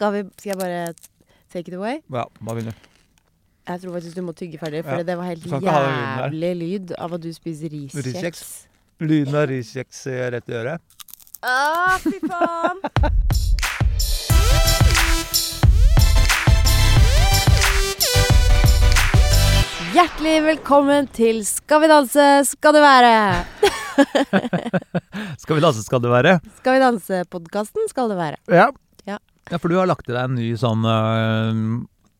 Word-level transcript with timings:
Skal, 0.00 0.12
vi, 0.14 0.20
skal 0.38 0.48
jeg 0.50 0.58
bare 0.58 0.94
take 1.52 1.68
it 1.68 1.74
away? 1.76 1.98
Ja, 2.08 2.22
bare 2.40 2.54
vil? 2.56 2.70
Jeg 3.68 3.80
tror 3.82 3.92
faktisk 3.98 4.16
du 4.16 4.22
må 4.24 4.32
tygge 4.32 4.56
ferdig, 4.58 4.80
for 4.84 4.96
Ja. 4.96 5.02
det 5.02 5.16
var 5.18 5.24
helt 5.28 5.44
jævlig 5.44 6.52
lyd 6.56 6.92
av 6.96 7.12
at 7.18 7.20
du 7.20 7.28
spiser 7.36 7.68
riskjeks. 7.68 8.06
Riskjeks. 8.06 8.40
Lyden 9.00 9.34
av 9.36 9.44
riskjeks 9.52 10.06
rett 10.32 10.48
i 10.48 10.56
øret. 10.56 10.80
Ah, 11.42 11.98
fy 12.00 12.16
faen! 12.24 12.80
Hjertelig 19.90 20.36
velkommen 20.46 21.08
til 21.12 21.40
Skal 21.44 21.82
vi 21.82 21.88
danse, 21.90 22.26
skal 22.46 22.76
du 22.76 22.80
være. 22.80 23.14
Skal 25.42 25.58
vi 25.58 25.62
danse, 25.64 25.82
skal 25.84 26.00
det 26.00 26.10
være? 26.12 26.36
Skal 26.60 26.76
vi 26.76 26.80
danse-podkasten 26.80 27.88
skal 27.90 28.08
det 28.12 28.16
være. 28.16 28.38
Ja. 28.48 28.68
Ja. 29.50 29.58
For 29.58 29.68
du 29.72 29.76
har 29.80 29.88
lagt 29.90 30.06
til 30.06 30.14
deg 30.16 30.28
en 30.28 30.36
ny 30.38 30.48
sånn 30.58 30.84
øh, 30.86 31.62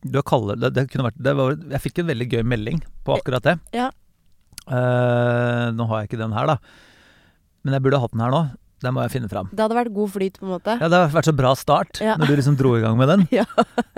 Du 0.03 0.17
har 0.19 0.25
kallet 0.27 0.59
det, 0.59 0.73
det 0.75 0.87
kunne 0.91 1.07
vært 1.09 1.19
det 1.23 1.33
var, 1.37 1.55
Jeg 1.75 1.83
fikk 1.85 2.01
en 2.03 2.09
veldig 2.11 2.27
gøy 2.33 2.41
melding 2.43 2.81
på 3.07 3.15
akkurat 3.15 3.45
det. 3.47 3.57
Ja. 3.77 3.89
Uh, 4.67 5.71
nå 5.75 5.87
har 5.89 6.01
jeg 6.01 6.11
ikke 6.11 6.19
den 6.21 6.35
her, 6.35 6.51
da. 6.53 6.57
Men 7.65 7.75
jeg 7.77 7.83
burde 7.85 7.99
hatt 8.01 8.13
den 8.13 8.23
her 8.23 8.33
nå. 8.33 8.41
Den 8.81 8.95
må 8.95 9.03
jeg 9.05 9.13
finne 9.13 9.29
fram. 9.29 9.49
Det 9.53 9.61
hadde 9.61 9.77
vært 9.77 9.93
god 9.93 10.09
flyt, 10.09 10.39
på 10.41 10.47
en 10.47 10.53
måte. 10.55 10.73
Ja, 10.73 10.87
Det 10.89 10.97
hadde 10.97 11.13
vært 11.13 11.27
så 11.29 11.33
bra 11.37 11.51
start 11.57 11.99
Ja. 12.01 12.15
når 12.17 12.31
du 12.31 12.35
liksom 12.39 12.55
dro 12.57 12.71
i 12.77 12.81
gang 12.81 12.97
med 12.97 13.11
den. 13.11 13.27
Ja. 13.41 13.45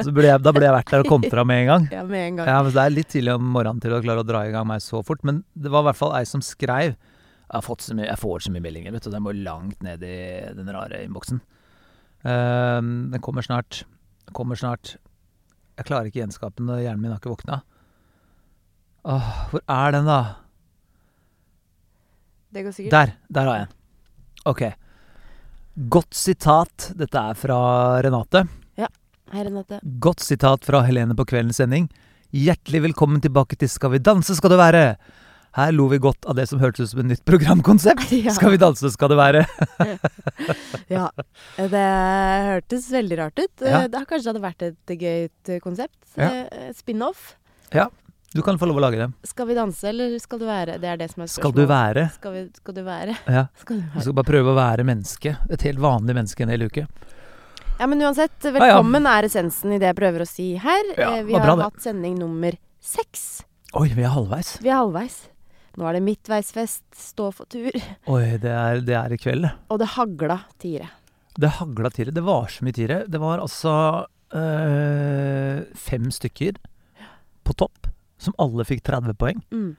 Så 0.04 0.12
burde 0.12 0.28
jeg, 0.28 0.42
da 0.44 0.52
burde 0.52 0.68
jeg 0.68 0.76
vært 0.76 0.92
der 0.92 1.06
og 1.06 1.12
kommet 1.12 1.32
fram 1.32 1.48
med 1.48 1.62
en 1.64 1.70
gang. 1.70 1.88
Ja, 1.94 2.04
med 2.04 2.26
en 2.28 2.42
gang. 2.42 2.50
Ja, 2.52 2.58
men 2.66 2.76
Det 2.76 2.84
er 2.84 2.96
litt 2.98 3.12
tidlig 3.14 3.36
om 3.38 3.48
morgenen 3.56 3.80
til 3.84 3.96
å 3.96 4.02
klare 4.04 4.26
å 4.26 4.28
dra 4.28 4.44
i 4.48 4.52
gang 4.52 4.68
meg 4.68 4.84
så 4.84 5.00
fort. 5.08 5.24
Men 5.24 5.44
det 5.56 5.72
var 5.72 5.86
i 5.86 5.88
hvert 5.92 6.00
fall 6.02 6.16
ei 6.20 6.26
som 6.28 6.44
skreiv 6.44 6.98
Jeg, 6.98 7.56
har 7.56 7.64
fått 7.64 7.86
så 7.86 7.96
mye, 7.96 8.10
jeg 8.10 8.20
får 8.20 8.44
så 8.48 8.52
mye 8.52 8.66
meldinger, 8.66 8.92
vet 8.96 9.08
du. 9.08 9.12
Den 9.14 9.24
må 9.24 9.32
langt 9.38 9.84
ned 9.86 10.04
i 10.04 10.18
den 10.58 10.72
rare 10.74 11.04
innboksen. 11.06 11.40
Ehm, 12.24 13.12
den 13.12 13.22
kommer 13.22 13.42
snart. 13.46 13.84
Kommer 14.32 14.56
snart. 14.60 14.96
Jeg 15.78 15.88
klarer 15.90 16.08
ikke 16.08 16.22
gjenskape 16.22 16.62
den, 16.62 16.70
hjernen 16.80 17.02
min 17.02 17.12
har 17.12 17.20
ikke 17.20 17.34
våkna. 17.34 17.62
Åh, 19.04 19.32
hvor 19.52 19.64
er 19.68 19.96
den, 19.96 20.08
da? 20.08 20.20
Det 22.54 22.64
går 22.64 22.76
sikkert. 22.76 22.94
Der! 22.94 23.14
Der 23.34 23.50
har 23.50 23.58
jeg 23.58 23.68
den. 23.68 23.78
Ok. 24.46 24.64
Godt 25.90 26.14
sitat. 26.16 26.92
Dette 26.96 27.18
er 27.32 27.40
fra 27.40 27.58
Renate. 28.06 28.46
Ja. 28.80 28.88
Hei, 29.34 29.44
Renate. 29.48 29.82
Godt 30.00 30.24
sitat 30.24 30.66
fra 30.68 30.84
Helene 30.88 31.18
på 31.18 31.26
kveldens 31.28 31.60
sending. 31.60 31.90
Hjertelig 32.34 32.84
velkommen 32.88 33.22
tilbake 33.22 33.58
til 33.60 33.70
Skal 33.70 33.94
vi 33.94 34.02
danse 34.02 34.38
skal 34.38 34.54
du 34.54 34.58
være! 34.58 34.96
Her 35.54 35.72
lo 35.76 35.86
vi 35.92 36.00
godt 36.02 36.26
av 36.26 36.34
det 36.40 36.48
som 36.50 36.58
hørtes 36.64 36.88
ut 36.88 36.92
som 36.96 37.02
et 37.04 37.12
nytt 37.14 37.26
programkonsept. 37.30 38.10
Ja. 38.26 38.34
Skal 38.34 38.56
vi 38.56 38.58
danse 38.62 38.90
skal 38.94 39.12
det 39.14 39.18
være! 39.20 39.44
Ja. 40.94 41.08
Det 41.58 41.84
hørtes 42.48 42.88
veldig 42.94 43.18
rart 43.20 43.40
ut. 43.40 43.62
Ja. 43.66 43.84
Det 43.88 43.98
har 44.02 44.08
kanskje 44.10 44.32
hadde 44.34 44.42
vært 44.44 44.66
et 44.68 44.94
gøyt 45.00 45.52
konsept. 45.64 46.00
Ja. 46.18 46.30
Eh, 46.46 46.72
Spin-off. 46.78 47.36
Ja. 47.74 47.88
Du 48.34 48.42
kan 48.42 48.58
få 48.58 48.66
lov 48.66 48.80
å 48.80 48.82
lage 48.82 48.98
det. 48.98 49.08
Skal 49.30 49.46
vi 49.52 49.54
danse, 49.58 49.86
eller 49.92 50.16
skal 50.22 50.40
du 50.42 50.46
være? 50.50 50.80
Det 50.82 50.90
er 50.90 50.98
det 50.98 51.12
som 51.12 51.22
er 51.22 51.30
spørsmålet. 51.30 51.38
Skal 51.38 51.54
du 51.54 51.70
være? 51.70 52.06
Skal, 52.16 52.34
vi, 52.34 52.44
skal 52.58 52.78
du 52.78 52.82
være? 52.88 53.18
Ja. 53.30 53.44
Skal 53.62 53.78
du 53.78 53.82
Du 53.84 53.90
være? 53.94 54.06
skal 54.08 54.16
bare 54.18 54.30
prøve 54.32 54.54
å 54.54 54.58
være 54.58 54.86
menneske. 54.90 55.36
Et 55.54 55.66
helt 55.70 55.82
vanlig 55.84 56.16
menneske 56.18 56.46
en 56.48 56.54
hel 56.54 56.66
uke. 56.66 56.88
Ja, 57.80 57.88
men 57.90 58.02
uansett, 58.06 58.38
ja. 58.46 58.54
velkommen 58.58 59.06
er 59.10 59.28
essensen 59.30 59.74
i 59.76 59.80
det 59.82 59.92
jeg 59.92 59.98
prøver 60.02 60.26
å 60.26 60.30
si 60.30 60.48
her. 60.62 60.90
Ja, 60.98 61.12
Eh, 61.20 61.24
Vi 61.30 61.34
har 61.38 61.46
bra 61.46 61.68
hatt 61.70 61.82
sending 61.86 62.18
nummer 62.22 62.58
seks. 62.82 63.44
Oi, 63.78 63.88
vi 63.94 64.04
er 64.06 64.14
halvveis. 64.14 64.56
Vi 64.62 64.70
er 64.70 64.78
halvveis. 64.82 65.16
Nå 65.80 65.88
er 65.90 65.98
det 65.98 66.04
midtveisfest, 66.06 66.84
stå 66.94 67.30
for 67.34 67.50
tur. 67.50 67.74
Oi, 68.14 68.26
det 68.42 68.52
er, 68.52 68.82
det 68.86 68.98
er 69.00 69.16
i 69.16 69.18
kveld, 69.22 69.48
det. 69.48 69.54
Og 69.74 69.82
det 69.82 69.94
hagla 69.96 70.44
tiere. 70.62 70.92
Det 71.34 71.50
hagla 71.58 71.90
tiere. 71.90 72.14
Det 72.14 72.22
var 72.26 72.52
så 72.54 72.66
mye 72.66 72.78
tiere. 72.78 73.00
Det 73.10 73.22
var 73.22 73.42
altså 73.42 73.74
øh, 74.38 75.64
fem 75.74 76.12
stykker 76.14 76.60
på 77.44 77.56
topp, 77.58 77.90
som 78.22 78.38
alle 78.42 78.66
fikk 78.70 78.84
30 78.86 79.18
poeng. 79.18 79.42
Mm. 79.50 79.72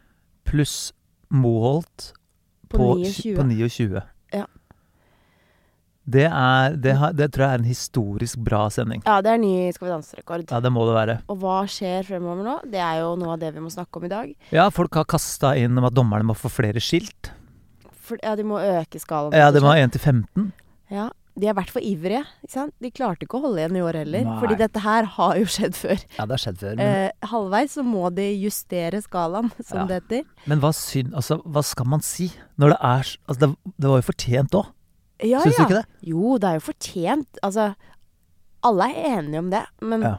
Pluss 0.45 0.93
Moholt 1.31 2.11
På 2.69 2.79
på, 2.79 2.89
29. 3.01 3.37
på 3.39 3.47
29. 3.49 4.03
Det, 6.05 6.27
er, 6.29 6.75
det, 6.77 6.93
har, 7.01 7.15
det 7.17 7.31
tror 7.33 7.47
jeg 7.47 7.55
er 7.57 7.63
en 7.63 7.69
historisk 7.69 8.39
bra 8.45 8.67
sending. 8.69 9.01
Ja, 9.07 9.21
det 9.25 9.31
er 9.33 9.39
ny 9.41 9.71
Skal 9.73 9.87
vi 9.89 9.93
danse-rekord. 9.95 10.45
Ja, 10.51 10.61
det 10.61 10.73
må 10.75 10.85
det 10.89 10.95
være. 10.99 11.17
Og 11.33 11.39
hva 11.41 11.63
skjer 11.71 12.05
fremover 12.05 12.45
nå? 12.45 12.57
Det 12.69 12.83
er 12.85 13.01
jo 13.01 13.15
noe 13.17 13.33
av 13.37 13.41
det 13.41 13.55
vi 13.57 13.63
må 13.65 13.73
snakke 13.73 13.97
om 14.03 14.05
i 14.05 14.13
dag. 14.13 14.35
Ja, 14.53 14.69
folk 14.75 14.95
har 15.01 15.09
kasta 15.09 15.55
inn 15.57 15.79
om 15.81 15.89
at 15.89 15.97
dommerne 15.97 16.29
må 16.29 16.37
få 16.37 16.53
flere 16.53 16.83
skilt. 16.85 17.33
For, 18.05 18.21
ja, 18.21 18.35
de 18.37 18.45
må 18.45 18.61
øke 18.61 19.01
skalaen. 19.01 19.33
Ja, 19.33 19.49
de 19.55 19.63
må 19.65 19.73
ha 19.73 19.79
1 19.81 19.95
til 19.97 20.03
15. 20.05 20.51
Ja, 20.93 21.09
de 21.41 21.49
har 21.49 21.57
vært 21.57 21.73
for 21.73 21.81
ivrige. 21.83 22.21
Ikke 22.45 22.53
sant? 22.53 22.75
De 22.85 22.91
klarte 22.95 23.25
ikke 23.25 23.41
å 23.41 23.47
holde 23.47 23.63
igjen 23.65 23.81
i 23.81 23.83
år 23.83 23.97
heller. 24.03 24.27
Nei. 24.29 24.37
Fordi 24.45 24.59
dette 24.61 24.83
her 24.85 25.09
har 25.17 25.41
jo 25.41 25.49
skjedd 25.51 25.75
før. 25.81 26.05
Ja, 26.19 26.27
det 26.29 26.37
har 26.37 26.43
skjedd 26.45 26.61
før. 26.61 26.77
Men, 26.79 26.93
Eh, 27.09 27.29
halvveis 27.33 27.73
så 27.81 27.83
må 27.83 28.13
de 28.15 28.29
justere 28.45 29.01
skalaen, 29.03 29.49
som 29.65 29.81
Ja. 29.81 29.87
det 29.89 30.03
heter. 30.03 30.29
men 30.47 30.61
hva 30.61 30.71
synd 30.77 31.17
Altså, 31.17 31.41
hva 31.43 31.65
skal 31.65 31.89
man 31.97 32.05
si 32.05 32.29
når 32.61 32.77
det 32.77 32.79
er 32.93 33.05
Altså, 33.27 33.41
det, 33.41 33.49
det 33.81 33.89
var 33.89 34.03
jo 34.05 34.11
fortjent 34.13 34.61
òg. 34.61 34.69
Ja, 35.23 35.41
Syns 35.45 35.57
du 35.57 35.63
ikke 35.63 35.79
det? 35.83 35.87
Jo, 36.03 36.39
det 36.39 36.49
er 36.49 36.55
jo 36.59 36.65
fortjent. 36.73 37.39
Altså, 37.43 37.75
alle 38.65 38.89
er 38.91 39.19
enige 39.21 39.39
om 39.39 39.51
det. 39.51 39.63
Men 39.81 40.03
Ja. 40.03 40.17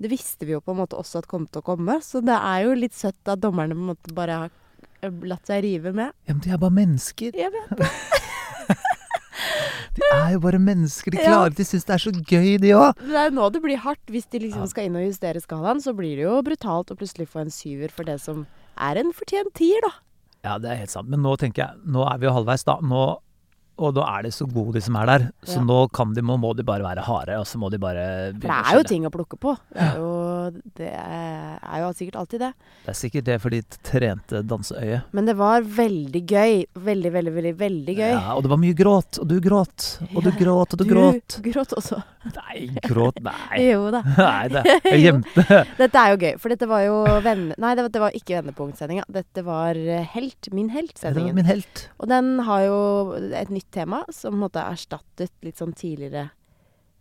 det 0.00 0.10
visste 0.10 0.44
vi 0.46 0.52
jo 0.52 0.60
på 0.60 0.72
en 0.74 0.78
måte 0.84 0.98
også 0.98 1.18
at 1.22 1.26
kom 1.28 1.46
til 1.46 1.62
å 1.62 1.64
komme. 1.64 2.00
Så 2.02 2.20
det 2.24 2.34
er 2.36 2.64
jo 2.64 2.74
litt 2.74 2.92
søtt 2.94 3.16
at 3.26 3.40
dommerne 3.40 3.72
på 3.74 3.80
en 3.80 3.90
måte 3.96 4.14
bare 4.14 4.30
har 4.44 4.50
eh, 5.02 5.10
latt 5.22 5.46
seg 5.46 5.62
rive 5.64 5.92
med. 5.94 6.12
Ja, 6.26 6.34
men 6.34 6.40
de 6.40 6.50
er 6.50 6.58
bare 6.58 6.70
mennesker. 6.76 7.32
Jeg 7.34 7.50
vet. 7.52 7.88
De 9.98 10.04
er 10.14 10.32
jo 10.36 10.40
bare 10.42 10.58
mennesker. 10.62 11.10
De 11.14 11.18
Ja. 11.22 11.48
De 11.48 11.64
syns 11.66 11.84
det 11.86 11.94
er 11.94 12.02
så 12.02 12.10
gøy, 12.12 12.58
de 12.62 12.70
òg. 12.76 12.94
Det 13.02 13.16
er 13.18 13.30
nå 13.34 13.48
det 13.52 13.62
blir 13.62 13.78
hardt. 13.82 14.04
Hvis 14.06 14.28
de 14.30 14.38
liksom 14.38 14.62
Ja. 14.62 14.66
skal 14.66 14.84
inn 14.84 14.96
og 14.96 15.02
justere 15.08 15.40
skalaen, 15.42 15.80
så 15.82 15.94
blir 15.96 16.16
det 16.16 16.22
jo 16.26 16.42
brutalt 16.42 16.90
å 16.90 16.96
plutselig 16.96 17.26
få 17.28 17.40
en 17.40 17.50
syver 17.50 17.90
for 17.90 18.04
det 18.04 18.20
som 18.20 18.46
er 18.76 18.96
en 18.98 19.12
fortjent 19.12 19.52
tier, 19.54 19.80
da. 19.82 19.90
Ja, 20.44 20.58
det 20.58 20.70
er 20.70 20.76
helt 20.76 20.90
sant. 20.90 21.08
Men 21.08 21.20
nå 21.22 21.36
tenker 21.36 21.66
jeg 21.66 21.76
Nå 21.86 22.04
er 22.12 22.18
vi 22.18 22.26
jo 22.26 22.32
halvveis, 22.32 22.64
da. 22.64 22.78
Nå, 22.80 23.18
og 23.78 23.94
da 23.96 24.04
er 24.16 24.26
det 24.26 24.32
så 24.34 24.46
gode 24.50 24.74
de 24.78 24.82
som 24.84 24.96
er 25.00 25.06
der. 25.06 25.26
Så 25.46 25.58
Ja. 25.60 25.64
nå 25.64 25.78
kan 25.94 26.12
de, 26.14 26.22
må, 26.22 26.36
må 26.40 26.50
de 26.58 26.64
bare 26.66 26.82
være 26.82 27.04
harde, 27.06 27.36
og 27.38 27.46
så 27.46 27.58
må 27.62 27.70
de 27.70 27.78
bare 27.78 28.32
For 28.34 28.48
det 28.48 28.58
er 28.58 28.78
jo 28.78 28.82
ting 28.90 29.06
å 29.06 29.10
plukke 29.14 29.38
på. 29.40 29.54
Det 29.72 29.84
er 29.86 29.96
jo, 30.00 30.10
det 30.78 30.90
er, 30.92 31.78
jo 31.84 31.92
sikkert 31.96 32.18
alltid 32.22 32.42
det. 32.46 32.52
Det 32.84 32.92
er 32.92 32.98
sikkert 32.98 33.28
det 33.28 33.38
for 33.42 33.54
ditt 33.54 33.78
trente 33.86 34.42
danseøye. 34.42 35.02
Men 35.16 35.30
det 35.30 35.36
var 35.38 35.62
veldig 35.62 36.22
gøy. 36.26 36.64
Veldig, 36.88 37.12
veldig, 37.14 37.34
veldig 37.38 37.54
veldig 37.62 37.96
gøy. 37.98 38.12
Ja, 38.16 38.34
og 38.34 38.42
det 38.46 38.50
var 38.52 38.60
mye 38.62 38.76
gråt, 38.78 39.20
og 39.22 39.28
du 39.30 39.36
gråt, 39.44 39.88
og 40.14 40.22
du 40.26 40.30
gråt, 40.32 40.74
og 40.74 40.82
du, 40.82 40.86
gråt. 40.90 41.38
Du 41.38 41.50
gråt 41.52 41.76
også. 41.78 42.00
Nei, 42.34 42.66
gråt, 42.84 43.22
nei. 43.24 43.62
Jo 43.62 43.86
da. 43.94 44.02
Nei, 44.18 44.48
det 44.52 44.62
jeg 44.84 45.00
gjemte 45.06 45.44
Dette 45.80 46.00
er 46.02 46.10
jo 46.12 46.18
gøy, 46.20 46.32
for 46.42 46.52
dette 46.52 46.66
var 46.68 46.82
jo 46.84 46.96
venne... 47.24 47.54
Nei, 47.62 47.70
det 47.78 47.84
var, 47.86 47.92
det 47.94 48.02
var 48.02 48.16
ikke 48.18 48.36
vendepunktsendinga. 48.40 49.06
Dette 49.14 49.44
var 49.46 49.78
eh, 49.78 50.04
Helt. 50.12 50.50
Min 50.52 50.68
helt-sendingen. 50.72 51.34
min 51.36 51.46
helt. 51.48 51.86
Og 52.02 52.08
den 52.10 52.38
har 52.48 52.62
jo 52.66 52.76
et 53.38 53.50
nytt 53.52 53.67
tema 53.74 54.04
som 54.08 54.34
på 54.34 54.38
en 54.38 54.44
måte 54.46 54.64
erstattet 54.64 55.32
litt 55.46 55.60
sånn 55.60 55.74
tidligere 55.76 56.28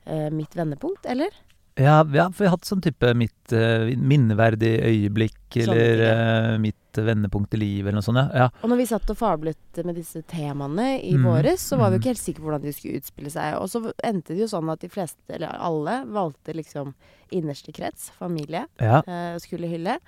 eh, 0.05 0.29
Mitt 0.33 0.55
vendepunkt, 0.57 1.05
eller? 1.05 1.33
Ja, 1.77 2.05
ja, 2.13 2.25
for 2.31 2.41
vi 2.41 2.47
har 2.47 2.55
hatt 2.55 2.65
sånn 2.65 2.81
type 2.81 3.11
mitt 3.13 3.53
eh, 3.53 3.91
minneverdig 4.01 4.71
øyeblikk, 4.81 5.35
Sånne 5.53 5.75
eller 5.77 6.01
eh, 6.07 6.55
mitt 6.61 6.97
vendepunkt 6.97 7.53
i 7.53 7.59
livet, 7.61 7.91
eller 7.91 7.99
noe 7.99 8.05
sånt. 8.05 8.17
Ja. 8.17 8.47
ja. 8.47 8.63
Og 8.65 8.71
når 8.71 8.79
vi 8.81 8.87
satt 8.89 9.11
og 9.13 9.19
fablet 9.19 9.81
med 9.85 9.99
disse 9.99 10.23
temaene 10.25 10.95
i 10.97 11.13
mm. 11.13 11.27
våres, 11.29 11.67
så 11.69 11.77
var 11.77 11.91
vi 11.91 11.99
jo 11.99 11.99
mhm. 11.99 12.01
ikke 12.01 12.13
helt 12.15 12.23
sikre 12.23 12.41
på 12.41 12.49
hvordan 12.49 12.65
de 12.65 12.73
skulle 12.73 13.01
utspille 13.01 13.33
seg. 13.33 13.59
Og 13.61 13.69
så 13.69 13.83
endte 14.09 14.33
det 14.33 14.41
jo 14.41 14.49
sånn 14.49 14.73
at 14.73 14.81
de 14.81 14.89
fleste, 14.89 15.21
eller 15.37 15.53
alle, 15.69 15.99
valgte 16.17 16.57
liksom 16.57 16.95
innerste 17.37 17.75
krets, 17.75 18.09
familie, 18.17 18.65
ja. 18.81 19.03
eh, 19.05 19.37
skulle 19.43 19.69
hylle. 19.69 19.99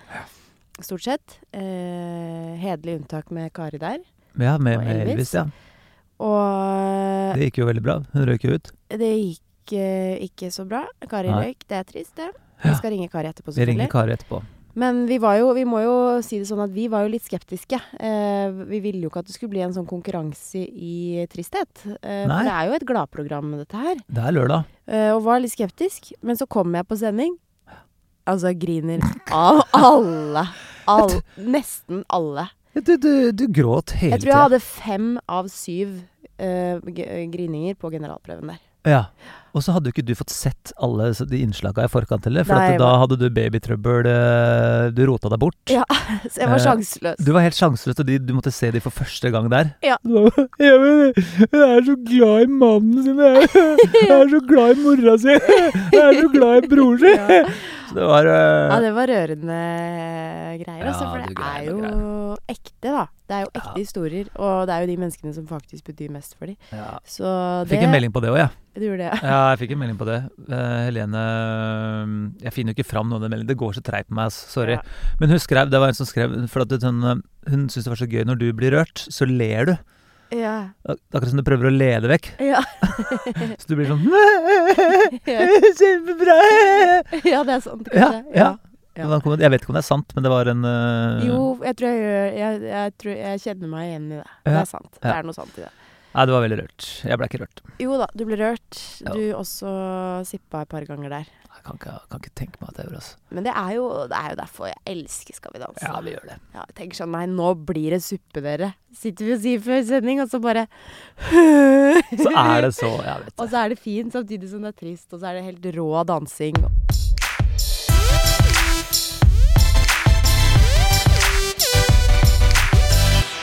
Stort 0.79 1.05
sett. 1.05 1.37
Eh, 1.53 2.55
Hederlig 2.63 3.03
unntak 3.03 3.29
med 3.35 3.53
Kari 3.53 3.77
der. 3.77 4.01
Ja, 4.39 4.57
med, 4.57 4.79
Og 4.79 4.87
med 4.87 4.95
Elvis. 4.95 5.13
Elvis, 5.13 5.37
ja. 5.37 5.45
Og 6.19 7.35
Det 7.37 7.49
gikk 7.49 7.61
jo 7.61 7.65
veldig 7.69 7.83
bra. 7.85 7.97
Hun 8.13 8.25
røyk 8.27 8.43
jo 8.47 8.55
ut. 8.59 8.71
det 8.89 9.11
gikk 9.15 9.73
eh, 9.79 10.19
ikke 10.27 10.49
så 10.51 10.65
bra. 10.67 10.85
Kari 11.07 11.29
Nei. 11.31 11.43
røyk. 11.49 11.67
Det 11.67 11.77
er 11.77 11.83
trist, 11.87 12.15
det. 12.15 12.29
Vi 12.63 12.69
Ja. 12.69 12.75
skal 12.75 12.91
ringe 12.91 13.09
Kari 13.09 13.27
etterpå, 13.29 13.53
Vi 13.55 13.65
ringer 13.65 13.87
selvfølgelig. 13.87 13.91
Kari 13.91 14.11
etterpå. 14.17 14.41
Men 14.75 15.05
vi 15.07 15.17
var 15.17 15.37
jo, 15.39 15.53
vi 15.53 15.63
må 15.65 15.79
jo 15.83 16.21
si 16.21 16.37
det 16.39 16.47
sånn 16.47 16.61
at 16.63 16.69
vi 16.71 16.87
var 16.87 17.03
jo 17.03 17.09
litt 17.09 17.23
skeptiske. 17.23 17.79
Eh, 17.99 18.51
vi 18.69 18.79
ville 18.79 19.01
jo 19.01 19.09
ikke 19.09 19.19
at 19.19 19.25
det 19.25 19.33
skulle 19.35 19.49
bli 19.51 19.61
en 19.61 19.73
sånn 19.73 19.87
konkurranse 19.87 20.61
i 20.61 21.25
tristhet. 21.31 21.71
Eh, 22.03 22.25
Nei. 22.27 22.37
for 22.37 22.43
det 22.43 22.53
er 22.53 22.67
jo 22.67 22.73
et 22.77 22.85
gladprogram, 22.85 23.57
dette 23.57 23.75
her. 23.75 23.95
Det 24.07 24.23
er 24.23 24.31
lørdag. 24.31 24.65
Eh, 24.87 25.11
og 25.15 25.23
var 25.23 25.39
litt 25.39 25.51
skeptisk. 25.51 26.11
Men 26.21 26.35
så 26.37 26.47
kom 26.47 26.71
jeg 26.75 26.87
på 26.87 26.97
sending. 26.97 27.37
Altså 28.27 28.53
griner 28.57 29.01
av 29.31 29.63
alle. 29.73 30.47
All, 30.87 31.09
nesten 31.37 32.03
alle. 32.09 32.49
Du, 32.77 32.95
du, 32.97 33.11
du 33.33 33.47
gråt 33.51 33.95
hele 33.97 34.13
Jeg 34.15 34.21
tror 34.23 34.29
jeg 34.29 34.35
tida. 34.35 34.43
hadde 34.45 34.59
fem 34.63 35.11
av 35.27 35.47
syv 35.51 35.97
uh, 36.39 36.77
grininger 37.33 37.75
på 37.81 37.91
generalprøven 37.91 38.53
der. 38.53 38.59
Ja. 38.87 39.03
Og 39.51 39.63
så 39.65 39.73
hadde 39.73 39.89
jo 39.89 39.95
ikke 39.95 40.05
du 40.05 40.13
fått 40.15 40.29
sett 40.31 40.69
alle 40.79 41.09
de 41.27 41.39
innslaga 41.41 41.83
i 41.83 41.89
forkant 41.91 42.23
heller, 42.29 42.45
for 42.47 42.55
Nei, 42.55 42.77
da 42.79 42.91
hadde 43.01 43.17
du 43.19 43.25
babytrøbbel, 43.33 44.05
eh, 44.07 44.91
du 44.95 45.01
rota 45.09 45.31
deg 45.33 45.41
bort. 45.41 45.57
Ja, 45.73 45.81
så 46.31 46.43
jeg 46.43 46.51
var 46.51 46.59
Eh, 46.61 46.63
sjanseløs. 46.67 47.17
Du 47.25 47.31
var 47.35 47.43
helt 47.43 47.57
sjanseløs, 47.57 47.97
og 47.99 48.11
du 48.29 48.33
måtte 48.37 48.53
se 48.55 48.69
de 48.71 48.79
for 48.85 48.93
første 48.93 49.31
gang 49.33 49.49
der. 49.51 49.73
Ja. 49.83 49.97
Ja, 50.61 50.77
men 50.79 51.11
jeg 51.17 51.65
er 51.65 51.83
så 51.89 51.97
glad 52.05 52.45
i 52.45 52.47
mannen 52.61 53.03
sin, 53.03 53.19
jeg, 53.19 53.49
er 54.15 54.31
så 54.31 54.41
glad 54.47 54.77
i 54.77 54.85
mora 54.85 55.17
si, 55.25 55.33
jeg 55.33 56.05
er 56.05 56.21
så 56.21 56.31
glad 56.37 56.63
i 56.63 56.71
bror 56.71 57.01
sin. 57.01 57.19
Ja. 57.19 57.43
Det 57.95 58.05
var 58.05 58.27
uh... 58.29 58.69
Ja, 58.69 58.77
det 58.83 58.91
var 58.95 59.09
rørende 59.09 59.59
greier, 60.61 60.85
altså. 60.89 61.05
Ja, 61.05 61.09
For 61.09 61.23
det 61.25 61.47
er 61.49 61.67
jo 61.69 62.35
ekte, 62.51 62.91
da. 62.93 63.03
Det 63.29 63.35
er 63.37 63.43
jo 63.45 63.49
ekte 63.53 63.73
Ja. 63.73 63.75
historier. 63.79 64.29
Og 64.37 64.67
det 64.69 64.75
er 64.75 64.83
jo 64.85 64.89
de 64.91 64.97
menneskene 65.01 65.33
som 65.35 65.47
faktisk 65.49 65.89
betyr 65.89 66.11
mest 66.13 66.35
for 66.37 66.49
dem. 66.51 66.57
ja. 66.71 66.97
Så 67.05 67.25
Jeg 67.25 67.67
det 67.67 67.73
fikk 67.75 67.85
en 67.87 67.93
melding 67.95 68.13
på 68.15 68.21
det 68.23 68.31
òg, 68.33 68.37
jeg. 68.43 68.49
Du 68.79 68.85
gjorde 68.85 69.01
det, 69.03 69.09
ja. 69.09 69.19
Ja, 69.25 69.39
jeg 69.51 69.59
fikk 69.63 69.71
en 69.75 69.81
melding 69.81 69.97
på 69.99 70.07
det. 70.07 70.19
Uh, 70.47 70.79
Helene 70.87 71.23
eh, 71.25 72.13
Jeg 72.45 72.53
finner 72.55 72.71
jo 72.73 72.77
ikke 72.79 72.89
fram 72.89 73.09
noen 73.09 73.19
av 73.19 73.25
den 73.25 73.33
meldingene. 73.33 73.51
Det 73.53 73.59
går 73.59 73.77
så 73.79 73.83
treigt 73.85 74.09
med 74.09 74.19
meg, 74.21 74.31
ass. 74.31 74.39
sorry. 74.53 74.77
Ja. 74.77 75.15
Men 75.19 75.33
hun 75.33 75.39
skrev, 75.41 75.69
det 75.73 75.81
var 75.81 75.91
en 75.91 75.97
som 75.97 76.07
skrev 76.09 76.35
For 76.51 76.63
at 76.63 76.69
det, 76.71 76.83
eh, 76.83 77.23
hun 77.49 77.67
syntes 77.69 77.83
det 77.89 77.93
var 77.95 78.01
så 78.03 78.09
gøy 78.09 78.23
når 78.29 78.39
du 78.39 78.47
blir 78.53 78.75
rørt, 78.77 79.05
så 79.09 79.27
ler 79.27 79.65
du. 79.73 79.75
Ja. 80.35 80.55
Ak- 80.85 80.99
Akkurat 81.13 81.31
som 81.31 81.39
du 81.39 81.45
prøver 81.47 81.69
å 81.69 81.73
lede 81.73 82.09
vekk. 82.11 82.31
Ja. 82.43 82.61
Så 83.59 83.69
du 83.71 83.75
blir 83.79 83.89
sånn 83.89 84.03
Ja. 85.33 85.45
Kjempebra! 85.79 86.39
ja, 87.23 87.43
det 87.47 87.55
er 87.55 87.63
sant. 87.65 87.89
Ja, 87.93 88.09
kanskje. 88.11 88.35
ja. 88.37 88.49
Ja. 88.99 89.05
Det 89.07 89.39
Jeg 89.39 89.51
vet 89.53 89.61
ikke 89.63 89.71
om 89.71 89.77
det 89.77 89.83
er 89.83 89.87
sant, 89.87 90.09
men 90.15 90.25
det 90.25 90.31
var 90.33 90.49
en 90.51 90.65
uh... 90.65 91.21
Jo, 91.23 91.41
jeg 91.63 91.75
tror 91.79 91.93
jeg 91.93 92.33
jeg, 92.35 92.61
jeg, 92.67 92.93
tror 92.99 93.13
jeg 93.15 93.41
kjenner 93.45 93.71
meg 93.71 93.85
igjen 93.87 94.07
i 94.09 94.17
det. 94.17 94.25
Det 94.49 94.55
er 94.59 94.67
sant. 94.67 94.89
Det 94.99 95.13
er 95.13 95.29
noe 95.29 95.37
sant 95.37 95.53
i 95.55 95.63
det. 95.63 95.69
Nei, 96.09 96.23
det 96.25 96.33
var 96.33 96.41
veldig 96.41 96.57
rørt. 96.63 96.85
Jeg 97.05 97.19
ble 97.21 97.27
ikke 97.29 97.41
rørt. 97.43 97.59
Jo 97.79 97.97
da, 98.01 98.07
du 98.17 98.23
ble 98.25 98.37
rørt. 98.39 98.79
Ja. 99.05 99.13
Du 99.13 99.21
også 99.37 99.73
sippa 100.25 100.63
et 100.65 100.71
par 100.71 100.87
ganger 100.89 101.13
der. 101.13 101.29
Jeg 101.59 101.65
kan 101.67 101.75
ikke, 101.75 101.93
kan 102.07 102.21
ikke 102.23 102.35
tenke 102.39 102.61
meg 102.61 102.69
at 102.71 102.77
jeg 102.79 102.87
gjorde 102.87 102.99
altså. 103.01 103.17
Men 103.35 103.45
det 103.45 103.53
er 103.61 103.71
jo, 103.75 103.85
det 104.09 104.15
er 104.15 104.29
jo 104.31 104.37
derfor 104.39 104.69
jeg 104.69 104.79
elsker 104.93 105.35
Skal 105.35 105.53
vi 105.53 105.59
danse. 105.59 105.83
Ja, 105.83 105.99
vi 106.05 106.13
gjør 106.13 106.29
det. 106.29 106.37
Ja, 106.55 106.63
jeg 106.63 106.77
tenker 106.77 106.99
sånn 107.01 107.11
Nei, 107.13 107.23
nå 107.33 107.49
blir 107.67 107.95
det 107.97 107.99
suppe, 108.05 108.43
dere. 108.45 108.71
Sitter 108.95 109.27
vi 109.27 109.35
og 109.35 109.41
sier 109.43 109.65
før 109.65 109.83
sending, 109.89 110.21
og 110.23 110.31
så 110.31 110.39
bare 110.41 110.65
Så 111.29 112.31
er 112.31 112.63
det 112.63 112.71
så 112.79 112.93
Jeg 113.03 113.25
vet 113.25 113.35
Og 113.43 113.51
så 113.51 113.65
er 113.65 113.75
det 113.75 113.81
fint 113.83 114.15
samtidig 114.15 114.53
som 114.53 114.63
det 114.63 114.71
er 114.71 114.79
trist, 114.85 115.11
og 115.11 115.19
så 115.19 115.29
er 115.29 115.39
det 115.41 115.49
helt 115.51 115.69
rå 115.75 115.89
dansing. 116.07 116.63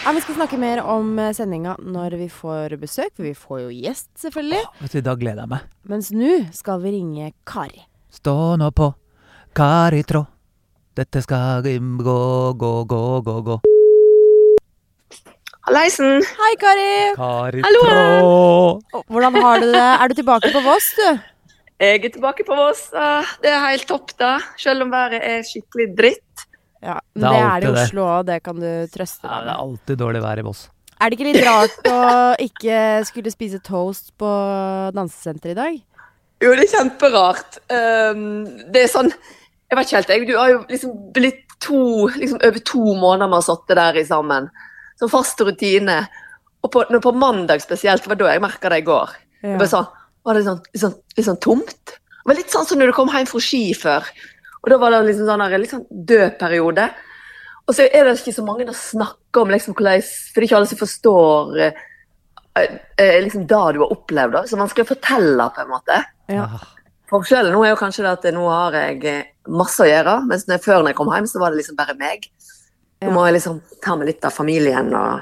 Ja, 0.06 0.12
Vi 0.12 0.20
skal 0.23 0.37
snakke 0.37 0.55
mer 0.55 0.79
om 0.87 1.17
eh, 1.19 1.32
sendinga 1.35 1.73
når 1.82 2.14
vi 2.14 2.26
får 2.31 2.76
besøk, 2.79 3.08
for 3.17 3.26
vi 3.26 3.32
får 3.35 3.62
jo 3.64 3.70
gjest, 3.75 4.06
selvfølgelig. 4.23 4.61
Vet 4.79 4.93
du, 4.94 5.00
Da 5.03 5.14
gleder 5.19 5.43
jeg 5.43 5.50
meg. 5.50 5.64
Mens 5.91 6.12
nå 6.14 6.37
skal 6.55 6.79
vi 6.85 6.93
ringe 6.94 7.32
Kari. 7.43 7.82
Stå 8.14 8.55
nå 8.55 8.69
på, 8.70 8.87
Kari 9.58 10.05
Trå. 10.06 10.23
Dette 10.94 11.25
skal 11.26 11.67
gå, 11.67 12.20
gå, 12.55 12.70
gå, 12.87 13.03
gå, 13.26 13.35
gå. 13.50 13.58
Hallaisen. 15.67 16.23
Hei, 16.38 16.55
Kari! 16.62 16.88
Kari 17.19 17.67
Hallo, 17.67 17.82
Trå. 17.91 19.03
Hvordan 19.11 19.43
har 19.43 19.58
du 19.58 19.73
det? 19.73 19.87
Er 19.91 20.06
du 20.06 20.14
tilbake 20.23 20.55
på 20.55 20.62
Voss, 20.70 20.93
du? 21.03 21.08
Jeg 21.82 22.05
er 22.05 22.14
tilbake 22.14 22.47
på 22.47 22.55
Voss. 22.55 22.93
Det 23.43 23.50
er 23.50 23.58
helt 23.73 23.91
topp, 23.91 24.14
da. 24.23 24.37
Selv 24.55 24.87
om 24.87 24.94
været 24.94 25.19
er 25.19 25.43
skikkelig 25.50 25.97
dritt. 25.99 26.45
Ja, 26.84 27.00
men 27.14 27.25
det 27.25 27.37
er 27.38 27.46
er 27.46 27.61
det 27.64 27.69
i. 27.69 27.82
Oslo 27.82 28.06
òg, 28.06 28.26
det 28.28 28.40
kan 28.44 28.58
du 28.61 28.70
trøste 28.93 29.25
Ja, 29.26 29.38
deg 29.38 29.46
det 29.49 29.52
er 29.55 29.62
alltid 29.62 30.00
dårlig 30.02 30.23
vær 30.25 30.43
i 30.43 30.44
Voss. 30.46 30.67
Er 30.96 31.11
det 31.11 31.19
ikke 31.19 31.28
litt 31.28 31.44
rart 31.44 31.88
å 31.90 31.96
ikke 32.40 32.76
skulle 33.08 33.32
spise 33.32 33.61
toast 33.64 34.14
på 34.20 34.28
dansesenteret 34.96 35.52
i 35.52 35.58
dag? 35.58 35.81
Jo, 36.44 36.52
det 36.52 36.67
er 36.67 36.73
kjemperart. 36.73 37.58
Um, 37.73 38.44
det 38.73 38.84
er 38.84 38.93
sånn 38.93 39.11
Jeg 39.11 39.76
vet 39.78 39.88
ikke 39.88 39.96
helt, 39.96 40.12
jeg. 40.12 40.26
Du 40.28 40.37
har 40.37 40.52
jo 40.52 40.62
liksom 40.69 40.94
blitt 41.17 41.43
to 41.64 42.08
liksom 42.12 42.40
Over 42.44 42.62
to 42.69 42.82
måneder 42.94 43.31
med 43.31 43.38
å 43.38 43.40
ha 43.40 43.46
sittet 43.46 43.79
der 43.81 44.00
i 44.00 44.06
sammen. 44.08 44.49
Som 45.00 45.12
fast 45.12 45.40
rutine. 45.40 46.02
Og 46.64 46.72
på, 46.72 46.84
på 46.84 47.12
mandag 47.17 47.62
spesielt, 47.64 48.05
det 48.05 48.12
var 48.12 48.20
da 48.20 48.32
jeg 48.32 48.44
merka 48.44 48.72
det 48.72 48.82
i 48.82 48.87
går. 48.87 49.12
Det 49.44 49.58
var, 49.61 49.69
sånn, 49.70 49.88
var 50.26 50.37
det 50.38 50.46
sånn, 50.46 50.62
litt, 50.72 50.82
sånn, 50.82 50.94
litt 51.17 51.29
sånn 51.29 51.43
tomt. 51.44 51.93
Det 51.93 52.31
var 52.31 52.38
litt 52.40 52.52
sånn 52.52 52.67
som 52.67 52.81
når 52.81 52.90
du 52.90 52.96
kom 52.96 53.12
hjem 53.12 53.29
fra 53.31 53.43
ski 53.43 53.62
før. 53.76 54.08
Og 54.62 54.70
da 54.73 54.79
var 54.82 54.94
det 54.94 55.03
liksom 55.08 55.29
sånn 55.29 55.44
her, 55.44 55.67
sånn 55.70 55.85
død 55.91 56.38
periode. 56.41 56.88
Og 57.67 57.75
så 57.75 57.87
er 57.87 58.06
det 58.06 58.17
ikke 58.20 58.35
så 58.37 58.44
mange 58.47 58.67
som 58.69 58.79
snakker 59.00 59.43
om 59.43 59.50
liksom 59.50 59.75
hvordan 59.75 60.03
For 60.06 60.38
det 60.38 60.44
er 60.44 60.47
ikke 60.49 60.58
alle 60.61 60.70
som 60.70 60.79
forstår 60.79 61.61
eh, 61.67 61.81
eh, 62.99 63.19
liksom 63.25 63.47
det 63.47 63.62
du 63.76 63.81
har 63.82 63.93
opplevd. 63.93 64.32
da, 64.32 64.43
Så 64.47 64.56
man 64.58 64.70
skal 64.70 64.88
fortelle, 64.88 65.50
på 65.55 65.64
en 65.64 65.73
måte. 65.75 66.00
Ja. 66.32 66.47
Forskjellen 67.11 67.53
nå 67.55 67.62
er 67.64 67.70
jo 67.75 67.79
kanskje 67.79 68.03
det 68.03 68.12
at 68.17 68.35
nå 68.35 68.47
har 68.50 68.75
jeg 68.75 69.05
eh, 69.06 69.25
masse 69.49 69.82
å 69.82 69.87
gjøre, 69.87 70.19
mens 70.26 70.47
når 70.47 70.56
jeg, 70.56 70.64
før 70.64 70.81
når 70.82 70.91
jeg 70.91 70.99
kom 70.99 71.12
hjem, 71.14 71.29
så 71.31 71.43
var 71.43 71.50
det 71.55 71.61
liksom 71.62 71.79
bare 71.79 71.94
meg. 71.99 72.31
Nå 73.03 73.11
Ja. 73.11 73.14
må 73.14 73.26
jeg 73.26 73.37
liksom 73.37 73.61
ta 73.85 73.94
med 73.94 74.08
litt 74.08 74.25
av 74.25 74.32
familien 74.32 74.94
og 74.97 75.20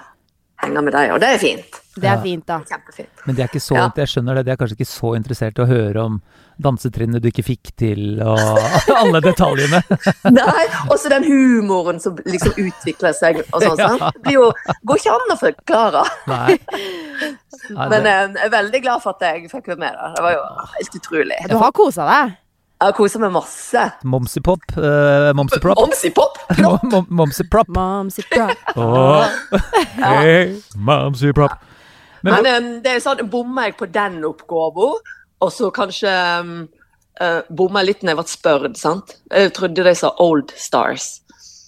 henge 0.62 0.82
med 0.86 0.92
dem, 0.94 1.10
og 1.16 1.20
det 1.20 1.28
er 1.34 1.38
fint. 1.42 1.80
Det 1.94 2.08
er 2.10 2.16
Ja. 2.16 2.22
fint, 2.22 2.46
da. 2.46 2.58
Kjempefint. 2.66 3.08
Men 3.26 3.36
det 3.36 3.42
er 3.44 3.48
ikke 3.48 3.60
så, 3.62 3.76
Ja. 3.76 3.90
jeg 3.96 4.08
skjønner 4.08 4.34
det, 4.34 4.44
de 4.46 4.50
er 4.50 4.56
kanskje 4.56 4.76
ikke 4.78 4.88
så 4.90 5.12
interessert 5.16 5.58
i 5.58 5.62
å 5.62 5.66
høre 5.68 5.96
om 6.04 6.20
dansetrinnene 6.60 7.20
du 7.22 7.28
ikke 7.30 7.44
fikk 7.46 7.70
til, 7.76 8.20
og 8.22 8.38
alle 9.00 9.20
detaljene. 9.22 9.80
Nei, 10.40 10.66
også 10.90 11.08
den 11.10 11.24
humoren 11.28 12.00
som 12.02 12.16
liksom 12.26 12.52
utvikler 12.58 13.14
seg 13.14 13.42
og 13.52 13.62
sånn. 13.62 13.78
Ja. 13.78 14.10
Det 14.10 14.22
blir 14.26 14.38
jo, 14.40 14.52
går 14.84 14.96
ikke 15.02 15.14
an 15.14 15.34
å 15.34 15.38
forklare. 15.40 16.04
Nei. 16.30 16.58
Nei 17.78 17.88
Men 17.88 18.06
eh, 18.06 18.22
jeg 18.34 18.46
er 18.48 18.50
veldig 18.58 18.80
glad 18.84 19.02
for 19.02 19.14
at 19.14 19.22
jeg 19.30 19.50
fikk 19.50 19.68
være 19.72 19.78
med. 19.86 19.94
Da. 19.98 20.10
Det 20.18 20.22
var 20.26 20.32
jo 20.34 20.42
helt 20.74 20.98
utrolig. 21.00 21.38
Du 21.48 21.56
har 21.62 21.72
kosa 21.72 22.06
deg. 22.10 22.34
Jeg 22.82 22.90
har 22.90 22.96
kosa 22.98 23.18
meg 23.22 23.30
masse. 23.32 23.82
Momsipop. 24.04 24.64
Uh, 24.76 25.30
Momsiprop. 25.38 25.78
Omsipop! 25.80 26.40
Momsiprop. 26.58 27.08
Momsiprop. 27.08 27.68
Momsiprop. 27.72 28.74
Oh. 28.76 29.24
Hey, 30.02 30.58
Momsiprop. 30.76 31.54
Men 32.24 32.46
Men 32.46 32.64
um, 32.64 32.70
det 32.84 32.94
er 32.94 33.02
sånn, 33.04 33.20
bommer 33.30 33.68
jeg 33.68 33.76
på 33.80 33.88
den 33.92 34.22
oppgaven, 34.24 34.96
og 35.44 35.50
så 35.52 35.68
kanskje 35.74 36.12
um, 36.40 36.54
uh, 37.20 37.42
bommer 37.52 37.84
jeg 37.84 37.90
litt 37.90 38.06
når 38.06 38.14
jeg 38.14 38.20
ble 38.20 38.32
spurt, 38.32 38.80
sant? 38.80 39.18
Jeg 39.30 39.52
trodde 39.58 39.84
de 39.84 39.94
sa 39.98 40.14
Old 40.24 40.54
Stars. 40.56 41.10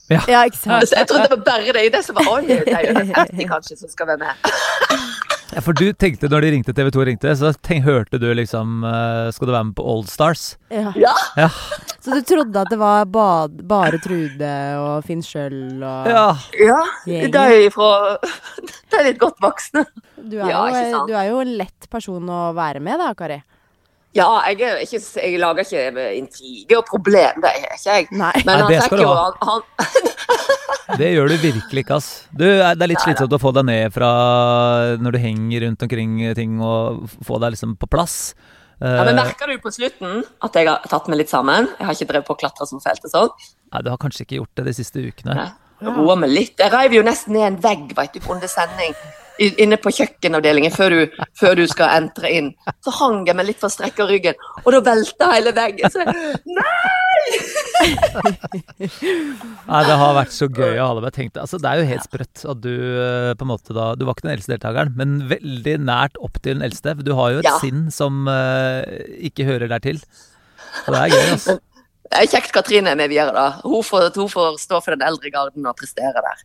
Ja, 0.08 0.44
ikke 0.46 0.56
sant? 0.56 0.86
Så 0.88 1.00
jeg 1.00 1.08
trodde 1.10 1.26
det 1.26 1.34
var 1.34 1.44
bare 1.44 1.72
det, 1.74 1.84
det 1.92 2.02
som 2.06 2.16
var 2.16 2.28
Old. 2.30 2.48
det 2.48 2.72
er 2.72 2.88
jo 2.88 2.94
det 3.00 3.08
50 3.10 3.48
kanskje 3.50 3.76
som 3.82 3.90
skal 3.90 4.12
være 4.12 4.22
med. 4.22 4.50
Ja, 5.54 5.62
for 5.62 5.76
du 5.78 5.92
tenkte 5.94 6.28
når 6.30 6.42
de 6.42 6.50
ringte 6.56 6.74
TV 6.74 6.90
2 6.94 7.04
ringte, 7.06 7.34
så 7.38 7.52
tenk, 7.62 7.84
hørte 7.86 8.18
du 8.18 8.26
liksom 8.34 8.82
eh, 8.86 9.28
Skal 9.34 9.46
du 9.46 9.52
være 9.54 9.68
med 9.68 9.76
på 9.78 9.84
Old 9.86 10.08
Stars? 10.10 10.56
Ja. 10.72 10.90
Ja, 10.98 11.14
Ja. 11.38 11.50
Så 12.02 12.14
du 12.14 12.22
trodde 12.22 12.60
at 12.62 12.70
det 12.70 12.78
var 12.78 13.06
bad, 13.10 13.62
bare 13.66 13.98
Trude 14.02 14.50
og 14.78 15.06
Finn 15.06 15.22
Schjøll 15.26 15.82
og 15.82 16.06
ja. 16.10 16.26
ja. 16.62 16.80
De 17.06 17.30
er 17.42 17.66
fra 17.74 17.90
De 18.22 19.00
er 19.00 19.08
litt 19.08 19.18
godt 19.22 19.40
voksne. 19.42 19.82
du, 20.16 20.38
er 20.38 20.50
Ja, 20.50 20.62
jo, 20.70 21.04
du 21.10 21.14
er 21.18 21.30
jo 21.32 21.42
en 21.42 21.56
lett 21.58 21.88
person 21.90 22.30
å 22.30 22.52
være 22.56 22.82
med, 22.82 23.02
da, 23.02 23.10
Kari. 23.18 23.40
Ja, 24.16 24.26
jeg, 24.48 24.60
er 24.64 24.80
ikke, 24.84 25.00
jeg 25.20 25.40
lager 25.42 25.66
ikke 25.66 26.04
intriger 26.16 26.78
og 26.80 26.86
problem, 26.88 27.42
det 27.44 27.50
er 27.52 27.64
ikke 27.76 27.96
jeg. 27.98 28.08
Nei. 28.16 28.32
Men 28.48 28.62
Nei, 28.62 28.68
det 28.72 28.82
skal 28.86 29.02
du 29.02 29.06
ha. 29.10 29.26
han, 29.44 29.62
han 29.76 30.98
Det 31.00 31.08
gjør 31.12 31.28
du 31.32 31.36
virkelig 31.42 31.82
ikke, 31.84 31.96
ass. 31.98 32.08
Du, 32.32 32.44
er- 32.46 32.76
det 32.78 32.86
er 32.86 32.92
litt 32.94 33.02
slitsomt 33.02 33.34
å 33.34 33.40
få 33.42 33.50
deg 33.56 33.66
ned 33.68 33.92
fra 33.94 34.10
når 35.02 35.16
du 35.16 35.18
henger 35.22 35.66
rundt 35.66 35.82
omkring 35.86 36.14
ting, 36.38 36.60
og 36.62 37.08
få 37.26 37.40
deg 37.42 37.56
liksom 37.56 37.74
på 37.80 37.88
plass. 37.90 38.34
ja, 38.80 39.02
men 39.04 39.12
Eh, 39.16 39.24
Merker 39.24 39.48
du 39.50 39.58
på 39.64 39.70
slutten 39.72 40.22
at 40.44 40.56
jeg 40.58 40.68
har 40.68 40.82
tatt 40.88 41.06
meg 41.08 41.22
litt 41.22 41.30
sammen? 41.32 41.68
Jeg 41.78 41.86
har 41.88 41.94
ikke 41.96 42.08
drevet 42.12 42.26
på 42.28 42.34
å 42.36 42.40
klatre 42.44 42.66
som 42.68 42.80
felt 42.84 43.04
og 43.08 43.12
sånn. 43.12 43.30
Nei, 43.72 43.80
du 43.82 43.88
har 43.90 43.96
kanskje 44.02 44.26
ikke 44.26 44.36
gjort 44.40 44.52
det 44.60 44.66
de 44.68 44.74
siste 44.76 45.00
ukene. 45.02 45.36
Ja. 45.36 45.46
Roa 45.84 46.16
meg 46.16 46.30
litt. 46.32 46.56
Jeg 46.58 46.72
reiv 46.72 46.96
jo 46.96 47.04
nesten 47.06 47.36
ned 47.36 47.46
en 47.50 47.60
vegg 47.62 47.92
vet 47.96 48.16
du, 48.16 48.20
under 48.32 48.48
sending. 48.50 48.94
Inne 49.36 49.76
på 49.76 49.90
kjøkkenavdelingen 49.92 50.72
før 50.72 50.94
du, 50.94 51.00
før 51.36 51.58
du 51.58 51.66
skal 51.68 51.92
entre 51.98 52.30
inn. 52.32 52.46
Så 52.84 52.94
hang 53.02 53.26
jeg 53.28 53.36
meg 53.36 53.50
litt 53.50 53.60
for 53.60 53.68
strekka 53.72 54.06
ryggen, 54.08 54.38
og 54.62 54.70
da 54.72 54.80
velta 54.86 55.28
hele 55.34 55.52
veggen. 55.56 55.92
Så 55.92 56.00
jeg, 56.00 56.40
Nei! 56.56 56.96
Nei, 59.66 59.82
det 59.84 59.96
har 60.00 60.16
vært 60.16 60.32
så 60.32 60.48
gøy 60.48 60.78
å 60.80 60.86
ha 60.88 60.96
deg 60.96 61.04
med. 61.26 61.40
Altså, 61.42 61.60
det 61.60 61.68
er 61.68 61.82
jo 61.82 61.88
helt 61.90 62.06
sprøtt 62.06 62.44
at 62.48 62.62
du 62.64 62.72
eh, 62.72 63.32
på 63.36 63.44
en 63.44 63.50
måte 63.50 63.76
da 63.76 63.90
Du 63.98 64.06
var 64.06 64.16
ikke 64.16 64.28
den 64.28 64.34
eldste 64.36 64.54
deltakeren, 64.54 64.94
men 64.96 65.16
veldig 65.28 65.76
nært 65.84 66.16
opp 66.22 66.40
til 66.40 66.56
den 66.56 66.64
eldste. 66.66 66.96
Du 67.04 67.12
har 67.18 67.34
jo 67.36 67.42
et 67.44 67.50
Ja. 67.50 67.58
sinn 67.62 67.90
som 67.94 68.24
uh, 68.30 68.80
ikke 69.20 69.44
hører 69.46 69.68
der 69.70 69.84
til. 69.84 70.00
Og 70.86 70.94
det 70.94 71.02
er 71.02 71.12
gøy, 71.12 71.26
altså. 71.36 71.58
Det 72.06 72.20
er 72.22 72.28
kjekt 72.30 72.52
Katrine 72.54 72.92
er 72.92 72.98
med 72.98 73.10
videre, 73.10 73.32
da. 73.34 73.46
Hun 73.64 73.82
får, 73.82 74.12
hun 74.14 74.28
får 74.30 74.58
stå 74.62 74.78
for 74.84 74.94
den 74.94 75.02
eldre 75.06 75.30
garden 75.34 75.66
og 75.66 75.76
prestere 75.78 76.12
der. 76.14 76.44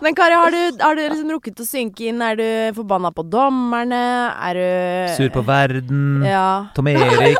Men 0.00 0.14
Kari, 0.16 0.32
har 0.32 0.48
du, 0.54 0.78
har 0.80 0.96
du 0.96 1.02
liksom 1.02 1.32
rukket 1.34 1.58
å 1.60 1.66
synke 1.68 2.06
inn? 2.08 2.22
Er 2.24 2.38
du 2.38 2.46
forbanna 2.78 3.10
på 3.12 3.26
dommerne? 3.28 3.98
Er 4.48 4.56
du 4.56 5.12
Sur 5.18 5.28
på 5.34 5.42
verden. 5.44 6.22
Ja. 6.24 6.46
Tom 6.74 6.88
Erik. 6.88 7.36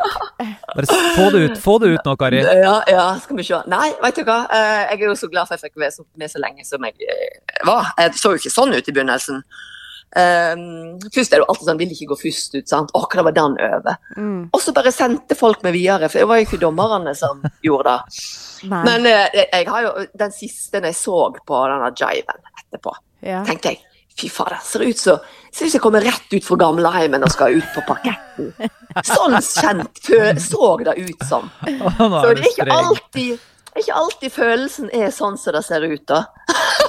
Bare 0.75 0.85
få 1.15 1.25
det 1.33 1.41
ut. 1.47 1.57
Få 1.63 1.79
det 1.81 1.89
ut 1.95 2.05
nå, 2.05 2.13
Kari. 2.21 2.43
Ja, 2.45 2.75
ja, 2.93 3.07
skal 3.23 3.39
vi 3.41 3.47
se. 3.47 3.57
Nei, 3.73 3.89
vet 4.05 4.21
du 4.21 4.23
hva. 4.29 4.43
Eh, 4.53 4.93
Jeg 4.93 5.01
er 5.01 5.05
jo 5.09 5.17
så 5.17 5.31
glad 5.33 5.49
for 5.49 5.57
at 5.57 5.63
jeg 5.65 5.71
fikk 5.71 5.81
være 5.81 5.95
så- 5.97 6.05
med 6.15 6.29
så 6.29 6.39
lenge 6.45 6.65
som 6.69 6.85
jeg 6.85 6.93
eh, 7.09 7.65
var. 7.65 7.89
Jeg 7.97 8.13
så 8.21 8.35
jo 8.35 8.41
ikke 8.43 8.53
sånn 8.53 8.75
ut 8.77 8.87
i 8.87 8.91
begynnelsen. 8.99 9.41
Um, 10.13 10.99
først 11.09 11.31
er 11.31 11.39
det 11.39 11.41
jo 11.41 11.47
alltid 11.49 11.69
sånn, 11.69 11.79
vil 11.79 11.93
ikke 11.95 12.09
gå 12.11 12.17
først 12.19 12.57
ut, 12.57 12.67
sant. 12.69 12.91
Å, 12.93 13.05
hva 13.09 13.23
var 13.25 13.33
den 13.33 13.55
over? 13.57 13.95
Mm. 14.17 14.41
Og 14.53 14.61
så 14.61 14.73
bare 14.75 14.93
sendte 14.93 15.37
folk 15.37 15.63
meg 15.65 15.73
videre, 15.77 16.09
for 16.11 16.21
det 16.21 16.29
var 16.29 16.41
jo 16.41 16.47
ikke 16.47 16.61
dommerne 16.61 17.15
som 17.17 17.41
gjorde 17.65 17.95
det. 17.95 18.19
Nei. 18.73 18.83
Men 18.85 19.07
eh, 19.09 19.25
jeg, 19.33 19.47
jeg 19.49 19.71
har 19.71 19.87
jo 19.87 19.95
den 20.21 20.35
siste 20.35 20.83
jeg 20.83 20.95
så 20.97 21.23
på 21.43 21.63
denne 21.71 21.89
jiven 21.97 22.45
etterpå, 22.53 22.93
ja. 23.25 23.41
tenkte 23.47 23.73
jeg 23.73 23.81
fy 24.13 24.29
fader, 24.29 24.59
ser 24.63 24.85
ut 24.85 24.99
som 24.99 25.31
Ser 25.53 25.67
ut 25.67 25.69
som 25.69 25.77
jeg 25.77 25.81
kommer 25.83 26.01
rett 26.01 26.31
ut 26.33 26.45
fra 26.45 26.55
gamleheimen 26.57 27.21
og 27.21 27.29
skal 27.29 27.59
ut 27.59 27.67
på 27.75 27.81
parketten. 27.85 28.47
Sånn 29.05 29.35
kjent 29.37 29.99
så 30.41 30.69
det 30.81 30.95
ut 30.97 31.25
som. 31.29 31.45
Så 31.67 32.31
det 32.33 32.41
er 32.41 32.47
ikke 32.47 32.65
alltid, 32.73 33.43
ikke 33.77 33.99
alltid 33.99 34.33
følelsen 34.33 34.89
er 34.97 35.13
sånn 35.13 35.37
som 35.37 35.53
det 35.53 35.61
ser 35.67 35.85
ut, 35.85 36.01
da. 36.09 36.23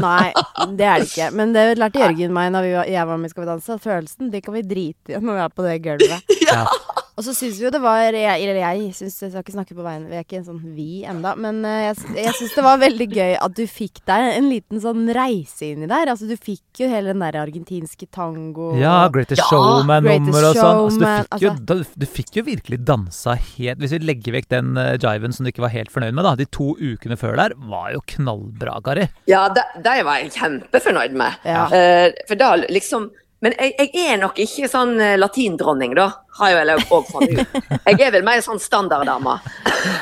Nei, 0.00 0.32
det 0.78 0.86
er 0.86 1.02
det 1.02 1.08
ikke. 1.10 1.30
Men 1.36 1.54
det 1.54 1.64
lærte 1.80 2.02
Jørgen 2.02 2.34
meg 2.36 2.50
når 2.54 2.68
jeg 2.90 3.08
var 3.08 3.20
med 3.20 3.30
i 3.30 3.34
Skal 3.34 3.44
vi 3.44 3.50
danse. 3.50 3.78
Følelsen 3.84 4.32
det 4.32 4.42
kan 4.44 4.54
vi 4.56 4.62
drite 4.66 5.16
i 5.16 5.20
når 5.20 5.38
vi 5.38 5.44
er 5.44 5.54
på 5.54 5.66
det 5.68 5.78
gulvet. 5.84 6.34
Ja. 6.44 6.66
Og 7.14 7.22
så 7.22 7.34
syns 7.36 7.60
vi 7.60 7.66
jo 7.66 7.70
det 7.70 7.80
var 7.82 8.00
Jeg, 8.10 8.42
eller 8.42 8.58
jeg 8.58 8.90
syns 8.96 9.20
Jeg 9.22 9.32
skal 9.32 9.44
ikke 9.44 9.54
snakke 9.54 9.76
på 9.76 9.84
vegne 9.86 10.10
Vi 10.10 10.18
er 10.18 10.24
ikke 10.24 10.40
en 10.40 10.46
sånn 10.48 10.62
vi 10.74 11.04
enda. 11.06 11.34
Men 11.38 11.60
eh, 11.68 11.86
jeg, 11.88 12.16
jeg 12.18 12.34
syns 12.40 12.56
det 12.56 12.64
var 12.66 12.80
veldig 12.82 13.08
gøy 13.12 13.36
at 13.38 13.54
du 13.54 13.62
fikk 13.70 14.02
deg 14.08 14.30
en 14.34 14.48
liten 14.50 14.82
sånn 14.82 15.06
reise 15.14 15.70
inni 15.70 15.88
der. 15.90 16.10
Altså 16.10 16.28
du 16.28 16.34
fikk 16.34 16.82
jo 16.82 16.88
hele 16.90 17.12
den 17.12 17.22
der 17.22 17.38
argentinske 17.44 18.08
tango 18.14 18.72
Ja, 18.80 18.96
Greatest 19.14 19.44
Ja, 19.44 19.48
Showman-nummer 19.52 20.48
og 20.50 20.58
sånn. 20.58 20.82
Altså, 20.84 20.98
du, 20.98 21.06
fikk 21.06 21.44
jo, 21.44 21.54
altså. 21.54 22.00
du 22.02 22.06
fikk 22.18 22.38
jo 22.40 22.46
virkelig 22.48 22.80
dansa 22.88 23.36
helt 23.38 23.82
Hvis 23.82 23.94
vi 23.94 24.02
legger 24.02 24.38
vekk 24.38 24.50
den 24.52 24.74
uh, 24.78 24.94
jiven 24.98 25.34
som 25.34 25.46
du 25.46 25.52
ikke 25.52 25.66
var 25.66 25.74
helt 25.74 25.92
fornøyd 25.94 26.16
med, 26.16 26.26
da. 26.26 26.34
De 26.38 26.48
to 26.50 26.72
ukene 26.80 27.18
før 27.20 27.38
der 27.38 27.54
var 27.70 27.92
jo 27.94 28.02
knallbra, 28.14 28.80
Kari. 28.84 29.08
Ja, 29.30 29.46
de, 29.54 29.62
de 29.84 29.98
var 30.06 30.22
jeg 30.22 30.34
kjempefornøyd 30.34 31.14
med. 31.18 31.38
Ja. 31.46 31.66
Uh, 31.70 32.24
for 32.28 32.40
da 32.40 32.54
liksom 32.66 33.12
Men 33.42 33.52
jeg, 33.58 33.74
jeg 33.76 34.06
er 34.14 34.16
nok 34.22 34.38
ikke 34.40 34.68
sånn 34.70 34.94
eh, 35.02 35.16
latindronning, 35.20 35.92
da. 35.98 36.06
Har 36.38 36.50
jeg 36.50 36.56
vel 36.62 36.70
òg 36.96 37.08
funnet 37.10 37.42
ut. 37.42 37.66
Jeg 37.84 37.98
er 38.06 38.10
vel 38.14 38.24
mer 38.26 38.40
sånn 38.42 38.58
standarddame. 38.62 39.34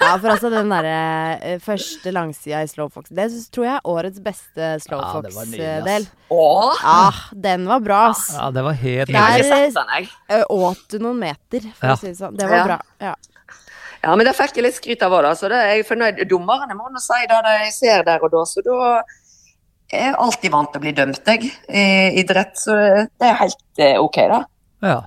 Ja, 0.00 0.12
for 0.22 0.28
altså 0.30 0.50
den 0.52 0.70
derre 0.70 0.92
eh, 1.42 1.56
første 1.60 2.12
langsida 2.14 2.60
i 2.62 2.68
Slowfox 2.70 3.10
Det 3.10 3.26
tror 3.50 3.66
jeg 3.66 3.74
er 3.80 3.88
årets 3.90 4.20
beste 4.22 4.68
Slow 4.84 5.02
Fox-del. 5.16 5.58
Ja, 5.58 5.98
Ja, 6.30 7.10
den 7.48 7.66
var 7.66 7.82
bra, 7.82 8.04
ass. 8.12 8.28
Ja, 8.36 8.50
det 8.54 8.62
var 8.68 8.78
helt 8.78 9.10
jeg 9.10 9.18
har 9.18 9.42
Der- 9.42 9.98
jeg. 9.98 10.44
Åt 10.48 10.86
du 10.94 10.98
noen 11.02 11.18
meter, 11.18 11.66
for 11.74 11.86
Ja. 11.88 11.94
å 11.96 11.98
si 11.98 12.06
det 12.12 12.16
sånn. 12.20 12.36
Det 12.38 12.46
var 12.48 12.56
Ja. 12.56 12.64
bra. 12.70 12.80
Ja. 13.00 13.14
Ja, 14.04 14.16
men 14.16 14.26
det 14.26 14.34
fikk 14.34 14.56
jeg 14.56 14.64
litt 14.64 14.74
skryt 14.78 15.02
av 15.02 15.12
òg, 15.12 15.22
da. 15.22 15.34
Så 15.34 15.48
det 15.50 15.58
er 15.58 15.76
jeg 15.76 15.86
fornøyd. 15.86 16.28
Dommerne 16.28 16.74
må 16.78 16.88
nå 16.90 16.98
si 17.02 17.20
det 17.26 17.42
de 17.44 17.70
ser 17.70 18.02
der 18.04 18.18
og 18.22 18.30
da, 18.32 18.44
så 18.46 18.62
da 18.64 19.02
er 19.92 20.16
alltid 20.20 20.52
vant 20.52 20.70
til 20.72 20.80
å 20.80 20.84
bli 20.84 20.92
dømt, 20.96 21.22
jeg, 21.28 21.48
i 21.68 21.86
idrett. 22.22 22.56
Så 22.58 22.76
det 22.76 23.28
er 23.28 23.40
helt 23.40 23.82
eh, 23.82 23.98
OK, 24.00 24.18
da. 24.30 24.42
Ja. 24.82 25.00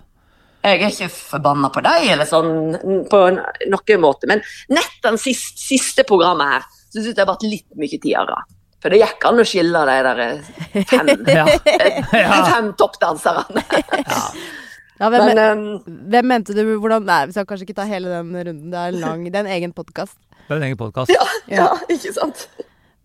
Jeg 0.65 0.81
er 0.81 0.89
ikke 0.89 1.11
forbanna 1.13 1.69
på 1.69 1.81
deg, 1.85 2.07
eller 2.15 2.25
sånn 2.25 2.73
på 3.11 3.19
noen 3.35 4.01
måte. 4.01 4.25
Men 4.29 4.41
nett 4.73 4.95
den 5.05 5.17
siste, 5.21 5.59
siste 5.61 6.05
programmet 6.09 6.55
her, 6.55 6.67
så 6.89 6.97
syns 6.99 7.11
jeg 7.11 7.17
det 7.19 7.21
har 7.25 7.29
vært 7.35 7.45
litt 7.45 7.67
mye 7.77 7.91
tidligere. 7.93 8.39
For 8.81 8.93
det 8.93 8.99
gikk 9.01 9.25
an 9.29 9.41
å 9.41 9.45
skille 9.45 9.81
de 9.89 9.97
der 10.07 10.21
eh, 10.25 10.83
fem, 10.89 11.09
Ja. 11.37 11.45
de 12.11 12.41
fem 12.49 12.71
toppdanserne. 12.81 13.63
Ja, 14.05 15.09
hvem, 15.11 15.25
Men 15.31 15.41
um, 15.43 15.97
hvem 16.13 16.29
mente 16.33 16.53
du 16.57 16.61
hvordan 16.79 17.05
Nei, 17.05 17.21
vi 17.29 17.35
skal 17.37 17.47
kanskje 17.49 17.67
ikke 17.69 17.77
ta 17.81 17.87
hele 17.89 18.13
den 18.13 18.29
runden. 18.33 18.69
Det 18.73 18.83
er 18.87 18.97
lang 19.01 19.25
Det 19.27 19.35
er 19.37 19.43
en 19.45 19.53
egen 19.57 19.73
podkast. 19.75 20.17
Det 20.45 20.53
er 20.53 20.61
en 20.61 20.67
egen 20.69 20.79
podkast. 20.81 21.13
ja, 21.13 21.25
ja, 21.49 21.67
ikke 21.89 22.13
sant. 22.15 22.47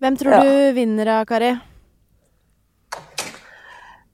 Hvem 0.01 0.17
tror 0.21 0.33
Ja. 0.39 0.45
du 0.45 0.77
vinner 0.77 1.09
da, 1.09 1.19
Kari? 1.29 1.55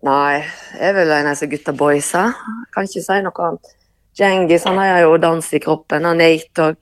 Nei, 0.06 0.44
jeg 0.76 0.90
er 0.90 0.94
vel 0.94 1.12
en 1.16 1.30
av 1.32 1.40
gutta 1.50 1.72
boysa. 1.74 2.28
Kan 2.74 2.86
ikke 2.86 3.02
si 3.02 3.20
noe 3.24 3.46
annet. 3.48 3.72
Djengis 4.16 4.64
han 4.68 4.78
har 4.80 5.02
jo 5.02 5.16
dans 5.20 5.48
i 5.52 5.60
kroppen, 5.60 6.06
og 6.08 6.16
Nate 6.20 6.68
òg. 6.70 6.76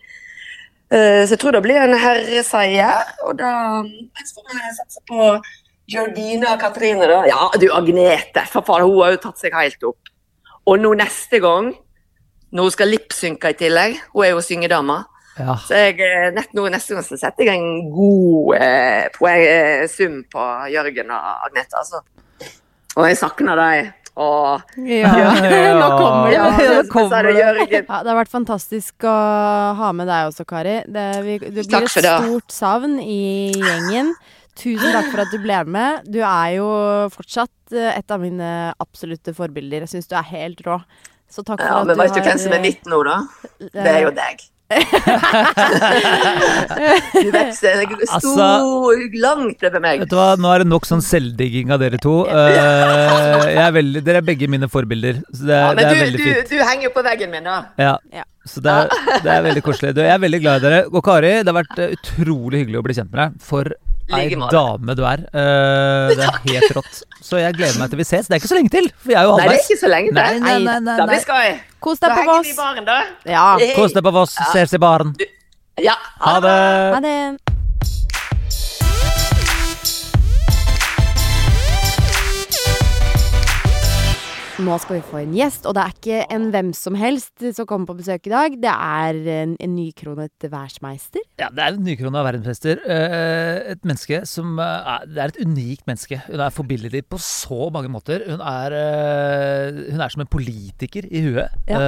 Så 0.95 1.33
jeg 1.33 1.41
tror 1.43 1.57
det 1.57 1.63
blir 1.65 1.81
en 1.81 1.97
herreseier. 1.99 3.01
Og 3.27 3.39
da 3.41 3.51
jeg 3.83 4.29
får 4.37 4.59
jeg 4.61 4.75
satse 4.77 5.01
på 5.09 5.31
Georgina 5.91 6.53
og 6.55 6.61
Katrine, 6.63 7.09
da. 7.11 7.23
Ja, 7.29 7.49
du 7.61 7.67
Agnete, 7.75 8.45
for 8.53 8.65
faen, 8.67 8.85
hun 8.87 9.03
har 9.03 9.17
jo 9.17 9.23
tatt 9.25 9.41
seg 9.43 9.57
helt 9.57 9.83
opp. 9.89 10.13
Og 10.71 10.79
nå 10.81 10.95
neste 10.97 11.41
gang, 11.45 11.73
når 12.55 12.69
hun 12.69 12.77
skal 12.77 12.93
lipsynke 12.93 13.53
i 13.53 13.59
tillegg, 13.59 13.99
hun 14.15 14.25
er 14.25 14.33
jo 14.37 14.45
syngedama, 14.45 15.03
Ja. 15.37 15.57
så 15.59 15.75
jeg, 15.75 15.99
eh, 15.99 16.31
nett 16.31 16.53
nå 16.55 16.69
neste 16.71 16.95
gang 16.95 17.03
så 17.03 17.17
setter 17.19 17.45
jeg 17.49 17.59
en 17.59 17.91
god 17.91 18.55
eh, 18.55 19.09
poeng, 19.19 19.43
eh, 19.43 19.87
sum 19.91 20.23
på 20.31 20.45
Jørgen 20.71 21.11
og 21.11 21.49
Agnete, 21.49 21.75
altså. 21.75 22.01
Og 22.95 23.07
jeg 23.09 23.19
savner 23.19 23.59
deg. 23.59 23.93
Åh. 24.15 24.61
Ja, 24.87 25.11
Ja. 25.19 25.31
nå 25.81 25.89
kommer 25.99 26.29
det. 26.31 26.37
ja, 26.37 26.45
nå 26.55 26.85
kommer 26.93 27.27
det. 27.27 27.33
Ja, 27.41 27.99
det 28.05 28.13
har 28.13 28.19
vært 28.21 28.31
fantastisk 28.31 29.07
å 29.11 29.15
ha 29.81 29.89
med 29.97 30.07
deg 30.11 30.29
også, 30.31 30.47
Kari. 30.47 30.77
Det, 30.87 31.07
vi, 31.27 31.39
du 31.43 31.49
blir 31.59 31.71
Takk 31.73 31.89
et 31.91 32.07
stort 32.07 32.55
savn 32.55 33.01
i 33.03 33.51
gjengen. 33.59 34.15
Tusen 34.55 34.95
takk 34.95 35.09
for 35.11 35.25
at 35.25 35.33
du 35.35 35.41
ble 35.43 35.57
med. 35.67 36.05
Du 36.15 36.21
er 36.23 36.53
jo 36.61 36.69
fortsatt 37.11 37.75
eh, 37.75 37.91
et 37.99 38.15
av 38.15 38.23
mine 38.23 38.51
absolutte 38.79 39.35
forbilder. 39.35 39.83
Jeg 39.83 39.97
syns 39.97 40.07
du 40.07 40.15
er 40.15 40.29
helt 40.31 40.63
rå. 40.63 40.79
Så 41.27 41.43
takk 41.43 41.59
for 41.59 41.67
Ja, 41.67 41.81
at 41.81 41.89
men 41.91 41.99
du 41.99 42.03
vet 42.05 42.15
du 42.15 42.21
har 42.21 42.29
hvem 42.29 42.39
som 42.45 42.55
er 42.55 42.63
mitt 42.63 42.87
nå, 42.87 43.01
da? 43.09 43.17
Det 43.59 43.83
er 43.97 44.05
jo 44.05 44.13
deg. 44.15 44.45
Du 47.15 47.29
vet, 47.31 47.51
så 47.55 47.69
jeg 47.69 47.89
stor, 48.09 48.15
Altså- 48.17 49.11
langt 49.21 49.61
fra 49.61 49.81
meg. 49.83 50.01
Vet 50.05 50.11
du 50.11 50.17
hva, 50.17 50.29
Nå 50.41 50.49
er 50.55 50.59
det 50.65 50.69
nok 50.71 50.87
sånn 50.89 51.03
selvdigging 51.05 51.71
av 51.75 51.79
dere 51.83 51.99
to. 52.03 52.15
Uh, 52.27 52.49
jeg 53.45 53.61
er 53.61 53.73
veldig, 53.77 54.03
dere 54.07 54.17
er 54.23 54.27
begge 54.27 54.49
mine 54.51 54.69
forbilder. 54.73 55.21
Så 55.33 55.45
det, 55.47 55.55
Ja, 55.61 55.69
men 55.69 55.77
det 55.77 55.85
men 55.85 55.91
er 55.91 55.95
du, 55.95 56.05
veldig 56.05 56.25
fint. 56.25 56.49
du 56.51 56.57
henger 56.65 56.83
jo 56.89 56.93
på 56.97 57.05
veggen 57.07 57.31
min, 57.31 57.45
da. 57.45 57.59
Ja. 57.79 57.97
Ja. 58.13 58.25
Så 58.47 58.61
det 58.65 58.73
er, 58.73 58.89
det 59.25 59.31
er 59.33 59.43
veldig 59.47 59.63
koselig. 59.65 59.95
Du, 59.97 60.01
Jeg 60.05 60.13
er 60.15 60.19
veldig 60.25 60.41
glad 60.43 60.57
i 60.61 60.65
dere. 60.69 60.81
Og 60.93 61.03
Kari, 61.05 61.31
det 61.45 61.49
har 61.53 61.63
vært 61.63 61.79
eh, 61.81 61.95
utrolig 61.97 62.59
hyggelig 62.65 62.79
å 62.81 62.85
bli 62.89 62.95
kjent 62.99 63.11
med 63.13 63.21
deg. 63.23 63.31
For 63.45 63.65
ei 64.13 64.29
dame 64.53 64.95
du 64.99 65.03
er. 65.09 65.23
Uh, 65.33 66.11
det 66.13 66.27
er 66.27 66.41
helt 66.51 66.75
rått. 66.77 67.03
Så 67.25 67.39
jeg 67.41 67.55
gleder 67.57 67.79
meg 67.81 67.89
til 67.91 67.99
vi 68.03 68.05
ses. 68.05 68.27
Det 68.29 68.37
er 68.37 68.43
ikke 68.43 68.51
så 68.53 68.59
lenge 68.59 68.73
til, 68.75 68.91
for 69.01 69.09
vi 69.09 69.15
er 69.17 69.25
jo 69.25 69.37
Nei, 69.39 69.47
det 69.49 69.55
er 69.57 69.63
ikke 69.65 69.81
så 69.81 69.89
lenge 69.89 70.13
til. 70.13 70.21
nei, 70.21 70.59
nei, 70.61 70.79
nei, 70.85 70.97
Da 70.99 71.07
nei. 71.07 71.15
vi 71.15 71.23
skal. 71.25 71.57
Kos 71.81 71.99
deg 72.05 72.11
på 72.13 72.21
henger 72.21 72.43
vi 72.43 72.49
i 72.49 72.53
Voss. 72.53 72.61
baren, 72.61 72.85
da. 72.85 72.99
Ja. 73.25 73.47
Kos 73.79 73.97
deg 73.97 74.05
på 74.05 74.13
Voss. 74.13 74.37
Ses 74.53 74.77
i 74.77 74.79
baren. 74.79 75.15
Ja, 75.81 75.97
Ha 76.21 76.39
det. 76.41 76.55
Ha 76.95 77.01
det. 77.01 77.54
Nå 84.63 84.75
skal 84.79 85.01
vi 85.01 85.03
få 85.03 85.19
en 85.19 85.33
gjest, 85.35 85.65
og 85.67 85.75
det 85.75 85.83
er 85.83 85.95
ikke 85.97 86.19
en 86.31 86.45
hvem 86.55 86.69
som 86.79 86.95
helst 86.95 87.43
som 87.57 87.67
kommer 87.67 87.89
på 87.89 87.97
besøk 87.99 88.29
i 88.29 88.31
dag. 88.31 88.55
Det 88.63 88.71
er 88.71 89.17
en, 89.41 89.55
en 89.59 89.73
nykronet 89.75 90.47
værsmeister. 90.47 91.25
Ja, 91.41 91.49
det 91.51 91.65
er 91.65 91.73
en 91.73 91.83
nykrona 91.83 92.23
verdensmester. 92.23 92.79
Eh, 92.87 93.73
et 93.73 93.81
menneske 93.83 94.21
som 94.31 94.53
eh, 94.63 94.93
er 94.93 95.09
Det 95.11 95.23
er 95.25 95.33
et 95.33 95.41
unikt 95.43 95.89
menneske. 95.91 96.21
Hun 96.29 96.43
er 96.45 96.55
forbilledlig 96.55 97.03
på 97.11 97.19
så 97.19 97.67
mange 97.75 97.91
måter. 97.91 98.23
Hun 98.29 98.39
er, 98.39 98.77
eh, 98.79 99.81
hun 99.89 100.05
er 100.05 100.15
som 100.15 100.23
en 100.23 100.31
politiker 100.31 101.09
i 101.11 101.25
huet. 101.25 101.57
Ja. 101.67 101.81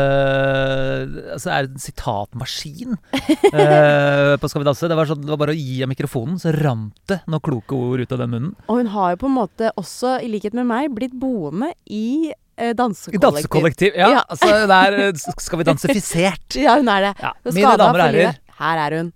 Altså 1.36 1.52
er 1.54 1.68
en 1.68 1.78
sitatmaskin 1.78 2.96
på 3.06 4.50
Skal 4.50 4.64
vi 4.64 4.66
danse. 4.66 4.90
Det 4.90 4.96
var, 4.98 5.06
sånn, 5.06 5.22
det 5.22 5.30
var 5.30 5.42
bare 5.44 5.54
å 5.54 5.60
gi 5.60 5.76
henne 5.84 5.92
mikrofonen, 5.92 6.40
så 6.42 6.50
rant 6.56 6.98
det 7.06 7.20
noen 7.30 7.46
kloke 7.46 7.78
ord 7.78 8.02
ut 8.02 8.16
av 8.16 8.24
den 8.24 8.34
munnen. 8.34 8.50
Og 8.66 8.82
hun 8.82 8.90
har 8.96 9.14
jo 9.14 9.22
på 9.22 9.30
en 9.30 9.38
måte 9.38 9.70
også, 9.78 10.16
i 10.26 10.32
likhet 10.34 10.56
med 10.58 10.66
meg, 10.66 10.90
blitt 10.96 11.14
boende 11.14 11.70
I 11.86 12.34
dansekollektiv. 12.56 13.20
dansekollektiv. 13.20 13.92
Ja, 13.96 14.08
Ja. 14.10 14.22
altså 14.28 14.66
der 14.66 14.92
er 14.92 14.98
eh, 15.08 15.12
Skal 15.38 15.58
vi 15.58 15.64
danse-fisert. 15.68 16.56
Ja, 16.64 16.76
hun 16.76 16.88
er 16.88 17.00
det. 17.10 17.14
Ja, 17.22 17.32
mine 17.52 17.76
damer 17.76 18.00
og 18.00 18.06
herrer. 18.08 18.38
Her 18.58 18.78
er 18.86 18.96
hun. 18.98 19.12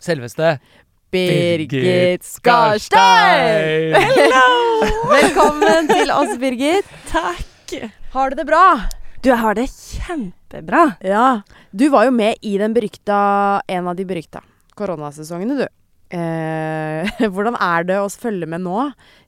Selveste 0.00 0.58
Birgit 1.10 2.22
Skarstein! 2.26 3.94
Velkommen 5.16 5.88
til 5.90 6.10
oss, 6.14 6.36
Birgit. 6.38 6.86
Takk. 7.10 7.74
Har 8.12 8.30
du 8.30 8.36
det 8.38 8.46
bra? 8.48 8.64
Du, 9.22 9.30
jeg 9.32 9.38
har 9.40 9.56
det 9.58 9.66
kjempebra. 9.72 10.82
Ja. 11.02 11.40
Du 11.74 11.88
var 11.90 12.06
jo 12.06 12.12
med 12.14 12.36
i 12.46 12.56
den 12.60 12.74
berykta, 12.76 13.62
en 13.66 13.88
av 13.90 13.96
de 13.98 14.04
berykta 14.06 14.42
koronasesongene, 14.76 15.56
du. 15.62 15.66
Eh, 16.14 17.08
hvordan 17.34 17.56
er 17.58 17.86
det 17.88 17.96
å 17.98 18.06
følge 18.12 18.46
med 18.46 18.62
nå 18.62 18.76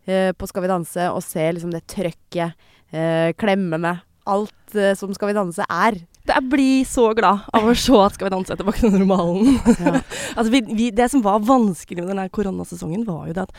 eh, 0.06 0.30
på 0.38 0.46
Skal 0.46 0.62
vi 0.62 0.68
danse 0.70 1.08
og 1.10 1.24
se 1.26 1.48
liksom 1.56 1.72
det 1.74 1.80
trøkket, 1.90 2.54
eh, 2.92 3.78
med. 3.78 4.04
alt 4.28 4.74
eh, 4.74 4.94
som 4.94 5.12
Skal 5.14 5.28
vi 5.28 5.34
danse 5.34 5.64
er? 5.68 5.98
Jeg 6.28 6.44
blir 6.50 6.84
så 6.84 7.14
glad 7.16 7.46
av 7.56 7.64
å 7.64 7.74
se 7.74 7.92
at 8.04 8.14
Skal 8.14 8.28
vi 8.28 8.34
danse 8.36 8.52
er 8.52 8.60
tilbake 8.60 8.80
til 8.80 8.92
normalen. 8.92 9.56
Ja. 9.80 10.00
altså, 10.36 10.50
vi, 10.52 10.62
vi, 10.68 10.90
det 10.90 11.10
som 11.10 11.22
var 11.24 11.40
vanskelig 11.40 12.02
med 12.02 12.12
denne 12.12 12.28
koronasesongen, 12.28 13.06
var 13.08 13.28
jo 13.28 13.36
det 13.38 13.46
at 13.48 13.54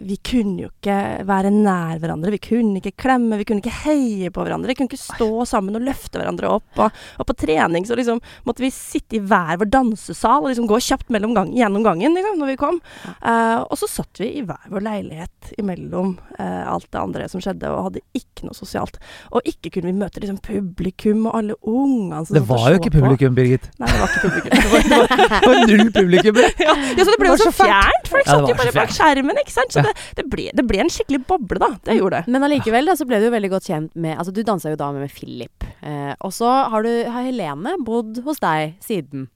vi 0.00 0.16
kunne 0.24 0.66
jo 0.66 0.70
ikke 0.70 0.96
være 1.28 1.52
nær 1.54 2.00
hverandre. 2.02 2.32
Vi 2.34 2.42
kunne 2.42 2.80
ikke 2.80 2.96
klemme, 3.06 3.38
vi 3.40 3.46
kunne 3.48 3.62
ikke 3.62 3.82
heie 3.84 4.30
på 4.32 4.44
hverandre. 4.44 4.72
Vi 4.72 4.78
kunne 4.78 4.90
ikke 4.90 5.00
stå 5.00 5.46
sammen 5.48 5.78
og 5.78 5.86
løfte 5.86 6.20
hverandre 6.20 6.50
opp. 6.58 6.68
Og, 6.80 7.00
og 7.20 7.28
på 7.28 7.36
trening 7.44 7.88
så 7.88 7.98
liksom 7.98 8.20
måtte 8.48 8.64
vi 8.64 8.72
sitte 8.74 9.18
i 9.18 9.22
hver 9.24 9.60
vår 9.60 9.70
dansesal 9.72 10.44
og 10.44 10.52
liksom 10.52 10.68
gå 10.70 10.80
kjapt 10.90 11.10
gang, 11.10 11.52
gjennom 11.56 11.84
gangen 11.86 12.16
liksom, 12.16 12.38
når 12.40 12.52
vi 12.52 12.58
kom. 12.60 12.80
Uh, 13.20 13.64
og 13.66 13.76
så 13.80 13.88
satt 13.90 14.22
vi 14.22 14.30
i 14.40 14.44
hver 14.46 14.68
vår 14.72 14.84
leilighet 14.86 15.52
imellom 15.60 16.16
uh, 16.38 16.72
alt 16.74 16.88
det 16.90 17.00
andre 17.00 17.28
som 17.30 17.42
skjedde, 17.42 17.70
og 17.70 17.90
hadde 17.90 18.04
ikke 18.16 18.48
noe 18.48 18.56
sosialt. 18.56 19.00
Og 19.32 19.44
ikke 19.48 19.72
kunne 19.76 19.92
vi 19.92 20.00
møte 20.00 20.22
liksom 20.22 20.40
publikum 20.44 21.26
og 21.28 21.36
alle 21.40 21.58
ungene 21.60 22.24
som 22.26 22.36
Det 22.36 22.44
var 22.48 22.68
jo 22.70 22.80
ikke 22.80 22.90
ikke 22.90 22.98
på. 22.98 23.04
publikum, 23.04 23.34
Birgit. 23.34 23.68
Nei, 23.78 23.88
det 23.90 24.00
var 24.00 24.08
ikke 24.08 24.22
publikum. 24.28 24.50
Det 24.60 24.70
var, 24.70 24.82
det 24.82 24.98
var, 24.98 25.06
Det 25.40 25.48
var 25.48 25.66
null 25.70 25.92
publikum. 25.92 26.40
ja, 26.66 26.74
ja, 26.96 27.04
så 27.04 27.10
det 27.10 27.18
ble 27.20 27.30
jo 27.30 27.36
så 27.38 27.48
så 27.48 27.52
fjernt. 27.64 28.10
Folk 28.10 28.24
de 28.26 28.30
satt 28.30 28.50
jo 28.50 28.56
bare 28.60 28.74
bak 28.74 28.92
skjermen, 28.94 29.40
ikke 29.42 29.49
sant. 29.54 29.72
Så 29.74 29.82
Ja. 29.82 29.88
det, 29.90 29.94
det, 30.20 30.26
ble, 30.30 30.48
det 30.54 30.64
ble 30.66 30.80
en 30.84 30.92
skikkelig 30.92 31.24
boble, 31.28 31.58
da. 31.62 31.70
Det 31.84 31.98
gjorde 31.98 32.20
det. 32.22 32.32
Men 32.32 32.46
allikevel 32.48 32.86
da, 32.90 32.96
så 32.98 33.06
ble 33.08 33.18
du 33.20 33.26
jo 33.28 33.34
veldig 33.34 33.50
godt 33.56 33.68
kjent 33.70 33.92
med 33.96 34.16
Altså, 34.18 34.32
du 34.34 34.42
dansa 34.46 34.70
jo 34.72 34.76
da 34.80 34.90
med 34.92 35.10
Philip. 35.12 35.64
Eh, 35.82 36.14
og 36.20 36.32
så 36.36 36.48
har, 36.70 36.82
du, 36.86 36.90
har 37.10 37.22
Helene 37.28 37.76
bodd 37.84 38.22
hos 38.24 38.40
deg 38.42 38.74
siden. 38.84 39.28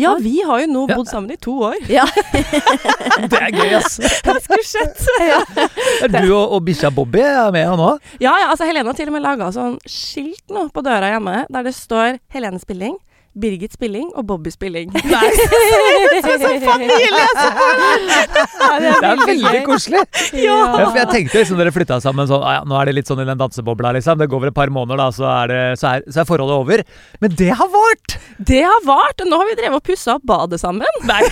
Ja, 0.00 0.14
vi 0.18 0.40
har 0.40 0.62
jo 0.62 0.66
nå 0.72 0.86
Ja. 0.88 0.96
bodd 0.96 1.06
sammen 1.10 1.30
i 1.30 1.36
to 1.36 1.52
år. 1.68 1.76
Ja. 1.92 2.06
Det 3.28 3.38
er 3.38 3.52
gøy, 3.52 3.74
ass. 3.76 3.98
Det 4.24 4.38
skulle 4.42 4.64
skjedd. 4.64 5.02
Er 6.02 6.08
du 6.14 6.32
og, 6.32 6.54
og 6.56 6.64
bikkja 6.66 6.90
Bobby 6.94 7.20
er 7.22 7.52
med 7.54 7.68
nå? 7.78 7.90
Ja, 8.22 8.32
ja, 8.40 8.48
altså 8.50 8.66
Helene 8.66 8.88
har 8.90 8.96
til 8.98 9.10
og 9.12 9.16
med 9.16 9.22
laga 9.24 9.50
sånn 9.54 9.76
skilt 9.86 10.48
nå 10.52 10.64
på 10.74 10.82
døra 10.84 11.12
hjemme 11.12 11.42
der 11.52 11.66
det 11.68 11.74
står 11.76 12.16
Helene 12.32 12.58
Spilling, 12.62 12.96
Birgit 13.32 13.72
Spilling 13.72 14.10
og 14.12 14.26
Bobby 14.28 14.50
Spilling. 14.52 14.92
Nei. 15.14 15.30
Som 16.22 16.44
familie! 16.66 17.22
Det 18.82 19.08
er 19.08 19.22
veldig 19.26 19.62
koselig. 19.66 20.02
Ja. 20.36 20.58
Ja, 20.82 20.86
for 20.90 21.00
jeg 21.00 21.08
tenkte 21.12 21.40
liksom 21.40 21.60
dere 21.60 21.72
flytta 21.74 21.98
sammen 22.04 22.28
sånn 22.28 22.44
ah, 22.44 22.58
ja, 22.58 22.62
Nå 22.68 22.76
er 22.78 22.90
det 22.90 22.96
litt 22.98 23.10
sånn 23.10 23.22
i 23.24 23.28
den 23.28 23.40
dansebobla, 23.40 23.94
liksom. 23.96 24.20
Det 24.20 24.28
går 24.30 24.44
vel 24.44 24.52
et 24.52 24.58
par 24.58 24.72
måneder, 24.74 25.00
da, 25.00 25.08
så 25.16 25.28
er, 25.32 25.52
det, 25.52 25.62
så 25.80 25.94
er, 25.94 26.06
så 26.12 26.22
er 26.22 26.28
forholdet 26.28 26.60
over. 26.64 26.84
Men 27.24 27.36
det 27.40 27.50
har 27.58 27.72
vart! 27.72 28.18
Det 28.38 28.62
har 28.66 28.86
vart, 28.86 29.20
og 29.22 29.30
nå 29.30 29.40
har 29.40 29.48
vi 29.50 29.58
drevet 29.60 29.80
og 29.80 29.86
pussa 29.86 30.18
opp 30.18 30.26
badet 30.28 30.60
sammen. 30.60 31.02
Nei. 31.08 31.22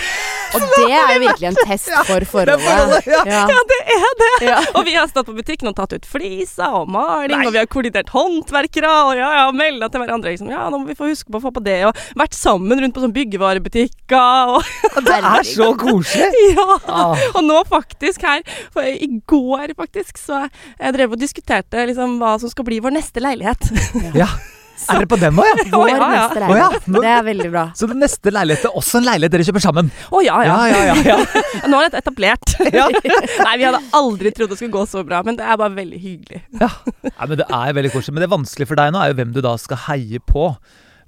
Og 0.55 0.65
det 0.75 0.87
er 0.91 1.13
jo 1.15 1.19
virkelig 1.23 1.49
en 1.51 1.59
test 1.65 1.89
for 2.07 2.25
forholdet, 2.31 3.07
ja. 3.07 3.41
Det 3.71 3.79
er 3.95 4.17
det! 4.21 4.51
Og 4.75 4.85
vi 4.87 4.95
har 4.97 5.09
stått 5.11 5.29
på 5.29 5.35
butikken 5.37 5.71
og 5.71 5.75
tatt 5.77 5.95
ut 5.95 6.07
fliser 6.07 6.75
og 6.81 6.89
maling, 6.91 7.37
Nei. 7.37 7.47
og 7.47 7.55
vi 7.55 7.61
har 7.61 7.69
koordinert 7.71 8.11
håndverkere 8.13 8.91
og 9.07 9.13
ja, 9.19 9.29
ja, 9.39 9.47
melda 9.55 9.89
til 9.91 10.03
hverandre 10.03 10.33
liksom. 10.33 10.51
Ja, 10.53 10.67
nå 10.71 10.81
må 10.81 10.91
vi 10.91 10.97
få 10.99 11.09
huske 11.11 11.31
på 11.31 11.41
å 11.41 11.45
få 11.45 11.53
på 11.55 11.63
det, 11.65 11.79
og 11.89 11.97
vært 12.19 12.37
sammen 12.37 12.81
rundt 12.81 12.95
på 12.95 13.03
sånn 13.03 13.15
byggevarebutikker 13.15 14.55
og 14.57 15.01
Det 15.07 15.17
er 15.17 15.47
så 15.47 15.71
koselig! 15.79 16.29
Ja! 16.51 16.65
Ah. 16.89 17.19
Og 17.37 17.43
nå 17.45 17.59
faktisk 17.69 18.23
her, 18.27 18.41
i 18.91 19.07
går 19.29 19.75
faktisk, 19.77 20.19
så 20.19 20.45
jeg 20.49 20.95
drev 20.97 21.15
og 21.15 21.21
diskuterte 21.21 21.85
liksom 21.89 22.17
hva 22.21 22.35
som 22.41 22.51
skal 22.51 22.67
bli 22.67 22.81
vår 22.83 22.97
neste 22.97 23.23
leilighet. 23.23 23.71
Ja. 24.17 24.27
Er 24.89 25.01
dere 25.01 25.09
på 25.11 25.19
den 25.21 25.35
nå, 25.37 25.45
ja? 25.45 25.55
Vår 25.75 25.89
ja, 25.91 25.97
ja. 25.97 26.09
neste 26.15 26.47
Å, 26.47 26.57
ja. 26.57 26.69
Det 26.87 27.11
er 27.13 27.23
veldig 27.27 27.49
bra. 27.53 27.63
Så 27.77 27.89
den 27.91 28.01
neste 28.03 28.33
leilighet 28.33 28.67
er 28.69 28.77
også 28.81 29.01
en 29.01 29.07
leilighet 29.07 29.35
dere 29.35 29.47
kjøper 29.47 29.63
sammen? 29.63 29.91
Å 30.09 30.21
ja, 30.25 30.37
ja. 30.47 30.57
ja, 30.71 30.83
ja. 30.89 30.95
ja. 31.11 31.43
Nå 31.71 31.79
er 31.81 31.89
dette 31.89 32.03
etablert. 32.05 32.57
Ja. 32.71 32.85
Nei, 32.87 33.55
vi 33.59 33.65
hadde 33.65 33.81
aldri 33.97 34.31
trodd 34.31 34.53
det 34.53 34.57
skulle 34.57 34.71
gå 34.71 34.85
så 34.87 35.01
bra, 35.05 35.19
men 35.27 35.35
det 35.35 35.43
er 35.43 35.57
bare 35.59 35.73
veldig 35.75 35.97
hyggelig. 35.99 36.39
Nei, 36.55 36.69
men 37.03 37.33
Det 37.41 37.47
er 37.47 37.73
veldig 37.75 37.91
koselig. 37.91 38.15
Men 38.15 38.23
det 38.23 38.27
er 38.29 38.33
vanskelig 38.37 38.67
for 38.69 38.79
deg 38.79 38.93
nå 38.93 39.01
er 39.01 39.11
jo 39.11 39.17
hvem 39.19 39.33
du 39.35 39.41
da 39.43 39.51
skal 39.59 39.81
heie 39.89 40.21
på. 40.23 40.45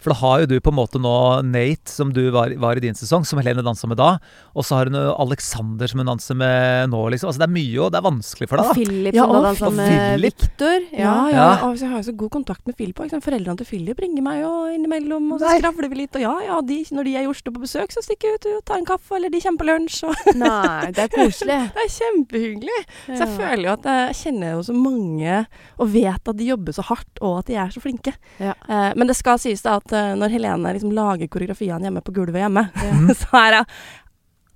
For 0.04 0.12
da 0.14 0.18
har 0.20 0.44
jo 0.44 0.50
du 0.52 0.56
på 0.64 0.72
en 0.74 0.78
måte 0.78 1.00
nå 1.02 1.14
Nate, 1.48 1.90
som 1.92 2.12
du 2.14 2.22
var, 2.36 2.52
var 2.60 2.76
i 2.80 2.84
din 2.84 2.96
sesong, 2.98 3.24
som 3.28 3.40
Helene 3.40 3.64
dansa 3.66 3.88
med 3.88 3.98
da. 4.02 4.18
Og 4.54 4.66
så 4.68 4.76
har 4.82 4.92
hun 4.92 4.98
Alexander, 5.00 5.88
som 5.88 6.02
hun 6.04 6.10
danser 6.12 6.36
med 6.38 6.92
nå, 6.92 7.00
liksom. 7.14 7.30
Altså 7.32 7.44
Det 7.44 7.48
er 7.48 7.54
mye, 7.56 7.78
og 7.86 7.92
det 7.94 8.00
er 8.02 8.06
vanskelig 8.10 8.50
for 8.52 8.60
deg, 8.60 8.68
da. 8.70 8.74
Philip 8.78 9.16
Ja, 9.18 9.24
som 9.26 9.34
da 9.34 9.40
og 9.40 9.48
dansa 9.48 9.70
Philip. 9.72 9.80
med 9.80 10.26
Victor. 10.28 10.78
Ja, 10.92 11.00
Ja. 11.04 11.16
ja. 11.32 11.48
Ja. 11.54 11.68
Og 11.70 11.78
jeg 11.80 11.90
har 11.90 11.98
jo 12.02 12.08
så 12.12 12.16
god 12.18 12.32
kontakt 12.36 12.68
med 12.68 12.76
Philip 12.78 13.00
òg. 13.00 13.14
Foreldrene 13.24 13.58
til 13.64 13.68
Philip 13.70 14.00
ringer 14.04 14.24
meg 14.26 14.42
jo 14.44 14.52
innimellom, 14.74 15.32
og 15.34 15.40
så 15.42 15.48
Nei. 15.50 15.58
skravler 15.62 15.90
vi 15.92 16.00
litt. 16.04 16.16
Og 16.20 16.22
ja, 16.26 16.34
ja, 16.50 16.60
de, 16.62 16.78
når 16.92 17.04
de 17.08 17.16
er 17.16 17.24
i 17.24 17.32
Oslo 17.32 17.54
på 17.56 17.64
besøk, 17.64 17.92
så 17.96 18.04
stikker 18.04 18.28
jeg 18.34 18.40
ut 18.42 18.48
og 18.58 18.66
tar 18.68 18.78
en 18.82 18.88
kaffe, 18.90 19.16
eller 19.16 19.30
de 19.34 19.42
kommer 19.44 19.64
på 19.64 19.70
lunsj. 19.72 20.04
Og 20.10 20.16
Nei, 20.44 20.92
det 20.92 21.06
er 21.08 21.12
koselig. 21.14 21.60
det 21.78 21.86
er 21.88 21.94
kjempehyggelig. 21.96 22.80
Så 23.08 23.20
jeg 23.24 23.34
føler 23.38 23.64
jo 23.70 23.74
at 23.78 23.88
jeg 23.94 24.18
kjenner 24.24 24.56
jo 24.58 24.64
så 24.68 24.76
mange, 24.78 25.40
og 25.80 25.92
vet 25.94 26.28
at 26.34 26.38
de 26.40 26.50
jobber 26.52 26.76
så 26.76 26.86
hardt, 26.90 27.22
og 27.22 27.40
at 27.44 27.52
de 27.52 27.58
er 27.64 27.74
så 27.74 27.84
flinke. 27.84 28.14
Ja. 28.42 28.54
Eh, 28.68 28.92
men 29.00 29.08
det 29.10 29.16
skal 29.20 29.40
sies 29.42 29.64
da 29.66 29.78
at 29.80 29.93
når 30.20 30.34
Helene 30.34 30.74
liksom 30.76 30.94
lager 30.96 31.28
koreografiene 31.32 31.88
hjemme 31.88 32.02
på 32.06 32.16
gulvet 32.16 32.42
hjemme, 32.44 32.68
Mm. 32.84 33.10
så 33.22 33.40
er 33.40 33.60
hun 33.62 33.66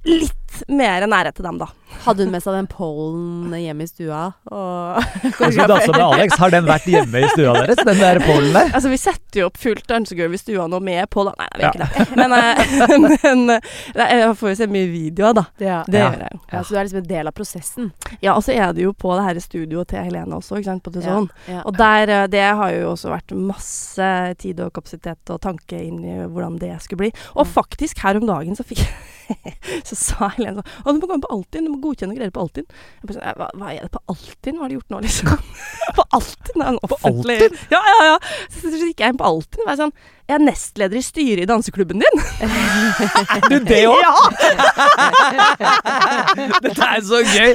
litt 0.07 0.46
mer 0.69 1.05
nærhet 1.07 1.35
til 1.37 1.45
dem, 1.45 1.57
da. 1.61 1.67
Hadde 2.03 2.25
hun 2.25 2.31
med 2.33 2.43
seg 2.43 2.53
den 2.57 2.67
pollen 2.67 3.53
hjemme 3.55 3.85
i 3.85 3.89
stua? 3.89 4.19
Og 4.51 4.97
Og 4.97 5.53
så 5.55 5.65
dansa 5.69 5.91
med 5.93 6.03
Alex. 6.03 6.35
Har 6.39 6.51
den 6.51 6.65
vært 6.67 6.87
hjemme 6.91 7.21
i 7.23 7.29
stua 7.31 7.53
deres, 7.61 7.79
den 7.87 7.99
der 8.01 8.19
pollen 8.25 8.51
der? 8.55 8.71
Altså, 8.75 8.91
vi 8.91 8.99
setter 8.99 9.41
jo 9.41 9.47
opp 9.49 9.57
fullt 9.61 9.85
dansegulv 9.89 10.35
i 10.35 10.39
stua 10.41 10.67
nå 10.71 10.79
med 10.83 11.07
pollen. 11.13 11.35
Nei, 11.39 11.47
vi 11.55 11.63
gjør 11.63 11.73
ikke 11.73 11.87
det. 11.87 12.07
Men, 12.19 12.35
eh, 12.37 13.17
men 13.23 13.43
nei, 13.97 14.07
jeg 14.19 14.35
får 14.41 14.51
jo 14.53 14.57
se 14.61 14.69
mye 14.75 14.89
videoer, 14.91 15.37
da. 15.39 15.45
ja. 15.63 15.79
Det 15.87 15.99
Ja. 16.01 16.09
gjør 16.11 16.23
jeg 16.25 16.31
jo. 16.35 16.41
ja, 16.51 16.61
Så 16.63 16.69
du 16.75 16.77
er 16.79 16.87
liksom 16.89 17.01
en 17.03 17.09
del 17.13 17.31
av 17.31 17.37
prosessen? 17.39 17.91
Ja, 18.21 18.35
og 18.35 18.43
så 18.45 18.55
er 18.55 18.73
det 18.77 18.83
jo 18.87 18.93
på 18.93 19.15
det 19.17 19.25
her 19.29 19.41
studioet 19.47 19.91
til 19.93 20.03
Helene 20.03 20.37
også, 20.41 20.59
ikke 20.59 20.71
sant, 20.73 20.83
på 20.83 20.93
The 20.95 21.03
Ja. 21.47 21.61
Og 21.63 21.77
der, 21.77 22.09
eh, 22.21 22.27
det 22.27 22.43
har 22.61 22.71
jo 22.75 22.91
også 22.93 23.11
vært 23.15 23.31
masse 23.35 24.11
tid 24.43 24.59
og 24.59 24.73
kapasitet 24.75 25.31
og 25.33 25.41
tanke 25.41 25.79
inn 25.81 26.03
i 26.03 26.17
hvordan 26.27 26.59
det 26.59 26.75
skulle 26.83 27.07
bli. 27.07 27.11
Og 27.35 27.47
faktisk, 27.47 27.99
her 28.03 28.19
om 28.19 28.27
dagen 28.27 28.55
så 28.55 28.63
fikk 28.67 28.83
Så 29.87 29.95
sa 29.99 30.29
Helene 30.37 30.61
sånn 30.61 30.67
Å, 30.83 30.93
du 30.93 31.01
må 31.01 31.09
gå 31.09 31.17
inn 31.17 31.23
på 31.25 31.31
Altinn, 31.35 31.67
du 31.67 31.73
må 31.73 31.79
godkjenne 31.83 32.17
greier 32.17 32.33
på 32.33 32.43
Altinn. 32.45 32.67
Jeg 32.67 33.09
bare 33.09 33.17
sånn, 33.17 33.39
hva, 33.41 33.49
hva 33.57 33.71
er 33.73 33.81
det 33.87 33.91
på 33.93 34.03
Altinn? 34.13 34.57
Hva 34.57 34.63
har 34.65 34.71
de 34.71 34.77
gjort 34.79 34.93
nå, 34.93 35.01
liksom? 35.07 35.27
på 35.97 36.05
Altinn? 36.17 36.57
Det 36.57 36.65
er 36.65 36.71
en 36.73 36.79
offentlig 36.87 37.39
Ja, 37.73 37.81
ja, 37.91 37.97
ja. 38.11 38.17
Så, 38.53 38.69
så 38.69 38.85
gikk 38.85 39.03
jeg 39.03 39.15
inn 39.15 39.19
på 39.19 39.27
Altinn 39.27 39.63
og 39.65 39.69
var 39.71 39.79
sånn 39.81 39.93
Jeg 40.27 40.35
er 40.37 40.43
nestleder 40.43 40.99
i 40.99 41.03
styret 41.05 41.43
i 41.45 41.49
danseklubben 41.49 42.03
din. 42.03 42.23
Er 42.43 43.45
du 43.47 43.57
det 43.63 43.83
òg? 43.87 44.01
Ja! 44.03 44.15
Dette 46.65 46.87
er 46.87 47.01
så 47.07 47.21
gøy! 47.23 47.53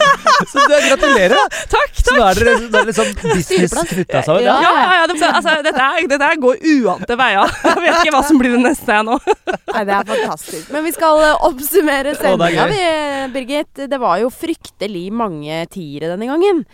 Så 0.49 0.64
du, 0.64 0.75
gratulerer. 0.88 1.37
Takk, 1.75 1.92
Så 2.12 2.18
nå 2.20 2.29
er 2.29 2.38
dere 2.38 2.55
er 2.55 2.64
det 2.77 2.83
liksom 2.90 3.11
business 3.22 3.75
knytta 3.92 4.22
sammen. 4.27 4.44
Ja, 4.46 4.57
Ja. 4.61 4.70
ja, 4.77 4.94
ja. 5.01 5.09
Det, 5.11 5.18
altså, 5.29 5.57
dette, 5.64 5.88
er, 5.88 6.09
dette 6.12 6.29
er 6.29 6.40
går 6.42 6.62
uante 6.77 7.18
veier. 7.18 7.55
Jeg 7.72 7.83
vet 7.87 8.01
ikke 8.03 8.14
hva 8.16 8.22
som 8.29 8.40
blir 8.40 8.57
det 8.57 8.62
neste 8.66 8.96
jeg 8.96 9.07
nå. 9.09 9.18
Nei, 9.72 9.85
det 9.88 9.94
er 9.96 10.09
fantastisk. 10.12 10.72
Men 10.75 10.85
vi 10.87 10.92
skal 10.94 11.22
eh, 11.25 11.44
oppsummere 11.48 12.12
er 12.12 12.18
sendinga, 12.20 12.66
vi, 12.70 12.81
Birgit. 13.35 13.87
Det 13.90 14.01
var 14.03 14.20
jo 14.22 14.33
fryktelig 14.33 15.07
mange 15.16 15.62
tiere 15.72 16.12
denne 16.12 16.29
gangen. 16.29 16.64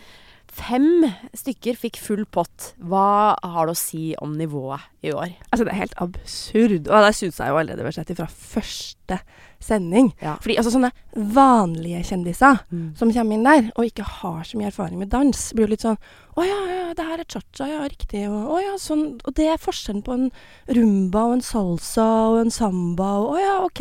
Fem 0.59 1.05
stykker 1.38 1.77
fikk 1.79 2.01
full 2.03 2.24
pott. 2.35 2.72
Hva 2.83 3.37
har 3.38 3.68
det 3.68 3.77
å 3.77 3.79
si 3.79 4.09
om 4.24 4.33
nivået 4.38 4.83
i 5.07 5.12
år? 5.14 5.31
Altså, 5.53 5.62
det 5.68 5.74
er 5.74 5.83
helt 5.85 5.98
absurd. 6.03 6.88
Og 6.90 7.05
det 7.07 7.12
syns 7.14 7.38
jeg 7.38 7.53
jo 7.53 7.61
allerede 7.61 7.85
vi 7.85 7.90
har 7.92 7.98
sett 8.01 8.14
fra 8.18 8.27
første 8.27 9.20
sending. 9.61 10.12
Ja. 10.23 10.37
Fordi 10.40 10.57
altså 10.57 10.71
sånne 10.75 10.92
vanlige 11.35 12.03
kjendiser 12.07 12.61
Mm. 12.71 12.97
som 12.97 13.11
kommer 13.12 13.35
inn 13.35 13.44
der, 13.44 13.71
og 13.77 13.85
ikke 13.85 14.05
har 14.05 14.42
så 14.44 14.57
mye 14.59 14.68
erfaring 14.71 14.99
med 14.99 15.11
dans, 15.11 15.53
blir 15.53 15.66
jo 15.66 15.71
litt 15.75 15.81
sånn 15.87 15.99
Å 16.38 16.44
ja, 16.47 16.59
ja, 16.71 16.94
det 16.94 17.03
her 17.05 17.18
er 17.18 17.25
cha-cha, 17.27 17.66
ja, 17.66 17.81
riktig. 17.90 18.21
Og, 18.31 18.44
å 18.55 18.59
ja, 18.62 18.77
sånn. 18.79 19.18
Og 19.27 19.35
det 19.35 19.49
er 19.51 19.57
forskjellen 19.59 20.05
på 20.07 20.12
en 20.14 20.29
rumba 20.71 21.25
og 21.27 21.33
en 21.33 21.40
salsa 21.42 22.05
og 22.31 22.37
en 22.44 22.51
samba 22.55 23.09
og 23.18 23.33
Å 23.35 23.40
ja, 23.42 23.57
OK. 23.64 23.81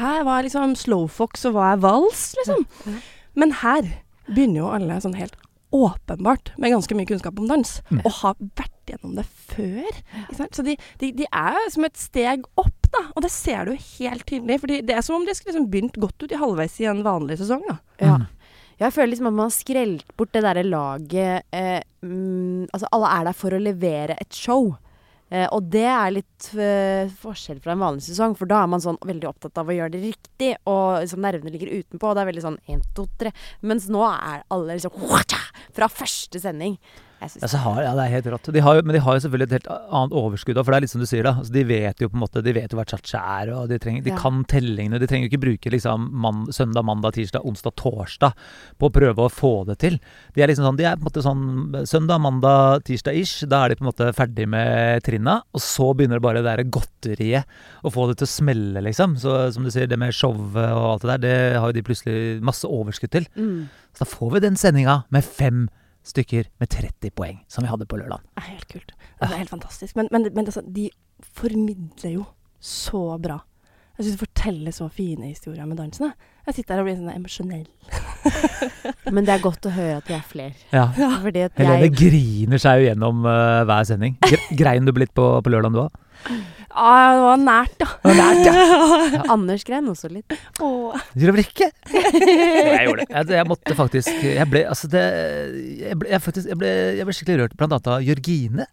Her 0.00 0.24
var 0.24 0.42
liksom 0.42 0.72
slowfox, 0.80 1.44
og 1.44 1.52
hva 1.58 1.74
er 1.74 1.82
vals, 1.84 2.34
liksom. 2.38 2.64
Ja. 2.86 2.92
Men 3.36 3.52
her 3.60 3.82
begynner 4.32 4.62
jo 4.62 4.70
alle 4.72 4.96
sånn 5.04 5.14
helt 5.20 5.36
åpenbart 5.76 6.50
med 6.58 6.72
ganske 6.72 6.96
mye 6.96 7.06
kunnskap 7.06 7.38
om 7.38 7.46
dans, 7.46 7.82
Mm. 7.90 8.00
og 8.06 8.12
har 8.22 8.34
vært 8.56 8.72
gjennom 8.90 9.14
det 9.18 9.26
før. 9.28 10.00
Ikke 10.24 10.38
sant? 10.38 10.58
Så 10.58 10.64
de, 10.66 10.76
de, 11.02 11.12
de 11.22 11.28
er 11.28 11.70
som 11.74 11.86
et 11.86 12.00
steg 12.00 12.44
opp, 12.60 12.90
da. 12.90 13.06
Og 13.14 13.24
det 13.24 13.32
ser 13.34 13.70
du 13.70 13.74
helt 13.76 14.26
tydelig. 14.26 14.60
fordi 14.64 14.82
det 14.86 14.96
er 14.96 15.06
som 15.06 15.20
om 15.20 15.24
de 15.26 15.36
skulle 15.36 15.54
liksom 15.54 15.70
begynt 15.72 15.98
godt 16.02 16.26
ut 16.26 16.34
i 16.34 16.40
halvveis 16.40 16.76
i 16.82 16.90
en 16.90 17.02
vanlig 17.06 17.40
sesong. 17.40 17.64
da. 17.68 17.78
Ja. 18.02 18.18
Mm. 18.18 18.28
Jeg 18.80 18.94
føler 18.96 19.10
liksom 19.12 19.28
at 19.28 19.36
man 19.36 19.44
har 19.50 19.52
skrelt 19.52 20.14
bort 20.16 20.30
det 20.32 20.40
derre 20.40 20.62
laget 20.64 21.44
eh, 21.52 21.82
mm, 22.00 22.70
Altså, 22.72 22.88
alle 22.96 23.10
er 23.12 23.26
der 23.28 23.36
for 23.36 23.52
å 23.52 23.60
levere 23.60 24.16
et 24.22 24.36
show. 24.36 24.70
Eh, 25.30 25.46
og 25.54 25.68
det 25.70 25.84
er 25.86 26.14
litt 26.14 26.48
eh, 26.58 27.10
forskjell 27.20 27.60
fra 27.62 27.76
en 27.76 27.84
vanlig 27.84 28.06
sesong, 28.08 28.32
for 28.38 28.50
da 28.50 28.64
er 28.64 28.70
man 28.72 28.82
sånn 28.82 28.98
veldig 29.06 29.28
opptatt 29.28 29.60
av 29.60 29.68
å 29.68 29.76
gjøre 29.76 29.94
det 29.94 30.00
riktig, 30.08 30.54
og 30.70 31.04
liksom 31.04 31.22
nervene 31.22 31.52
ligger 31.54 31.70
utenpå, 31.76 32.08
og 32.08 32.16
det 32.16 32.24
er 32.24 32.30
veldig 32.32 32.46
sånn 32.46 32.58
én, 32.72 32.80
to, 32.96 33.04
tre. 33.20 33.30
Mens 33.62 33.86
nå 33.92 34.02
er 34.08 34.42
alle 34.50 34.80
liksom 34.80 34.96
fra 35.76 35.90
første 35.92 36.42
sending. 36.42 36.74
Ja, 37.20 37.48
så 37.52 37.58
har, 37.60 37.82
ja, 37.84 37.90
det 37.98 38.04
er 38.06 38.12
helt 38.16 38.28
rått. 38.32 38.48
De 38.54 38.60
har 38.64 38.80
men 38.82 38.96
de 38.96 39.00
har 39.04 39.16
jo 39.18 39.22
selvfølgelig 39.26 39.48
et 39.50 39.56
helt 39.58 39.68
annet 39.92 40.14
overskudd 40.16 40.56
for 40.60 40.72
det 40.72 40.78
er 40.78 40.84
litt 40.86 40.92
som 40.94 41.02
du 41.02 41.06
sier, 41.08 41.26
da. 41.26 41.34
Altså, 41.40 41.52
de 41.52 41.64
vet 41.68 42.00
jo 42.00 42.08
på 42.08 42.16
en 42.16 42.22
måte 42.22 42.42
De 42.44 42.54
vet 42.56 42.72
jo 42.72 42.78
hva 42.78 42.86
cha-cha 42.88 43.20
er, 43.42 43.50
og 43.52 43.68
de, 43.68 43.78
trenger, 43.82 44.02
de 44.06 44.12
Ja. 44.14 44.18
kan 44.20 44.40
tellingene. 44.48 44.98
De 45.02 45.06
trenger 45.10 45.28
jo 45.28 45.30
ikke 45.34 45.42
bruke 45.44 45.72
liksom 45.74 46.06
man, 46.24 46.46
søndag, 46.56 46.84
mandag, 46.88 47.12
tirsdag, 47.18 47.44
onsdag, 47.44 47.74
torsdag 47.76 48.32
på 48.80 48.88
å 48.88 48.94
prøve 48.94 49.26
å 49.26 49.32
få 49.32 49.52
det 49.68 49.78
til. 49.84 49.98
De 50.34 50.42
er 50.42 50.48
liksom 50.48 50.64
sånn 50.64 50.78
De 50.80 50.86
er 50.88 50.96
på 50.96 51.04
en 51.04 51.10
måte 51.10 51.24
sånn 51.26 51.44
søndag, 51.90 52.20
mandag, 52.24 52.84
tirsdag-ish. 52.88 53.44
Da 53.50 53.64
er 53.64 53.68
de 53.74 53.76
på 53.80 53.84
en 53.84 53.90
måte 53.92 54.08
ferdig 54.16 54.48
med 54.48 55.02
trinna, 55.04 55.42
og 55.52 55.60
så 55.60 55.90
begynner 55.94 56.16
det 56.20 56.24
bare 56.24 56.40
det 56.42 56.48
der 56.56 56.64
godteriet 56.72 57.44
å 57.84 57.92
få 57.92 58.08
det 58.08 58.18
til 58.22 58.28
å 58.28 58.32
smelle, 58.32 58.80
liksom. 58.86 59.18
Så 59.20 59.52
som 59.52 59.64
du 59.66 59.70
sier, 59.70 59.86
det 59.90 59.98
med 60.00 60.14
showet 60.16 60.56
og 60.72 60.86
alt 60.94 61.04
det 61.04 61.12
der, 61.12 61.20
det 61.26 61.36
har 61.60 61.68
jo 61.68 61.76
de 61.76 61.84
plutselig 61.84 62.40
masse 62.42 62.64
overskudd 62.64 63.12
til. 63.12 63.28
Mm. 63.36 63.68
Så 63.92 64.04
da 64.04 64.08
får 64.08 64.32
vi 64.36 64.40
den 64.46 64.56
sendinga 64.56 65.02
med 65.10 65.24
fem 65.26 65.68
stykker 66.06 66.48
med 66.60 66.70
30 66.72 67.10
poeng, 67.16 67.42
som 67.48 67.64
vi 67.64 67.70
hadde 67.70 67.86
på 67.90 67.98
lørdag. 68.00 68.22
Det 68.34 68.42
er 68.44 68.48
helt 68.54 68.68
kult. 68.72 68.92
Det 69.20 69.28
er 69.30 69.36
helt 69.42 69.52
fantastisk. 69.52 69.96
Men, 69.96 70.08
men, 70.14 70.28
men 70.34 70.46
altså, 70.48 70.62
de 70.64 70.88
formidler 71.36 72.14
jo 72.16 72.24
så 72.60 73.18
bra. 73.20 73.40
Jeg 73.98 74.06
syns 74.06 74.16
de 74.16 74.22
forteller 74.22 74.72
så 74.72 74.86
fine 74.88 75.28
historier 75.28 75.66
med 75.68 75.76
dansene. 75.76 76.14
Jeg 76.46 76.56
sitter 76.56 76.78
her 76.78 76.80
og 76.80 76.86
blir 76.88 76.96
sånn 76.96 77.10
emosjonell. 77.12 77.66
Men 79.14 79.26
det 79.26 79.34
er 79.34 79.42
godt 79.44 79.66
å 79.68 79.72
høre 79.74 79.98
at 79.98 80.06
de 80.08 80.14
er 80.16 80.22
flere. 80.24 80.54
Ja. 80.72 80.86
Fordi 81.20 81.42
at 81.44 81.58
Helene 81.60 81.84
jeg 81.84 81.92
griner 81.98 82.62
seg 82.62 82.80
jo 82.80 82.86
gjennom 82.88 83.20
uh, 83.28 83.60
hver 83.68 83.84
sending. 83.90 84.16
Gre- 84.24 84.56
Grein 84.56 84.88
du 84.88 84.92
blitt 84.96 85.12
på, 85.16 85.26
på 85.44 85.52
lørdag 85.52 85.76
du 85.76 85.82
òg? 85.84 86.00
Ah, 86.70 87.12
det 87.16 87.22
var 87.26 87.40
nært, 87.42 87.80
ja. 87.82 87.88
ja, 88.14 89.22
Anders 89.34 89.64
grein 89.66 89.88
også 89.90 90.10
litt. 90.12 90.34
Åh. 90.62 90.98
Gjorde 91.18 91.36
du 91.36 91.42
ikke? 91.42 91.70
jeg 91.94 92.84
gjorde 92.86 93.04
det. 93.04 93.08
Jeg, 93.10 93.30
jeg 93.40 93.48
måtte 93.50 93.74
faktisk 93.78 94.20
Jeg 94.22 94.46
ble 94.52 94.62
altså 94.70 94.90
det 94.92 95.02
Jeg 95.82 95.98
ble, 95.98 96.10
jeg 96.12 96.22
faktisk, 96.22 96.50
jeg 96.52 96.60
ble, 96.60 96.70
jeg 97.00 97.08
ble 97.08 97.16
skikkelig 97.16 97.40
rørt 97.42 97.56
blant 97.58 97.74
annet 97.74 97.90
av 97.90 98.04
Jørgine. 98.06 98.68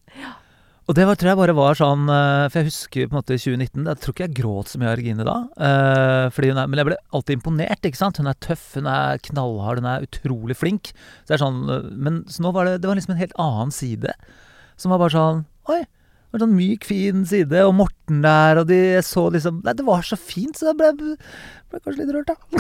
Og 0.88 0.96
det 0.96 1.04
var, 1.04 1.18
tror 1.20 1.34
jeg 1.34 1.40
bare 1.42 1.56
var 1.58 1.76
sånn 1.76 2.06
eh, 2.08 2.46
For 2.48 2.62
jeg 2.62 2.70
husker 2.70 3.10
på 3.10 3.16
en 3.16 3.20
måte 3.20 3.36
2019 3.36 3.90
Jeg 3.90 4.00
tror 4.04 4.14
ikke 4.16 4.24
jeg 4.30 4.38
gråt 4.38 4.72
så 4.72 4.80
mye 4.80 4.88
av 4.88 4.96
Jørgine 4.96 5.26
da. 5.28 5.36
eh, 5.68 6.30
fordi 6.38 6.54
hun 6.54 6.62
er, 6.62 6.70
men 6.72 6.80
jeg 6.80 6.88
ble 6.92 7.00
alltid 7.18 7.40
imponert. 7.42 7.90
ikke 7.90 8.00
sant? 8.00 8.22
Hun 8.22 8.30
er 8.32 8.40
tøff, 8.46 8.70
hun 8.78 8.88
er 8.94 9.20
knallhard, 9.28 9.82
hun 9.84 9.90
er 9.92 10.06
utrolig 10.08 10.56
flink. 10.56 10.94
Så 11.26 11.34
det 11.34 11.40
er 11.40 11.44
sånn, 11.44 11.60
eh, 11.74 11.90
men 12.08 12.22
så 12.32 12.46
nå 12.46 12.54
var 12.56 12.70
det, 12.70 12.78
det 12.86 12.92
var 12.94 13.02
liksom 13.02 13.18
en 13.18 13.22
helt 13.26 13.36
annen 13.42 13.74
side. 13.76 14.16
Som 14.80 14.94
var 14.96 15.02
bare 15.04 15.16
sånn 15.18 15.44
Oi! 15.74 15.82
Det 16.28 16.36
var 16.36 16.42
sånn 16.44 16.58
myk, 16.58 16.84
fin 16.84 17.22
side, 17.26 17.62
og 17.64 17.76
Morten 17.78 18.20
der, 18.26 18.60
og 18.60 18.68
de 18.68 18.80
så 19.06 19.30
liksom 19.32 19.62
Nei, 19.64 19.74
det 19.80 19.86
var 19.88 20.04
så 20.04 20.18
fint, 20.20 20.58
så 20.60 20.74
jeg 20.74 20.78
ble, 20.82 21.14
ble 21.72 21.80
kanskje 21.80 22.02
litt 22.02 22.12
rørt, 22.18 22.34
da. 22.34 22.36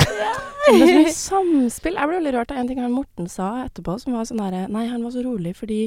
Det 0.67 0.77
er 0.77 0.79
så 0.79 0.93
mye 0.93 1.15
samspill. 1.15 1.97
Jeg 1.99 2.09
ble 2.09 2.19
veldig 2.21 2.33
rørt 2.37 2.53
av 2.55 2.61
en 2.61 2.69
ting 2.71 2.79
han 2.83 2.95
Morten 2.95 3.27
sa 3.31 3.49
etterpå, 3.65 3.97
som 3.99 4.15
var 4.15 4.27
sånn 4.27 4.43
herre 4.43 4.65
Nei, 4.71 4.85
han 4.87 5.03
var 5.03 5.11
så 5.15 5.23
rolig 5.25 5.53
fordi 5.59 5.81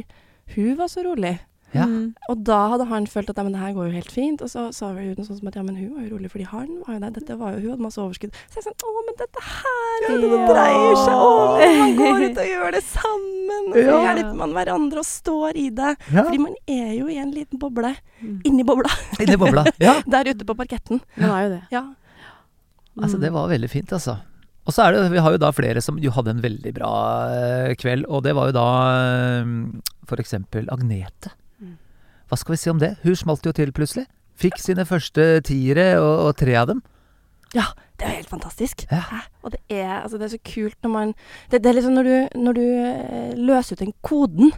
hun 0.55 0.77
var 0.77 0.93
så 0.93 1.05
rolig. 1.07 1.39
Ja. 1.73 1.85
Mm. 1.87 2.15
Og 2.33 2.41
da 2.49 2.57
hadde 2.73 2.87
han 2.91 3.05
følt 3.07 3.29
at 3.31 3.37
ja, 3.39 3.45
men 3.47 3.53
det 3.55 3.61
her 3.63 3.75
går 3.77 3.87
jo 3.91 3.95
helt 3.95 4.11
fint. 4.11 4.43
Og 4.43 4.51
så 4.51 4.65
sa 4.75 4.89
vi 4.97 5.05
jo 5.09 5.15
noe 5.19 5.27
sånt 5.29 5.39
som 5.39 5.51
at 5.51 5.55
ja, 5.59 5.63
men 5.63 5.77
hun 5.79 5.93
var 5.95 6.03
jo 6.07 6.17
rolig 6.17 6.31
fordi 6.33 6.47
han 6.51 6.71
var 6.83 6.97
jo 6.97 7.03
der. 7.05 7.13
Dette 7.19 7.37
var 7.39 7.53
jo, 7.55 7.61
hun 7.63 7.71
hadde 7.77 7.85
masse 7.87 8.01
overskudd. 8.03 8.35
Så 8.51 8.59
jeg 8.59 8.67
sånn 8.67 8.87
Å, 8.91 9.05
men 9.07 9.19
dette 9.21 9.45
her 9.47 10.07
ja, 10.07 10.17
det 10.25 10.41
dreier 10.51 10.97
seg 11.05 11.23
om 11.27 11.61
Man 11.81 11.95
går 12.01 12.25
ut 12.25 12.41
og 12.43 12.49
gjør 12.51 12.75
det 12.79 12.83
sammen. 12.89 13.69
Og 13.71 13.77
så 13.77 13.85
Ja. 13.87 14.01
hjelper 14.09 14.35
man 14.41 14.57
hverandre 14.57 15.05
og 15.05 15.07
står 15.07 15.61
i 15.63 15.69
det. 15.79 15.93
Ja. 16.11 16.25
Fordi 16.27 16.41
man 16.43 16.57
er 16.67 16.91
jo 16.99 17.07
i 17.13 17.21
en 17.23 17.31
liten 17.37 17.61
boble. 17.63 17.93
Mm. 18.21 18.41
Inni 18.51 18.67
bobla. 18.67 18.91
Inni 19.23 19.39
bobla. 19.41 19.65
Ja. 19.83 19.99
Der 20.17 20.33
ute 20.35 20.45
på 20.49 20.57
parketten. 20.59 21.01
Man 21.21 21.31
er 21.37 21.47
jo 21.47 21.55
det. 21.59 21.63
Ja. 21.75 21.85
Altså, 23.01 23.17
Mm. 23.17 23.23
det 23.23 23.31
var 23.33 23.49
veldig 23.49 23.69
fint, 23.71 23.93
altså. 23.95 24.17
Og 24.67 24.75
så 24.75 24.83
er 24.85 24.93
det, 24.93 25.05
vi 25.13 25.19
har 25.23 25.33
jo 25.33 25.39
da 25.41 25.49
flere 25.57 25.81
som 25.83 25.97
jo 26.03 26.11
hadde 26.13 26.35
en 26.35 26.43
veldig 26.43 26.73
bra 26.77 26.91
eh, 27.33 27.71
kveld, 27.81 28.05
og 28.13 28.23
det 28.27 28.35
var 28.37 28.51
jo 28.51 28.55
da 28.59 28.65
eh, 29.41 29.53
for 30.11 30.21
eksempel 30.21 30.67
Agnete. 30.75 31.31
Hva 32.31 32.39
skal 32.39 32.55
vi 32.55 32.61
si 32.63 32.71
om 32.71 32.79
det? 32.79 32.95
Hun 33.03 33.17
smalt 33.19 33.47
jo 33.47 33.53
til 33.53 33.73
plutselig. 33.75 34.07
Fikk 34.39 34.61
sine 34.63 34.87
første 34.87 35.41
tiere, 35.45 35.97
og, 35.99 36.29
og 36.29 36.37
tre 36.39 36.55
av 36.61 36.69
dem. 36.71 36.83
Ja, 37.57 37.65
det 37.99 38.07
er 38.07 38.13
jo 38.13 38.21
helt 38.21 38.31
fantastisk. 38.31 38.85
Ja. 38.93 39.03
Og 39.43 39.51
det 39.57 39.59
er, 39.67 39.97
altså, 40.05 40.21
det 40.21 40.29
er 40.29 40.37
så 40.37 40.43
kult 40.47 40.77
når 40.87 40.91
man 40.95 41.15
Det, 41.51 41.59
det 41.59 41.67
er 41.67 41.75
liksom 41.81 41.97
når 41.99 42.07
du, 42.07 42.39
når 42.39 42.53
du 42.53 42.63
eh, 42.63 43.33
løser 43.35 43.75
ut 43.75 43.83
den 43.83 43.97
koden 44.07 44.55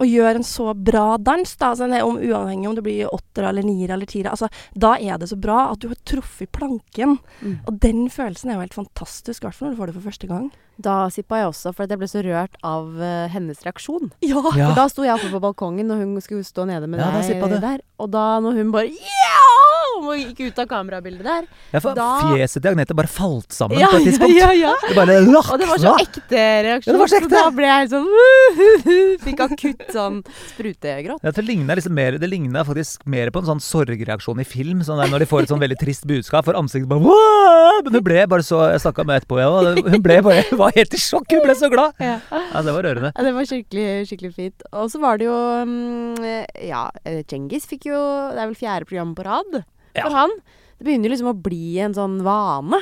og 0.00 0.10
gjør 0.10 0.40
en 0.40 0.46
så 0.46 0.72
bra 0.74 1.04
dans, 1.22 1.56
da, 1.60 1.70
altså, 1.70 1.86
er 1.86 2.02
om, 2.06 2.18
uavhengig 2.18 2.68
om 2.70 2.74
det 2.74 2.84
blir 2.86 3.12
åtter 3.14 3.46
eller 3.48 3.66
nier 3.66 3.92
eller 3.94 4.10
tiere, 4.10 4.32
altså, 4.34 4.48
da 4.74 4.94
er 4.98 5.20
det 5.20 5.30
så 5.30 5.38
bra 5.38 5.68
at 5.70 5.82
du 5.82 5.90
har 5.92 6.00
truffet 6.08 6.50
planken. 6.54 7.18
Mm. 7.40 7.56
Og 7.68 7.78
den 7.82 8.04
følelsen 8.10 8.50
er 8.50 8.58
jo 8.58 8.64
helt 8.64 8.78
fantastisk, 8.80 9.42
i 9.42 9.46
hvert 9.46 9.58
fall 9.58 9.70
når 9.70 9.76
du 9.76 9.80
får 9.82 9.92
det 9.92 9.96
for 9.98 10.08
første 10.10 10.30
gang. 10.30 10.50
Da 10.84 10.96
sippa 11.14 11.38
jeg 11.38 11.52
også, 11.52 11.70
for 11.76 11.86
at 11.86 11.94
jeg 11.94 12.00
ble 12.02 12.10
så 12.10 12.24
rørt 12.26 12.58
av 12.66 12.90
uh, 12.98 13.26
hennes 13.30 13.62
reaksjon. 13.66 14.10
Ja! 14.26 14.42
Ja. 14.58 14.72
For 14.72 14.80
da 14.80 14.88
sto 14.90 15.06
jeg 15.06 15.14
oppe 15.14 15.30
på 15.30 15.42
balkongen, 15.42 15.92
og 15.94 16.02
hun 16.02 16.18
skulle 16.24 16.46
stå 16.46 16.66
nede 16.66 16.90
med 16.90 17.02
Ja, 17.02 17.12
deg 17.14 17.60
der. 17.62 17.84
Og 18.02 18.10
da 18.10 18.40
når 18.42 18.58
hun 18.58 18.74
bare 18.74 18.90
Yeah! 18.90 19.83
Og 20.00 20.12
gikk 20.18 20.40
ut 20.50 20.58
av 20.58 20.66
kamerabildet 20.70 21.24
der. 21.24 21.46
Ja, 21.72 21.80
for 21.80 21.94
Da- 21.94 22.32
Fjeset 22.34 22.62
til 22.62 22.70
Agnete 22.72 22.94
bare 22.96 23.10
falt 23.10 23.52
sammen 23.54 23.78
Ja, 23.78 23.88
på 23.92 24.00
et 24.00 24.08
tidspunkt. 24.08 24.34
ja, 24.38 24.50
ja. 24.52 24.74
Det 24.88 24.94
bare 24.96 25.18
Og 25.52 25.58
det 25.60 25.68
var 25.68 25.78
så 25.78 25.94
ekte 26.00 26.42
reaksjon. 26.66 26.86
Ja, 26.86 26.92
det 26.92 27.00
så 27.12 27.20
ekte. 27.20 27.30
da 27.30 27.50
ble 27.50 27.68
jeg 27.70 27.90
sånn 27.94 29.18
Fikk 29.24 29.40
akutt 29.46 29.84
sånn 29.94 30.20
sprutegråt. 30.54 31.20
Ja, 31.22 31.30
det 31.30 31.44
ligna 31.44 31.74
liksom 31.78 31.94
mer 31.94 32.18
faktisk 32.64 33.06
mer 33.06 33.30
på 33.30 33.42
en 33.42 33.48
sånn 33.52 33.62
sorgreaksjon 33.62 34.40
i 34.40 34.44
film. 34.48 34.82
Sånn 34.86 35.00
der 35.02 35.10
når 35.12 35.24
de 35.24 35.26
får 35.30 35.42
et 35.44 35.52
sånn 35.52 35.62
veldig 35.62 35.78
trist 35.80 36.06
budskap, 36.06 36.44
for 36.44 36.54
ansiktet 36.58 36.88
bare! 36.88 37.82
Men 37.84 37.92
hun 37.98 38.04
ble 38.04 38.26
bare 38.30 38.44
så 38.46 38.62
Jeg 38.72 38.80
snakka 38.84 39.04
med 39.06 39.22
etterpå, 39.22 39.38
ja, 39.40 39.48
og 39.50 39.90
hun 39.90 40.02
ble 40.02 40.20
bare 40.24 40.44
var 40.56 40.72
helt 40.76 40.94
i 40.94 41.00
sjokk. 41.00 41.28
Hun 41.30 41.44
ble 41.44 41.54
så 41.58 41.70
glad. 41.72 41.92
Ja. 42.00 42.18
Ja, 42.30 42.62
det 42.62 42.74
var 42.74 42.82
rørende. 42.86 43.12
Ja, 43.14 43.22
det 43.26 43.34
var 43.36 43.48
skikkelig, 43.48 43.88
skikkelig 44.08 44.32
fint. 44.34 44.62
Og 44.72 44.90
så 44.92 45.00
var 45.02 45.18
det 45.20 45.28
jo 45.28 45.36
mm, 45.68 46.46
Ja, 46.68 46.88
Cengiz 47.28 47.66
fikk 47.68 47.88
jo 47.90 47.98
Det 48.34 48.40
er 48.40 48.48
vel 48.50 48.58
fjerde 48.58 48.88
program 48.88 49.14
på 49.14 49.24
rad 49.26 49.62
Ja. 49.94 50.06
for 50.08 50.16
han. 50.18 50.36
Det 50.78 50.86
begynner 50.88 51.08
jo 51.08 51.14
liksom 51.14 51.30
å 51.32 51.38
bli 51.44 51.78
en 51.84 51.94
sånn 51.96 52.18
vane. 52.26 52.80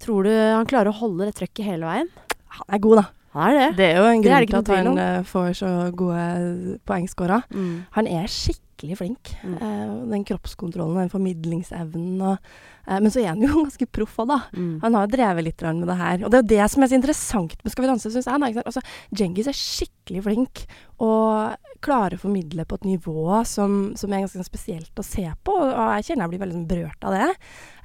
Tror 0.00 0.24
du 0.24 0.32
han 0.32 0.68
klarer 0.68 0.88
å 0.92 0.98
holde 1.02 1.28
det 1.28 1.36
trøkket 1.36 1.66
hele 1.66 1.88
veien? 1.88 2.08
Han 2.56 2.74
er 2.76 2.80
god, 2.82 3.02
da. 3.02 3.06
Han 3.36 3.52
er 3.52 3.58
det. 3.60 3.68
Det 3.78 3.86
er 3.92 4.00
jo 4.00 4.08
en 4.10 4.24
grunn 4.24 4.48
til 4.48 4.58
at 4.58 4.70
han 4.72 4.88
om. 4.90 4.98
eh, 4.98 5.20
får 5.28 5.52
så 5.60 5.68
gode 5.94 6.80
poengscorer. 6.88 7.44
Mm. 7.54 7.76
Han 7.94 8.08
er 8.10 8.26
skikkelig 8.26 8.96
flink. 8.98 9.30
Mm. 9.44 9.54
Eh, 9.60 9.92
den 10.10 10.24
kroppskontrollen, 10.26 10.96
den 11.04 11.12
formidlingsevnen 11.12 12.24
og 12.24 12.38
eh, 12.88 12.98
Men 12.98 13.12
så 13.12 13.20
er 13.22 13.28
han 13.34 13.44
jo 13.44 13.52
ganske 13.62 13.86
proff 13.92 14.16
òg, 14.24 14.32
da. 14.32 14.40
Mm. 14.56 14.72
Han 14.82 14.98
har 14.98 15.12
drevet 15.12 15.46
litt 15.46 15.62
med 15.62 15.86
det 15.86 15.98
her. 16.00 16.24
Og 16.24 16.32
det 16.32 16.40
er 16.40 16.42
jo 16.42 16.52
det 16.56 16.70
som 16.72 16.82
er 16.82 16.90
så 16.90 16.98
interessant 16.98 17.54
med 17.62 17.70
Skal 17.70 17.84
vi 17.86 17.92
danse, 17.92 18.10
syns 18.10 18.26
jeg. 18.26 18.64
Altså, 18.64 18.82
Djengis 19.14 19.52
er 19.52 19.60
skikkelig 19.60 20.24
flink 20.26 20.64
og 20.98 21.54
klarer 21.80 22.16
å 22.18 22.20
formidle 22.26 22.64
på 22.68 22.76
et 22.76 22.84
nivå 22.84 23.44
som, 23.48 23.92
som 23.96 24.12
er 24.12 24.24
ganske 24.26 24.44
spesielt 24.44 25.00
å 25.00 25.04
se 25.06 25.24
på. 25.44 25.54
Og 25.56 25.94
jeg 25.96 26.10
kjenner 26.10 26.26
jeg 26.26 26.32
blir 26.34 26.42
veldig 26.44 26.58
sånn 26.58 26.68
berørt 26.70 27.04
av 27.08 27.16
det. 27.16 27.28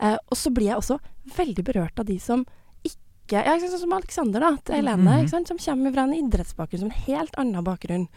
Eh, 0.01 0.17
og 0.29 0.37
så 0.37 0.51
blir 0.51 0.67
jeg 0.73 0.77
også 0.81 0.99
veldig 1.37 1.63
berørt 1.65 1.99
av 2.03 2.05
de 2.09 2.17
som 2.19 2.45
ikke 2.85 3.41
ja, 3.41 3.55
Sånn 3.57 3.79
som 3.81 3.93
Alexander 3.97 4.43
da, 4.43 4.51
til 4.63 4.75
Helene, 4.75 5.01
Mhm. 5.15 5.23
ikke 5.23 5.31
sant, 5.33 5.47
som 5.47 5.57
kommer 5.57 5.91
fra 5.95 6.03
en 6.03 6.13
idrettsbakgrunn, 6.13 6.79
som 6.83 6.91
en 6.91 7.03
helt 7.07 7.39
annen 7.41 7.63
bakgrunn. 7.65 8.07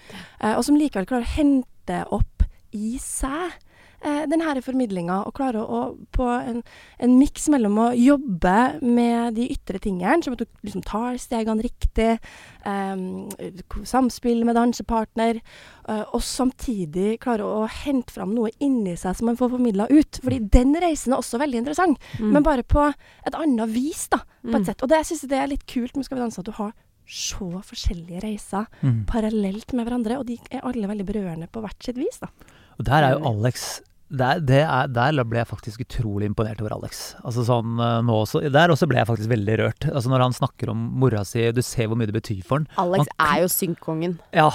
Eh, 0.42 0.52
og 0.58 0.64
som 0.66 0.76
likevel 0.76 1.06
klarer 1.08 1.24
å 1.24 1.36
hente 1.38 2.02
opp 2.12 2.42
i 2.76 2.98
seg 3.00 3.54
eh, 4.02 4.26
denne 4.30 4.62
formidlinga, 4.62 5.26
og 5.26 5.34
klarer 5.34 5.62
å, 5.64 5.96
på 6.12 6.26
en, 6.28 6.62
en 6.98 7.18
miks 7.18 7.48
mellom 7.48 7.78
å 7.78 7.88
jobbe 7.96 8.80
med 8.82 9.34
de 9.34 9.48
ytre 9.54 9.78
tingene, 9.78 10.22
som 10.24 10.32
at 10.36 10.38
du 10.38 10.46
liksom 10.64 10.82
tar 10.84 11.18
stegene 11.18 11.62
riktig, 11.64 12.18
eh, 12.64 12.96
samspill 13.84 14.44
med 14.48 14.56
dansepartner, 14.58 15.40
eh, 15.88 16.04
og 16.12 16.20
samtidig 16.24 17.18
klarer 17.24 17.44
å 17.46 17.68
hente 17.68 18.12
fram 18.14 18.34
noe 18.36 18.50
inni 18.60 18.96
seg 18.98 19.16
som 19.18 19.26
man 19.30 19.36
får 19.38 19.50
formidla 19.56 19.88
ut. 19.90 20.20
Fordi 20.22 20.40
den 20.50 20.74
reisen 20.80 21.12
er 21.12 21.18
også 21.22 21.38
veldig 21.40 21.62
interessant, 21.64 21.98
Mm. 22.18 22.32
men 22.32 22.42
bare 22.42 22.62
på 22.62 22.88
et 23.26 23.34
annet 23.34 23.68
vis, 23.68 24.08
da, 24.08 24.18
på 24.44 24.50
Mm. 24.54 24.60
et 24.60 24.66
sett. 24.66 24.82
Og 24.82 24.88
det 24.88 25.04
syns 25.06 25.20
det 25.28 25.38
er 25.38 25.46
litt 25.48 25.66
kult 25.66 25.94
med 25.96 26.04
Skal 26.04 26.18
vi 26.18 26.24
danse, 26.24 26.38
at 26.38 26.44
du 26.44 26.52
har 26.52 26.72
så 27.08 27.62
forskjellige 27.64 28.20
reiser 28.22 28.66
Mm. 28.82 29.06
parallelt 29.06 29.72
med 29.72 29.86
hverandre, 29.86 30.18
og 30.18 30.26
de 30.26 30.38
er 30.50 30.60
alle 30.62 30.86
veldig 30.86 31.06
berørende 31.06 31.48
på 31.50 31.60
hvert 31.62 31.82
sitt 31.82 31.96
vis, 31.96 32.18
da. 32.20 32.28
Og 32.78 32.84
der 32.84 33.02
er 33.02 33.18
jo 33.18 33.24
Alex 33.26 33.80
der, 34.10 34.40
er, 34.64 34.86
der 34.88 35.24
ble 35.28 35.42
jeg 35.42 35.48
faktisk 35.50 35.82
utrolig 35.84 36.28
imponert 36.30 36.60
over 36.64 36.72
Alex. 36.78 37.14
Altså 37.22 37.44
sånn 37.44 37.76
eh, 37.76 37.98
nå 38.08 38.14
også, 38.24 38.40
Der 38.52 38.72
også 38.72 38.88
ble 38.88 39.02
jeg 39.02 39.08
faktisk 39.10 39.28
veldig 39.32 39.56
rørt. 39.60 39.88
Altså 39.92 40.08
Når 40.12 40.24
han 40.28 40.36
snakker 40.36 40.72
om 40.72 40.86
mora 41.02 41.24
si, 41.28 41.44
du 41.52 41.60
ser 41.62 41.90
hvor 41.90 41.98
mye 42.00 42.08
det 42.08 42.16
betyr 42.16 42.40
for 42.46 42.62
han. 42.62 42.68
Alex 42.80 43.04
Han- 43.04 43.28
er 43.28 43.42
jo 43.44 43.50
synkkongen. 43.52 44.18
Ja, 44.32 44.48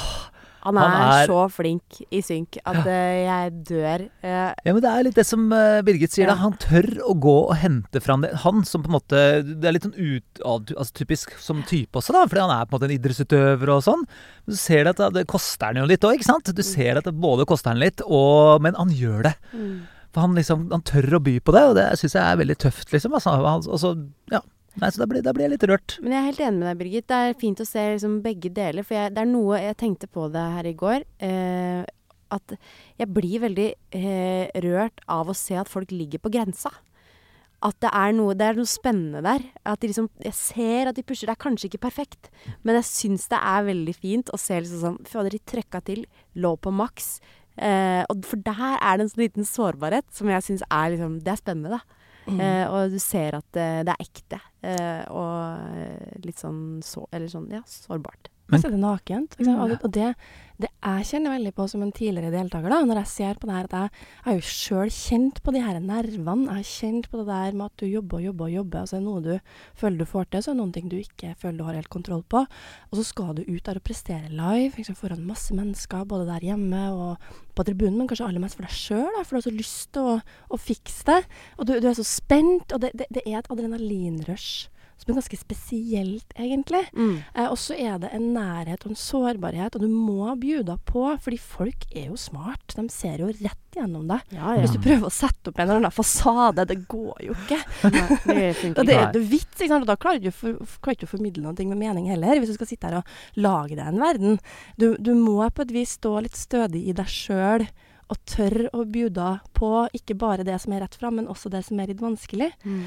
Han 0.64 0.78
er, 0.78 0.88
Han 0.88 1.14
er- 1.22 1.28
så 1.28 1.40
flink 1.52 1.98
i 2.12 2.22
synk 2.24 2.58
at 2.66 2.86
eh, 2.88 3.26
jeg 3.26 3.52
dør. 3.68 4.04
Eh, 4.24 4.54
Ja, 4.66 4.74
men 4.74 4.82
det 4.82 4.90
er 4.92 5.04
litt 5.04 5.16
det 5.20 5.26
som 5.28 5.52
eh, 5.52 5.82
Birgit 5.84 6.12
sier, 6.16 6.26
Ja. 6.28 6.34
da. 6.36 6.42
Han 6.44 6.54
tør 6.58 6.88
å 7.04 7.14
gå 7.20 7.34
og 7.50 7.56
hente 7.60 8.02
fram 8.02 8.22
det. 8.24 8.34
Han 8.46 8.64
som 8.64 8.82
på 8.84 8.88
en 8.92 8.96
måte 9.00 9.20
Det 9.44 9.66
er 9.68 9.74
litt 9.76 9.84
sånn 9.84 9.98
ut, 10.00 10.42
altså 10.46 10.94
typisk 10.94 11.36
som 11.40 11.62
type 11.68 11.92
også, 12.00 12.14
da. 12.16 12.26
Fordi 12.26 12.42
han 12.48 12.54
er 12.56 12.66
på 12.66 12.74
en 12.76 12.80
måte 12.80 12.90
en 12.92 12.98
idrettsutøver 12.98 13.70
og 13.76 13.84
sånn. 13.84 14.06
Men 14.48 14.56
så 14.56 14.60
ser 14.60 14.84
du 14.86 14.90
at 14.94 15.14
det, 15.14 15.28
koster 15.28 15.66
han 15.68 15.76
jo 15.84 15.86
litt 15.86 16.02
òg, 16.08 16.16
ikke 16.20 16.32
sant. 16.32 16.54
Du 16.56 16.64
ser 16.64 16.98
at 16.98 17.04
det 17.06 17.14
både 17.20 17.46
koster 17.46 17.70
han 17.74 17.80
litt, 17.84 18.02
og 18.08 18.62
Men 18.62 18.76
han 18.76 18.90
gjør 18.90 19.24
det. 19.24 19.36
mm. 19.54 19.82
For 20.14 20.22
han 20.22 20.36
liksom 20.36 20.68
Han 20.72 20.82
tør 20.86 21.18
å 21.18 21.24
by 21.24 21.40
på 21.40 21.52
det, 21.52 21.64
og 21.64 21.76
det 21.76 21.88
syns 21.98 22.14
jeg 22.14 22.22
er 22.24 22.38
veldig 22.38 22.58
tøft, 22.62 22.92
liksom. 22.94 23.14
Altså, 23.14 23.32
altså 23.72 23.96
ja. 24.32 24.40
Nei, 24.82 24.90
så 24.90 25.04
da 25.04 25.08
blir, 25.10 25.22
da 25.22 25.34
blir 25.36 25.46
jeg 25.46 25.54
litt 25.54 25.66
rørt. 25.70 25.98
Men 26.02 26.16
jeg 26.16 26.20
er 26.20 26.30
helt 26.32 26.46
enig 26.48 26.60
med 26.60 26.68
deg, 26.70 26.80
Birgit. 26.80 27.10
Det 27.10 27.18
er 27.18 27.36
fint 27.40 27.62
å 27.62 27.68
se 27.68 27.84
liksom 27.94 28.16
begge 28.26 28.50
deler. 28.54 28.86
For 28.88 28.98
jeg, 28.98 29.14
det 29.14 29.22
er 29.22 29.30
noe 29.30 29.60
jeg 29.62 29.78
tenkte 29.80 30.10
på 30.10 30.26
det 30.34 30.46
her 30.56 30.70
i 30.70 30.78
går. 30.80 31.06
Eh, 31.28 31.84
at 32.34 32.56
jeg 32.98 33.12
blir 33.14 33.44
veldig 33.44 33.68
eh, 34.00 34.50
rørt 34.66 35.04
av 35.12 35.30
å 35.30 35.38
se 35.38 35.60
at 35.60 35.70
folk 35.70 35.94
ligger 35.94 36.24
på 36.24 36.34
grensa. 36.34 36.72
At 37.64 37.78
det 37.86 37.94
er 37.96 38.12
noe, 38.18 38.34
det 38.36 38.50
er 38.50 38.58
noe 38.58 38.68
spennende 38.68 39.22
der. 39.24 39.46
At 39.70 39.84
de 39.84 39.92
liksom, 39.92 40.10
jeg 40.26 40.36
ser 40.36 40.90
at 40.90 40.98
de 40.98 41.06
pusher. 41.06 41.30
Det 41.30 41.38
er 41.38 41.44
kanskje 41.46 41.70
ikke 41.70 41.86
perfekt, 41.86 42.32
men 42.66 42.80
jeg 42.82 42.90
syns 42.90 43.30
det 43.32 43.40
er 43.40 43.70
veldig 43.70 43.96
fint 43.96 44.34
å 44.34 44.42
se 44.42 44.58
liksom 44.58 44.82
sånn 44.82 45.00
Fader, 45.08 45.38
de 45.38 45.54
trøkka 45.54 45.84
til, 45.86 46.04
lå 46.36 46.56
på 46.60 46.74
maks. 46.76 47.20
Eh, 47.56 48.02
og 48.10 48.26
for 48.26 48.42
der 48.42 48.80
er 48.80 48.98
det 48.98 49.06
en 49.06 49.14
sånn 49.14 49.28
liten 49.28 49.48
sårbarhet 49.48 50.08
som 50.18 50.32
jeg 50.32 50.42
syns 50.42 50.64
er 50.74 50.96
liksom 50.96 51.20
Det 51.22 51.36
er 51.36 51.38
spennende, 51.38 51.78
da. 51.78 52.03
Mm. 52.28 52.40
Eh, 52.40 52.66
og 52.72 52.94
du 52.94 53.00
ser 53.04 53.36
at 53.40 53.48
det, 53.56 53.68
det 53.88 53.96
er 53.96 54.06
ekte. 54.06 54.40
eh, 54.64 55.04
og 55.12 55.76
eh, 55.76 56.20
litt 56.24 56.40
sånn 56.40 56.82
så 56.86 57.06
sånn, 57.12 57.50
ja, 57.52 57.64
sårbart. 57.68 58.33
Men 58.52 58.60
så 58.62 58.68
er 58.68 58.72
det 58.76 58.80
nakent. 58.84 59.36
Liksom. 59.40 59.54
Ja. 59.56 59.62
Og, 59.64 59.70
det- 59.70 59.84
og 59.84 59.92
det, 59.96 60.16
det 60.62 60.68
jeg 60.84 61.06
kjenner 61.10 61.32
veldig 61.34 61.52
på 61.56 61.66
som 61.72 61.82
en 61.82 61.92
tidligere 61.96 62.30
deltaker, 62.32 62.70
da, 62.70 62.82
når 62.86 63.00
jeg 63.02 63.08
ser 63.08 63.38
på 63.40 63.48
det 63.48 63.56
her, 63.56 63.64
at 63.70 63.72
jeg, 63.72 63.90
jeg 64.18 64.24
har 64.26 64.34
jo 64.36 64.44
sjøl 64.50 64.90
kjent 64.94 65.40
på 65.44 65.54
de 65.56 65.62
her 65.64 65.80
nervene. 65.80 66.44
Jeg 66.52 66.60
har 66.60 66.68
kjent 66.70 67.08
på 67.10 67.18
det 67.22 67.26
der 67.32 67.56
med 67.58 67.66
at 67.72 67.78
du 67.82 67.86
jobber 67.88 68.20
og 68.20 68.26
jobber 68.28 68.46
og 68.46 68.52
jobber, 68.58 68.82
og 68.84 68.88
så 68.92 68.96
er 68.98 69.00
det 69.00 69.08
noe 69.08 69.24
du 69.24 69.40
føler 69.80 69.98
du 69.98 70.06
får 70.12 70.28
til, 70.30 70.44
så 70.44 70.52
er 70.52 70.54
det 70.54 70.60
noen 70.62 70.74
ting 70.76 70.90
du 70.92 70.98
ikke 71.00 71.32
føler 71.40 71.58
du 71.58 71.64
har 71.70 71.80
helt 71.80 71.90
kontroll 71.96 72.24
på. 72.36 72.44
Og 72.92 73.00
så 73.00 73.06
skal 73.08 73.32
du 73.40 73.42
ut 73.48 73.64
der 73.66 73.80
og 73.80 73.86
prestere 73.88 74.30
live 74.30 74.76
liksom, 74.78 75.00
foran 75.00 75.24
masse 75.26 75.56
mennesker, 75.58 76.04
både 76.06 76.28
der 76.30 76.46
hjemme 76.52 76.84
og 76.94 77.32
på 77.56 77.64
tribunen, 77.66 77.98
men 78.04 78.12
kanskje 78.12 78.28
aller 78.28 78.44
mest 78.44 78.60
for 78.60 78.68
deg 78.68 78.76
sjøl, 78.76 79.24
for 79.24 79.34
du 79.34 79.40
har 79.40 79.48
så 79.48 79.56
lyst 79.56 79.90
til 79.96 80.12
å, 80.14 80.20
å 80.54 80.60
fikse 80.60 81.08
det. 81.10 81.22
Og 81.58 81.66
du, 81.72 81.78
du 81.80 81.88
er 81.90 81.98
så 81.98 82.06
spent, 82.06 82.76
og 82.76 82.84
det, 82.84 82.92
det, 82.94 83.08
det 83.10 83.24
er 83.26 83.40
et 83.40 83.50
adrenalinrush 83.54 84.68
som 85.04 85.14
er 85.14 85.20
ganske 85.20 85.40
spesielt, 85.40 86.34
egentlig. 86.40 86.82
Eh, 87.36 87.48
og 87.50 87.58
så 87.60 87.76
er 87.78 88.00
det 88.02 88.10
en 88.16 88.30
nærhet 88.36 88.86
og 88.86 88.94
en 88.94 89.00
sårbarhet, 89.00 89.76
og 89.76 89.84
du 89.84 89.92
må 89.92 90.32
bjuda 90.40 90.78
på, 90.88 91.06
fordi 91.24 91.40
folk 91.42 91.86
er 91.92 92.08
jo 92.10 92.18
smart. 92.20 92.76
De 92.78 92.88
ser 92.94 93.22
jo 93.24 93.30
rett 93.30 93.60
gjennom 93.78 94.06
deg. 94.10 94.22
Ja, 94.36 94.54
Hvis 94.62 94.76
du 94.76 94.82
prøver 94.84 95.10
å 95.10 95.14
sette 95.14 95.50
opp 95.50 95.60
en 95.60 95.66
eller 95.68 95.82
annen 95.82 95.94
fasade, 95.94 96.66
det 96.70 96.80
går 96.90 97.24
jo 97.28 97.38
ikke. 97.38 97.60
Nei, 97.90 98.50
det 98.86 98.98
er 98.98 99.16
jo 99.18 99.24
vits, 99.36 99.56
ikke 99.58 99.72
sant? 99.72 99.86
og 99.86 99.90
da 99.90 99.98
klarer 100.00 100.22
du 100.22 100.30
ikke 100.30 100.40
for, 100.42 100.76
klarer 100.84 101.00
ikke 101.00 101.10
å 101.10 101.14
formidle 101.16 101.46
noe 101.48 101.70
med 101.74 101.82
mening 101.82 102.12
heller, 102.12 102.40
hvis 102.40 102.54
du 102.54 102.58
skal 102.60 102.70
sitte 102.70 102.90
her 102.90 103.00
og 103.02 103.40
lage 103.40 103.78
deg 103.80 103.88
en 103.90 104.04
verden. 104.04 104.38
Du, 104.78 104.94
du 105.00 105.14
må 105.18 105.40
på 105.50 105.66
et 105.66 105.74
vis 105.74 105.98
stå 105.98 106.20
litt 106.26 106.38
stødig 106.38 106.86
i 106.90 106.96
deg 106.98 107.10
sjøl. 107.10 107.68
Og 108.12 108.20
tørre 108.30 108.68
å 108.76 108.84
bjuda 108.86 109.40
på 109.58 109.68
ikke 109.96 110.14
bare 110.20 110.44
det 110.46 110.60
som 110.62 110.74
er 110.76 110.84
rett 110.84 110.96
fram, 111.00 111.16
men 111.18 111.30
også 111.32 111.50
det 111.50 111.64
som 111.66 111.80
er 111.80 111.90
litt 111.90 112.02
vanskelig. 112.04 112.52
Mm. 112.68 112.84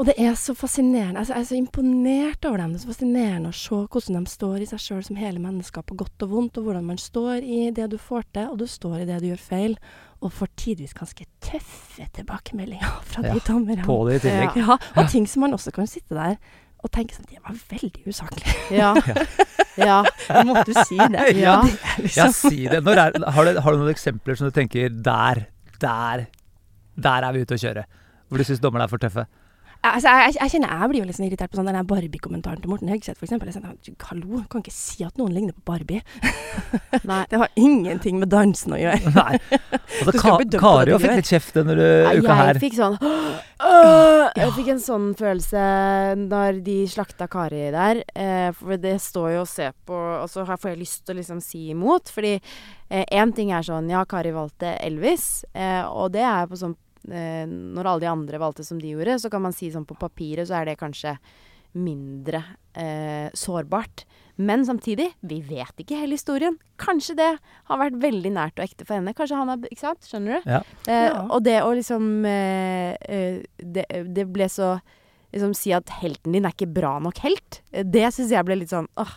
Og 0.00 0.06
det 0.08 0.14
er 0.16 0.32
så 0.40 0.54
fascinerende. 0.56 1.20
Altså, 1.20 1.34
jeg 1.36 1.42
er 1.44 1.48
så 1.50 1.56
imponert 1.58 2.46
over 2.48 2.56
dem. 2.62 2.70
Det 2.72 2.78
er 2.80 2.84
så 2.86 2.92
fascinerende 2.94 3.50
å 3.52 3.56
se 3.56 3.76
hvordan 3.92 4.24
de 4.24 4.30
står 4.32 4.62
i 4.64 4.68
seg 4.70 4.80
sjøl 4.80 5.02
som 5.04 5.18
hele 5.20 5.42
mennesker 5.42 5.84
på 5.84 5.96
godt 6.00 6.24
og 6.24 6.30
vondt, 6.32 6.56
og 6.58 6.64
hvordan 6.64 6.86
man 6.88 6.98
står 6.98 7.44
i 7.44 7.58
det 7.76 7.90
du 7.92 7.98
får 8.00 8.24
til, 8.32 8.48
og 8.54 8.56
du 8.62 8.64
står 8.70 9.02
i 9.02 9.06
det 9.10 9.18
du 9.20 9.28
gjør 9.28 9.42
feil. 9.44 9.76
Og 10.22 10.32
får 10.32 10.48
tidvis 10.56 10.94
ganske 10.96 11.26
tøffe 11.44 12.06
tilbakemeldinger 12.16 12.92
fra 13.10 13.24
Ja, 13.26 13.34
de 13.34 13.42
dommerne. 13.46 13.84
På 13.84 13.98
det 14.08 14.20
i 14.20 14.24
tillegg. 14.28 14.56
Ja, 14.62 14.76
og 14.96 15.08
ting 15.12 15.26
som 15.28 15.42
man 15.44 15.56
også 15.58 15.72
kan 15.76 15.90
sitte 15.90 16.14
der 16.16 16.38
og 16.82 16.90
tenke 16.90 17.14
sånn 17.14 17.28
Det 17.30 17.38
var 17.44 17.58
veldig 17.70 18.06
usaklig. 18.10 18.54
Ja. 18.80 18.94
ja. 19.78 19.98
Nå 20.32 20.44
måtte 20.48 20.72
du 20.72 20.78
si 20.86 20.96
det. 20.98 21.26
Ja. 21.44 21.58
Det 21.62 21.76
Ja, 22.16 22.26
liksom- 22.30 22.32
si 22.54 22.64
det. 22.70 22.80
Når 22.86 23.02
er, 23.04 23.18
har, 23.36 23.44
du, 23.50 23.60
har 23.60 23.72
du 23.76 23.82
noen 23.84 23.92
eksempler 23.92 24.38
som 24.38 24.48
du 24.48 24.54
tenker 24.56 24.88
Der, 24.90 25.44
der, 25.82 26.24
der 26.96 27.28
er 27.28 27.36
vi 27.36 27.44
ute 27.44 27.58
å 27.58 27.62
kjøre? 27.66 27.84
Hvor 28.30 28.38
du 28.40 28.46
syns 28.48 28.62
dommerne 28.64 28.86
er 28.88 28.90
for 28.94 29.02
tøffe? 29.02 29.26
Altså, 29.82 30.08
jeg, 30.08 30.30
jeg, 30.30 30.36
jeg 30.38 30.52
kjenner 30.54 30.72
jeg 30.78 30.90
blir 30.92 31.00
jo 31.00 31.06
litt 31.08 31.16
sånn 31.16 31.26
irritert 31.26 31.50
på 31.50 31.58
sånn 31.58 31.68
den 31.70 31.86
Barbie-kommentaren 31.90 32.60
til 32.62 32.70
Morten 32.70 32.90
Høgseth, 32.92 33.18
for 33.18 33.26
eksempel. 33.26 33.50
Jeg 33.50 33.58
sier 33.58 34.06
Hallo, 34.06 34.42
du 34.42 34.46
kan 34.50 34.62
ikke 34.62 34.74
si 34.74 35.02
at 35.02 35.18
noen 35.18 35.34
ligner 35.34 35.56
på 35.56 35.64
Barbie. 35.72 36.02
Nei. 37.10 37.22
Det 37.30 37.40
har 37.42 37.50
ingenting 37.58 38.20
med 38.22 38.30
dansen 38.30 38.76
å 38.76 38.78
gjøre. 38.78 39.14
Nei. 39.18 39.40
Altså, 39.58 40.12
Du 40.12 40.20
skal 40.20 40.44
Ka 40.52 40.62
Kari 40.62 40.94
du 40.94 41.02
fikk 41.02 41.18
litt 41.18 41.32
kjeft 41.32 41.58
denne 41.58 41.74
uh, 41.74 42.12
uka 42.14 42.38
her. 42.38 42.52
Jeg 42.54 42.62
fikk 42.68 42.78
sånn 42.78 42.98
«Åh!» 43.62 44.30
Jeg 44.38 44.54
fikk 44.56 44.70
en 44.72 44.82
sånn 44.82 45.08
følelse 45.18 45.64
når 46.18 46.62
de 46.64 46.76
slakta 46.90 47.26
Kari 47.30 47.66
der. 47.74 48.04
Eh, 48.14 48.48
for 48.56 48.78
det 48.80 48.94
står 49.02 49.34
jo 49.36 49.42
og 49.42 49.50
ser 49.50 49.74
på, 49.86 49.96
og 49.96 50.30
så 50.30 50.46
får 50.46 50.72
jeg 50.72 50.80
lyst 50.80 51.02
til 51.04 51.16
å 51.16 51.20
liksom 51.20 51.42
si 51.44 51.66
imot. 51.74 52.10
Fordi 52.12 52.36
én 52.92 53.34
ting 53.34 53.52
er 53.54 53.64
sånn 53.66 53.90
Ja, 53.92 54.04
Kari 54.08 54.32
valgte 54.34 54.76
Elvis, 54.82 55.44
eh, 55.54 55.82
og 55.88 56.12
det 56.16 56.24
er 56.26 56.48
på 56.50 56.58
sånn 56.60 56.74
eh, 56.76 56.91
Når 57.08 57.86
alle 57.88 58.00
de 58.04 58.10
andre 58.10 58.38
valgte 58.42 58.64
som 58.66 58.78
de 58.80 58.92
gjorde, 58.94 59.18
så 59.22 59.30
kan 59.32 59.42
man 59.42 59.52
si 59.56 59.70
sånn 59.74 59.86
på 59.88 59.96
papiret 59.98 60.48
så 60.48 60.60
er 60.60 60.70
det 60.70 60.78
kanskje 60.80 61.16
mindre 61.72 62.42
eh, 62.76 63.30
sårbart. 63.34 64.04
Men 64.36 64.64
samtidig, 64.66 65.08
vi 65.20 65.40
vet 65.44 65.76
ikke 65.80 65.96
hele 66.00 66.16
historien. 66.16 66.58
Kanskje 66.80 67.16
det 67.16 67.28
har 67.68 67.80
vært 67.80 67.96
veldig 68.02 68.32
nært 68.34 68.58
og 68.60 68.64
ekte 68.66 68.86
for 68.88 68.98
henne. 68.98 69.14
Kanskje 69.16 69.38
han 69.40 69.48
har 69.52 69.68
Ikke 69.70 69.80
sant? 69.84 70.04
Skjønner 70.08 70.40
du? 70.40 70.50
Ja. 70.50 70.60
Eh, 70.86 71.06
Ja. 71.08 71.22
Og 71.30 71.42
det 71.44 71.58
å 71.64 71.72
liksom 71.76 72.24
eh, 72.28 72.96
eh, 73.08 73.40
det, 73.58 73.86
det 74.12 74.26
ble 74.32 74.48
så 74.52 74.74
liksom 75.32 75.54
si 75.56 75.72
at 75.72 75.88
helten 76.02 76.32
din 76.36 76.44
er 76.44 76.52
ikke 76.52 76.68
bra 76.68 76.98
nok 77.00 77.22
helt, 77.24 77.62
eh, 77.72 77.84
det 77.88 78.10
syns 78.12 78.32
jeg 78.34 78.44
ble 78.44 78.58
litt 78.60 78.72
sånn 78.72 78.88
åh. 79.00 79.14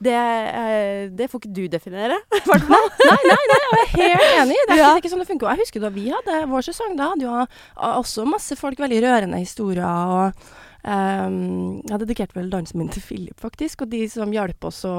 Det, 0.00 0.14
eh, 0.16 1.10
det 1.12 1.26
får 1.28 1.42
ikke 1.42 1.52
du 1.58 1.66
definere, 1.68 2.16
i 2.38 2.40
hvert 2.46 2.64
fall. 2.70 2.86
Nei, 3.04 3.18
nei, 3.28 3.36
nei, 3.52 3.58
jeg 3.68 3.82
er 3.82 3.92
helt 3.98 4.38
enig. 4.44 4.56
Det 4.64 4.72
er, 4.72 4.80
Ja. 4.80 4.86
ikke, 4.86 4.94
det 4.94 4.94
er 4.94 5.02
ikke 5.02 5.12
sånn 5.12 5.22
det 5.24 5.28
funker. 5.28 5.50
Jeg 5.52 5.64
husker 5.66 5.84
da 5.84 5.90
vi 5.92 6.06
hadde 6.08 6.38
vår 6.48 6.64
sesong, 6.70 6.96
da 6.96 7.10
hadde 7.12 7.26
jo 7.28 7.36
også 8.00 8.24
masse 8.28 8.56
folk 8.56 8.80
veldig 8.80 9.02
rørende 9.04 9.42
historier. 9.42 9.84
og 9.84 10.58
Um, 10.80 11.82
Jeg 11.84 11.98
dedikerte 12.00 12.32
vel 12.38 12.46
dansen 12.48 12.78
min 12.80 12.88
til 12.88 13.02
Philip, 13.04 13.36
faktisk. 13.36 13.82
Og 13.84 13.90
de 13.92 13.98
som 14.08 14.30
hjalp 14.32 14.64
oss 14.64 14.78
å 14.88 14.94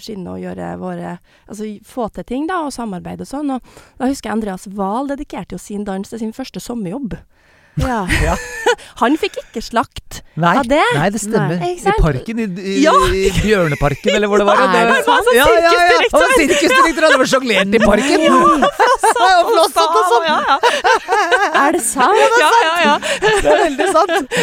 skinne 0.00 0.32
og 0.32 0.40
gjøre 0.40 0.70
våre 0.80 1.18
Altså 1.44 1.66
få 1.84 2.06
til 2.14 2.24
ting, 2.24 2.46
da, 2.48 2.62
og 2.64 2.72
samarbeide 2.72 3.26
og 3.26 3.28
sånn. 3.28 3.52
Og 3.52 3.60
da 4.00 4.08
husker 4.08 4.30
jeg 4.30 4.38
Andreas 4.38 4.64
Wahl 4.72 5.10
dedikerte 5.12 5.52
jo 5.52 5.60
sin 5.60 5.84
dans 5.84 6.08
til 6.08 6.22
sin 6.22 6.32
første 6.32 6.56
sommerjobb. 6.64 7.18
Ja. 7.78 8.36
Han 9.02 9.16
fikk 9.20 9.38
ikke 9.40 9.62
slakt 9.64 10.20
Nei, 10.40 10.52
av 10.60 10.68
det. 10.68 10.80
nei, 10.96 11.06
det 11.12 11.20
stemmer. 11.20 11.58
Nei, 11.60 11.70
I 11.76 11.92
parken, 12.00 12.38
i, 12.40 12.46
i, 12.60 12.74
Ja. 12.84 12.92
i 13.12 13.28
Bjørneparken, 13.40 14.14
eller 14.16 14.30
hvor 14.30 14.40
det 14.40 14.46
var. 14.48 14.60
Er 14.62 14.72
det 14.72 15.02
var 15.06 15.24
sånn 15.26 15.36
ja, 15.36 15.46
ja, 15.50 15.72
ja. 15.74 15.98
Han 16.12 16.24
var 16.24 16.34
sirkusdirektør, 16.38 17.06
han 17.08 17.20
var 17.20 17.30
sjonglert 17.32 17.76
i 17.76 17.82
parken! 17.82 18.24
Ja. 18.24 18.38
Og 19.40 19.50
flosset 19.50 19.98
og 20.00 20.08
sånn. 20.10 20.28
Er 21.60 21.76
det 21.76 21.82
sant? 21.84 22.20
Ja, 22.40 22.50
ja, 22.64 22.72
ja. 22.84 22.94
Det 23.20 23.52
er 23.52 23.62
veldig 23.66 23.88
sant. 23.92 24.34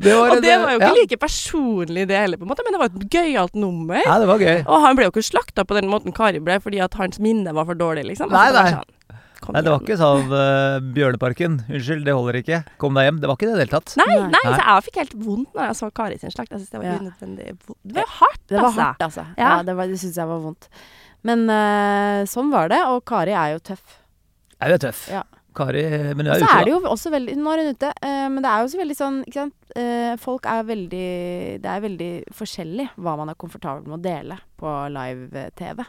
Det 0.00 0.14
var, 0.16 0.34
Og 0.36 0.42
det 0.44 0.56
var 0.62 0.72
jo 0.74 0.80
ikke 0.80 0.90
ja. 0.90 0.96
like 1.02 1.20
personlig 1.20 2.06
det 2.10 2.18
heller, 2.18 2.40
på 2.40 2.46
en 2.46 2.52
måte, 2.54 2.64
men 2.66 2.76
det 2.76 2.82
var 2.82 2.92
et 2.92 3.06
gøyalt 3.12 3.58
nummer. 3.58 4.00
Ja, 4.04 4.18
det 4.22 4.30
var 4.30 4.42
gøy. 4.42 4.62
Og 4.64 4.84
han 4.86 4.98
ble 4.98 5.08
jo 5.08 5.14
ikke 5.14 5.26
slakta 5.28 5.66
på 5.68 5.76
den 5.76 5.90
måten 5.92 6.14
Kari 6.16 6.40
ble, 6.44 6.60
fordi 6.64 6.80
at 6.84 6.96
hans 7.00 7.20
minne 7.22 7.52
var 7.56 7.68
for 7.68 7.78
dårlig, 7.78 8.06
liksom. 8.12 8.32
Nei, 8.32 8.48
Altså, 8.54 8.64
nei. 8.70 8.93
Kom 9.44 9.54
Nei, 9.56 9.62
det 9.66 9.72
var 9.74 9.82
ikke 9.84 9.98
sånn 10.00 10.32
uh, 10.32 10.78
Bjørneparken. 10.96 11.58
Unnskyld, 11.68 12.04
det 12.08 12.14
holder 12.16 12.38
ikke. 12.40 12.58
Kom 12.82 12.96
deg 12.98 13.06
hjem. 13.08 13.20
Det 13.22 13.30
var 13.30 13.38
ikke 13.38 13.48
det 13.50 13.52
i 13.54 13.58
det 13.60 13.64
hele 13.66 13.74
tatt. 13.76 13.94
Nei, 14.00 14.08
Nei. 14.14 14.26
nei, 14.34 14.42
så 14.48 14.62
jeg 14.64 14.86
fikk 14.88 14.98
helt 15.02 15.14
vondt 15.26 15.54
når 15.58 15.68
jeg 15.70 15.78
så 15.82 15.90
Kari 16.00 16.18
sin 16.22 16.34
slakt. 16.34 16.50
Jeg 16.54 16.64
synes 16.64 16.72
det 16.74 16.80
var 16.82 16.88
Ja. 16.90 16.98
unødvendig. 17.04 17.46
Det 17.84 17.98
var 18.00 18.12
hardt, 18.18 18.42
Det 18.48 18.56
var 18.58 18.68
altså. 18.70 18.80
hardt, 18.88 19.06
altså. 19.10 19.26
Ja, 19.36 19.50
Ja. 19.58 19.62
det, 19.62 19.76
var- 19.76 19.86
det 19.92 20.00
syns 20.00 20.16
jeg 20.16 20.26
var 20.32 20.40
vondt. 20.48 20.68
Men 21.24 21.46
uh, 21.48 22.24
sånn 22.28 22.50
var 22.52 22.68
det, 22.68 22.82
og 22.88 23.04
Kari 23.08 23.32
er 23.32 23.54
jo 23.54 23.62
tøff. 23.70 24.00
Jeg 24.60 24.68
er 24.70 24.76
jo 24.78 24.82
tøff. 24.88 25.08
Ja. 25.12 25.22
Kari 25.54 25.84
Men 26.18 26.26
hun 26.26 26.34
er 26.34 26.40
så 26.42 26.48
er 26.50 26.64
det 26.66 26.72
jo 26.72 26.80
også 26.90 27.10
veldig 27.14 27.36
Nå 27.38 27.52
er 27.52 27.60
hun 27.62 27.74
ute, 27.76 27.90
uh, 28.02 28.26
men 28.28 28.42
det 28.42 28.48
er 28.50 28.58
jo 28.58 28.66
også 28.66 28.78
veldig 28.80 28.96
sånn 28.98 29.18
ikke 29.22 29.38
sant? 29.44 29.54
Eh, 29.78 30.16
Folk 30.18 30.46
er 30.50 30.64
veldig 30.66 31.62
Det 31.62 31.70
er 31.70 31.80
veldig 31.84 32.08
forskjellig 32.34 32.88
hva 32.98 33.14
man 33.20 33.30
er 33.30 33.34
komfortabel 33.38 33.86
med 33.86 34.00
å 34.00 34.02
dele 34.02 34.36
på 34.58 34.66
live-TV. 34.90 35.84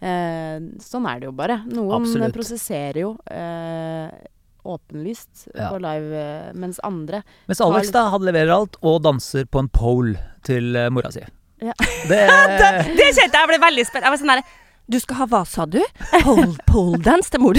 Eh, 0.00 0.58
sånn 0.80 1.06
er 1.10 1.20
det 1.20 1.26
jo 1.28 1.32
bare. 1.36 1.58
Noen 1.68 2.00
Absolutt. 2.02 2.32
prosesserer 2.36 3.00
jo 3.02 3.10
eh, 3.30 4.08
åpenlyst 4.64 5.48
Ja. 5.54 5.70
på 5.72 5.80
live, 5.80 6.14
eh, 6.16 6.52
mens 6.54 6.80
andre 6.84 7.22
Mens 7.48 7.60
Alex 7.64 7.90
da, 7.92 8.06
han 8.10 8.22
leverer 8.24 8.52
alt 8.54 8.76
og 8.82 9.02
danser 9.04 9.44
på 9.48 9.58
en 9.62 9.68
pole 9.68 10.16
til 10.44 10.72
mora 10.92 11.10
si. 11.12 11.20
Ja. 11.60 11.72
Det, 12.08 12.20
Det 12.96 13.10
kjente 13.16 13.36
jeg 13.36 13.48
ble 13.52 13.58
veldig 13.60 13.86
spent. 13.88 14.04
Jeg 14.04 14.12
var 14.14 14.20
sånn 14.20 14.34
der 14.34 14.42
Du 14.90 14.96
skal 14.98 15.20
ha 15.20 15.26
hva, 15.30 15.44
sa 15.46 15.62
du? 15.70 15.76
Pole, 16.24 16.48
pole 16.66 16.98
dance 17.04 17.30
til 17.30 17.38
mor. 17.44 17.54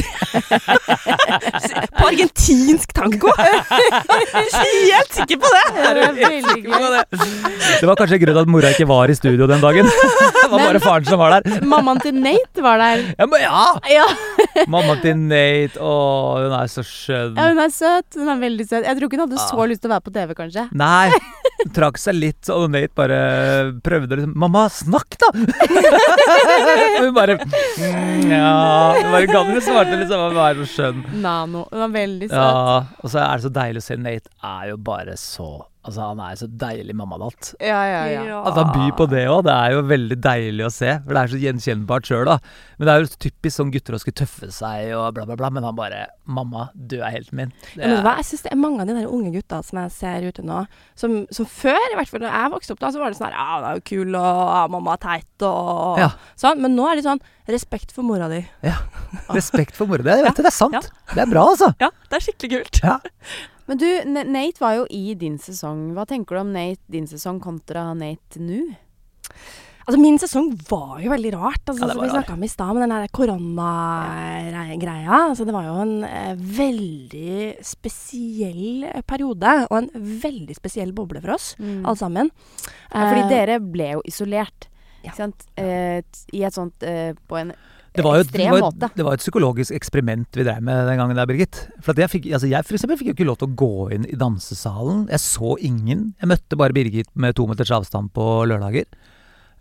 på 1.98 2.08
argentinsk 2.10 2.92
tango. 2.98 3.32
Helt 3.38 5.14
sikker 5.16 5.38
på 5.40 5.48
det. 5.56 5.62
Det 5.78 5.86
er 5.86 6.00
veldig 6.18 6.58
gøy. 6.66 6.98
det 7.80 7.88
var 7.88 7.96
kanskje 8.02 8.20
grunnen 8.20 8.36
til 8.36 8.42
at 8.44 8.52
mora 8.52 8.68
ikke 8.76 8.88
var 8.90 9.08
i 9.14 9.16
studio 9.16 9.48
den 9.48 9.64
dagen. 9.64 9.88
Det 10.52 10.58
var 10.58 10.66
bare 10.68 10.80
faren 10.84 11.06
som 11.08 11.16
var 11.22 11.32
der. 11.38 11.46
Mammaen 11.64 12.00
til 12.04 12.12
Nate 12.20 12.60
var 12.66 12.76
der. 12.82 13.00
Ja, 13.16 13.24
men 13.30 13.40
ja! 13.40 13.60
Ja. 13.88 14.04
Mamma 14.68 14.98
til 15.00 15.16
Nate, 15.16 15.80
å, 15.80 15.92
hun 16.44 16.52
er 16.58 16.68
så 16.68 16.84
skjønn. 16.84 17.38
ja, 17.40 17.46
hun 17.54 17.62
er 17.64 17.72
søt. 17.72 18.18
Hun 18.20 18.28
er 18.34 18.36
veldig 18.42 18.66
søt. 18.68 18.84
Jeg 18.84 18.92
tror 18.98 19.08
ikke 19.08 19.16
hun 19.16 19.24
hadde 19.30 19.40
Ah. 19.40 19.46
så 19.48 19.64
lyst 19.72 19.80
til 19.86 19.88
å 19.88 19.94
være 19.94 20.04
på 20.10 20.12
TV, 20.18 20.34
kanskje. 20.36 20.66
Nei. 20.76 21.08
Hun 21.62 21.72
trakk 21.78 21.96
seg 22.02 22.18
litt, 22.20 22.44
og 22.52 22.68
Nate 22.74 22.92
bare 23.00 23.20
prøvde 23.86 24.12
liksom 24.20 24.34
'Mamma, 24.36 24.66
snakk, 24.76 25.16
da!' 25.22 25.32
hun 27.00 27.14
bare 27.16 27.21
mm, 27.30 28.32
Ja. 28.32 28.94
Det 28.98 29.12
var 29.12 29.20
ikke 29.26 29.38
svarte 29.66 29.98
liksom. 30.00 30.20
Hun 30.28 30.36
var 30.36 30.56
så 30.56 30.66
skjønn. 30.70 31.04
Nano. 31.22 31.66
Hun 31.72 31.80
var 31.80 31.94
veldig 31.94 32.30
søt. 32.30 32.38
Ja, 32.38 32.78
og 33.02 33.10
så 33.14 33.20
er 33.20 33.36
det 33.36 33.44
så 33.46 33.54
deilig 33.62 33.84
å 33.84 33.86
se 33.86 33.98
Nate 34.02 34.30
er 34.44 34.70
jo 34.72 34.78
bare 34.78 35.18
så 35.20 35.50
Altså, 35.82 36.04
han 36.12 36.20
er 36.22 36.36
jo 36.36 36.40
så 36.44 36.48
deilig 36.62 36.94
mammadatt. 36.94 37.48
Ja, 37.58 37.80
ja, 37.90 38.02
ja. 38.14 38.42
At 38.46 38.58
han 38.60 38.70
byr 38.76 38.92
på 39.00 39.08
det 39.10 39.24
òg, 39.32 39.40
det 39.48 39.54
er 39.56 39.74
jo 39.74 39.80
veldig 39.90 40.18
deilig 40.22 40.68
å 40.68 40.70
se. 40.74 40.92
For 41.08 41.18
det 41.18 41.24
er 41.24 41.32
så 41.32 41.40
gjenkjennbart 41.42 42.06
sjøl, 42.06 42.30
da. 42.30 42.36
Men 42.78 42.86
det 42.86 42.94
er 42.94 43.02
jo 43.02 43.10
typisk 43.26 43.56
sånn 43.58 43.72
gutter 43.74 43.98
å 43.98 44.02
skulle 44.04 44.20
tøffe 44.22 44.52
seg 44.54 44.92
og 44.98 45.08
bla, 45.18 45.26
bla, 45.26 45.40
bla. 45.40 45.50
Men 45.50 45.66
han 45.66 45.78
bare 45.80 46.04
'Mamma, 46.30 46.68
du 46.78 47.00
er 47.02 47.10
helten 47.18 47.40
min'. 47.40 47.54
Det 47.74 47.82
er, 47.82 47.98
hva? 48.06 48.14
Jeg 48.22 48.30
synes 48.30 48.46
det 48.46 48.52
er 48.54 48.62
mange 48.62 48.82
av 48.82 48.88
de 48.88 49.00
der 49.00 49.10
unge 49.10 49.34
gutta 49.34 49.64
som 49.66 49.82
jeg 49.82 49.92
ser 49.98 50.28
ute 50.30 50.46
nå, 50.46 50.62
som, 50.96 51.26
som 51.34 51.46
før, 51.50 51.82
i 51.92 51.98
hvert 51.98 52.10
fall 52.14 52.22
da 52.22 52.30
jeg 52.30 52.54
vokste 52.54 52.74
opp, 52.76 52.80
da, 52.80 52.92
så 52.94 53.02
var 53.02 53.10
det 53.10 53.18
sånn 53.18 53.32
her 53.32 53.40
Ja, 53.42 53.60
det 53.62 53.68
er 53.72 53.82
jo 53.82 53.86
kul, 53.90 54.16
og 54.22 54.42
ja, 54.54 54.64
mamma 54.70 54.94
er 54.94 55.02
teit, 55.02 55.48
og 55.50 55.98
Ja. 55.98 56.12
sånn. 56.38 56.62
Men 56.62 56.78
nå 56.78 56.86
er 56.92 57.02
det 57.02 57.10
sånn 57.10 57.22
Respekt 57.52 57.92
for 57.92 58.06
mora 58.06 58.30
di. 58.30 58.46
Ja. 58.64 58.78
respekt 59.34 59.76
for 59.76 59.90
mora 59.90 60.04
di. 60.06 60.10
Jeg 60.14 60.24
vet 60.24 60.38
det, 60.38 60.46
det 60.46 60.52
er 60.54 60.56
sant. 60.56 60.78
Ja. 60.78 60.82
Det 61.16 61.24
er 61.26 61.32
bra, 61.34 61.48
altså. 61.52 61.74
Ja, 61.82 61.90
det 62.08 62.20
er 62.20 62.24
skikkelig 62.24 62.52
kult. 62.54 62.80
Ja. 62.86 63.00
Men 63.68 63.78
du, 63.78 63.86
Nate 64.06 64.60
var 64.62 64.74
jo 64.80 64.86
i 64.90 65.14
din 65.16 65.38
sesong. 65.40 65.92
Hva 65.96 66.06
tenker 66.10 66.36
du 66.36 66.40
om 66.42 66.54
Nate 66.56 66.82
din 66.92 67.08
sesong 67.08 67.40
kontra 67.44 67.92
Nate 67.98 68.40
nå? 68.42 68.64
Altså, 69.82 69.98
min 70.00 70.20
sesong 70.22 70.52
var 70.70 71.00
jo 71.02 71.10
veldig 71.12 71.32
rart. 71.34 71.64
Altså, 71.68 71.88
Ja, 71.88 71.92
som 71.94 72.00
var 72.02 72.08
vi 72.08 72.12
snakka 72.14 72.34
om 72.38 72.44
i 72.46 72.50
stad, 72.52 72.74
med 72.76 72.82
den 72.84 72.90
der 72.94 73.08
koronagreia. 73.18 75.16
Altså, 75.30 75.44
det 75.48 75.54
var 75.56 75.64
jo 75.66 75.74
en 75.82 76.04
eh, 76.08 76.36
veldig 76.38 77.56
spesiell 77.66 78.84
eh, 78.92 79.02
periode, 79.08 79.54
og 79.70 79.78
en 79.80 79.90
veldig 80.22 80.56
spesiell 80.58 80.92
boble 80.96 81.22
for 81.24 81.32
oss, 81.36 81.54
alle 81.60 81.96
sammen. 82.00 82.32
Ja, 82.92 83.08
fordi 83.08 83.22
Eh, 83.22 83.30
dere 83.32 83.60
ble 83.64 83.92
jo 83.96 84.02
isolert. 84.08 84.68
Ja. 85.04 85.12
Sant? 85.18 85.46
Eh, 85.58 86.02
I 86.38 86.44
et 86.46 86.54
sånt 86.54 86.84
eh, 86.86 87.14
På 87.28 87.36
en 87.40 87.52
Det 87.92 88.04
var 88.06 88.22
jo 88.22 88.24
det 88.24 88.46
var, 88.48 88.62
måte. 88.64 88.88
det 88.96 89.04
var 89.04 89.18
et 89.18 89.24
psykologisk 89.24 89.76
eksperiment 89.76 90.38
vi 90.40 90.46
drev 90.48 90.62
med 90.64 90.86
den 90.88 91.00
gangen 91.02 91.18
der, 91.20 91.28
Birgit. 91.28 91.66
For 91.84 91.98
jeg, 92.00 92.08
fikk, 92.14 92.30
altså 92.32 92.48
jeg 92.48 92.64
for 92.68 92.78
eksempel 92.78 93.00
fikk 93.00 93.12
jo 93.12 93.16
ikke 93.18 93.28
lov 93.28 93.42
til 93.42 93.50
å 93.50 93.58
gå 93.60 93.74
inn 93.98 94.06
i 94.08 94.20
dansesalen. 94.20 95.10
Jeg 95.12 95.24
så 95.26 95.58
ingen. 95.60 96.12
Jeg 96.22 96.32
møtte 96.32 96.60
bare 96.60 96.76
Birgit 96.78 97.12
med 97.20 97.36
to 97.36 97.50
meters 97.52 97.74
avstand 97.76 98.14
på 98.16 98.28
lørdager. 98.48 98.88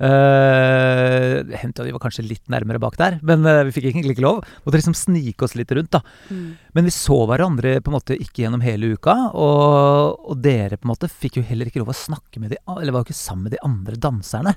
Uh, 0.00 1.44
det 1.44 1.58
hendte 1.60 1.84
vi 1.84 1.92
var 1.92 2.00
kanskje 2.00 2.24
litt 2.24 2.46
nærmere 2.48 2.80
bak 2.80 2.94
der, 2.96 3.18
men 3.20 3.44
uh, 3.44 3.66
vi 3.68 3.74
fikk 3.74 3.90
egentlig 3.90 4.14
ikke 4.14 4.24
lov. 4.24 4.38
Måtte 4.64 4.78
liksom 4.78 4.96
snike 4.96 5.44
oss 5.44 5.56
litt 5.58 5.74
rundt, 5.76 5.92
da. 5.92 6.00
Mm. 6.30 6.46
Men 6.78 6.86
vi 6.86 6.94
så 6.94 7.18
hverandre 7.28 7.74
på 7.84 7.92
en 7.92 7.98
måte 7.98 8.16
ikke 8.16 8.46
gjennom 8.46 8.64
hele 8.64 8.94
uka, 8.94 9.16
og, 9.34 10.22
og 10.32 10.40
dere 10.40 10.78
på 10.78 10.88
en 10.88 10.94
måte 10.94 11.10
fikk 11.12 11.42
jo 11.42 11.44
heller 11.50 11.68
ikke 11.68 11.82
lov 11.82 11.92
å 11.92 11.98
snakke 12.00 12.40
med 12.40 12.54
de 12.54 12.62
Eller 12.78 12.94
var 12.94 13.02
jo 13.02 13.10
ikke 13.10 13.20
sammen 13.20 13.50
med 13.50 13.58
de 13.58 13.64
andre 13.66 14.00
danserne. 14.00 14.54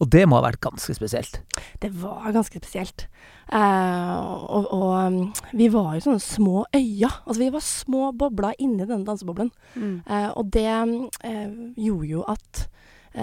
Og 0.00 0.08
det 0.10 0.24
må 0.28 0.38
ha 0.38 0.46
vært 0.46 0.62
ganske 0.64 0.94
spesielt. 0.96 1.40
Det 1.82 1.92
var 2.02 2.32
ganske 2.34 2.58
spesielt. 2.58 3.06
Eh, 3.52 4.18
og, 4.22 4.68
og 4.72 4.92
um, 5.06 5.18
vi 5.58 5.68
var 5.72 5.94
jo 5.96 6.04
sånne 6.06 6.24
små 6.24 6.64
øyer. 6.74 7.20
Altså 7.26 7.38
vi 7.42 7.50
var 7.54 7.66
små 7.66 8.12
bobler 8.18 8.56
inni 8.58 8.86
denne 8.86 9.06
danseboblen. 9.06 9.52
Mm. 9.74 9.96
Eh, 10.06 10.30
og 10.30 10.52
det 10.54 10.68
eh, 10.72 11.48
gjorde 11.76 12.10
jo 12.10 12.24
at 12.32 12.66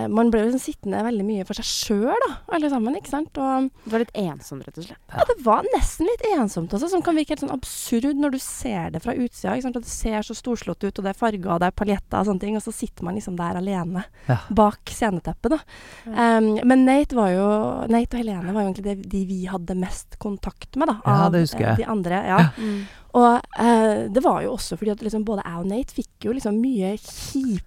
man 0.08 0.30
ble 0.30 0.44
liksom 0.46 0.62
sittende 0.62 1.00
veldig 1.04 1.24
mye 1.26 1.46
for 1.50 1.58
seg 1.58 1.66
sjøl, 1.66 2.14
da, 2.28 2.36
alle 2.54 2.70
sammen. 2.70 2.96
ikke 3.00 3.10
sant? 3.10 3.38
Og 3.42 3.70
Det 3.86 3.92
var 3.94 4.04
litt 4.04 4.12
ensomt, 4.22 4.66
rett 4.68 4.78
og 4.78 4.86
slett. 4.86 5.00
ja, 5.16 5.24
det 5.26 5.36
var 5.46 5.64
nesten 5.74 6.06
litt 6.06 6.22
ensomt 6.36 6.74
også, 6.78 6.90
som 6.92 7.02
kan 7.02 7.16
virke 7.18 7.34
helt 7.34 7.42
sånn 7.42 7.54
absurd 7.56 8.16
når 8.20 8.32
du 8.36 8.40
ser 8.40 8.92
det 8.94 9.02
fra 9.02 9.16
utsida. 9.18 9.56
ikke 9.56 9.66
sant? 9.66 9.78
At 9.82 9.88
det 9.88 9.94
ser 9.94 10.22
så 10.22 10.36
storslått 10.38 10.84
ut, 10.86 10.94
og 11.00 11.04
det 11.04 11.10
er 11.16 11.18
farger, 11.20 11.50
og 11.56 11.60
det 11.64 11.72
er 11.72 11.78
paljetter 11.82 12.20
og 12.22 12.30
sånne 12.30 12.40
ting, 12.46 12.56
og 12.56 12.62
så 12.68 12.74
sitter 12.76 13.04
man 13.10 13.16
liksom 13.18 13.36
der 13.40 13.58
alene 13.58 14.06
Ja. 14.30 14.38
bak 14.54 14.80
sceneteppet, 14.94 15.50
da. 15.58 15.60
Um, 16.06 16.60
men 16.64 16.86
Nate 16.86 17.16
var 17.18 17.30
jo 17.34 17.48
Nate 17.90 18.14
og 18.18 18.22
Helene 18.24 18.54
var 18.54 18.62
jo 18.64 18.70
egentlig 18.74 18.84
det, 18.86 19.10
de 19.10 19.26
vi 19.26 19.46
hadde 19.50 19.76
mest 19.80 20.20
kontakt 20.20 20.76
med, 20.78 20.88
da. 20.88 21.00
Ja, 21.06 21.26
av, 21.26 21.32
det 21.34 21.42
husker 21.48 21.60
jeg. 21.66 21.70
eh, 21.72 21.76
De 21.84 21.86
andre, 21.90 22.22
ja. 22.30 22.40
Mm. 22.60 22.80
Og 23.18 23.42
eh, 23.60 24.08
det 24.14 24.22
var 24.24 24.44
jo 24.46 24.52
også 24.54 24.78
fordi 24.78 24.92
at 24.94 25.02
liksom 25.02 25.24
både 25.26 25.42
jeg 25.44 25.58
og 25.64 25.66
Nate 25.72 25.96
fikk 25.98 26.28
jo 26.30 26.32
liksom 26.38 26.60
mye 26.62 26.92
kjipe 27.02 27.66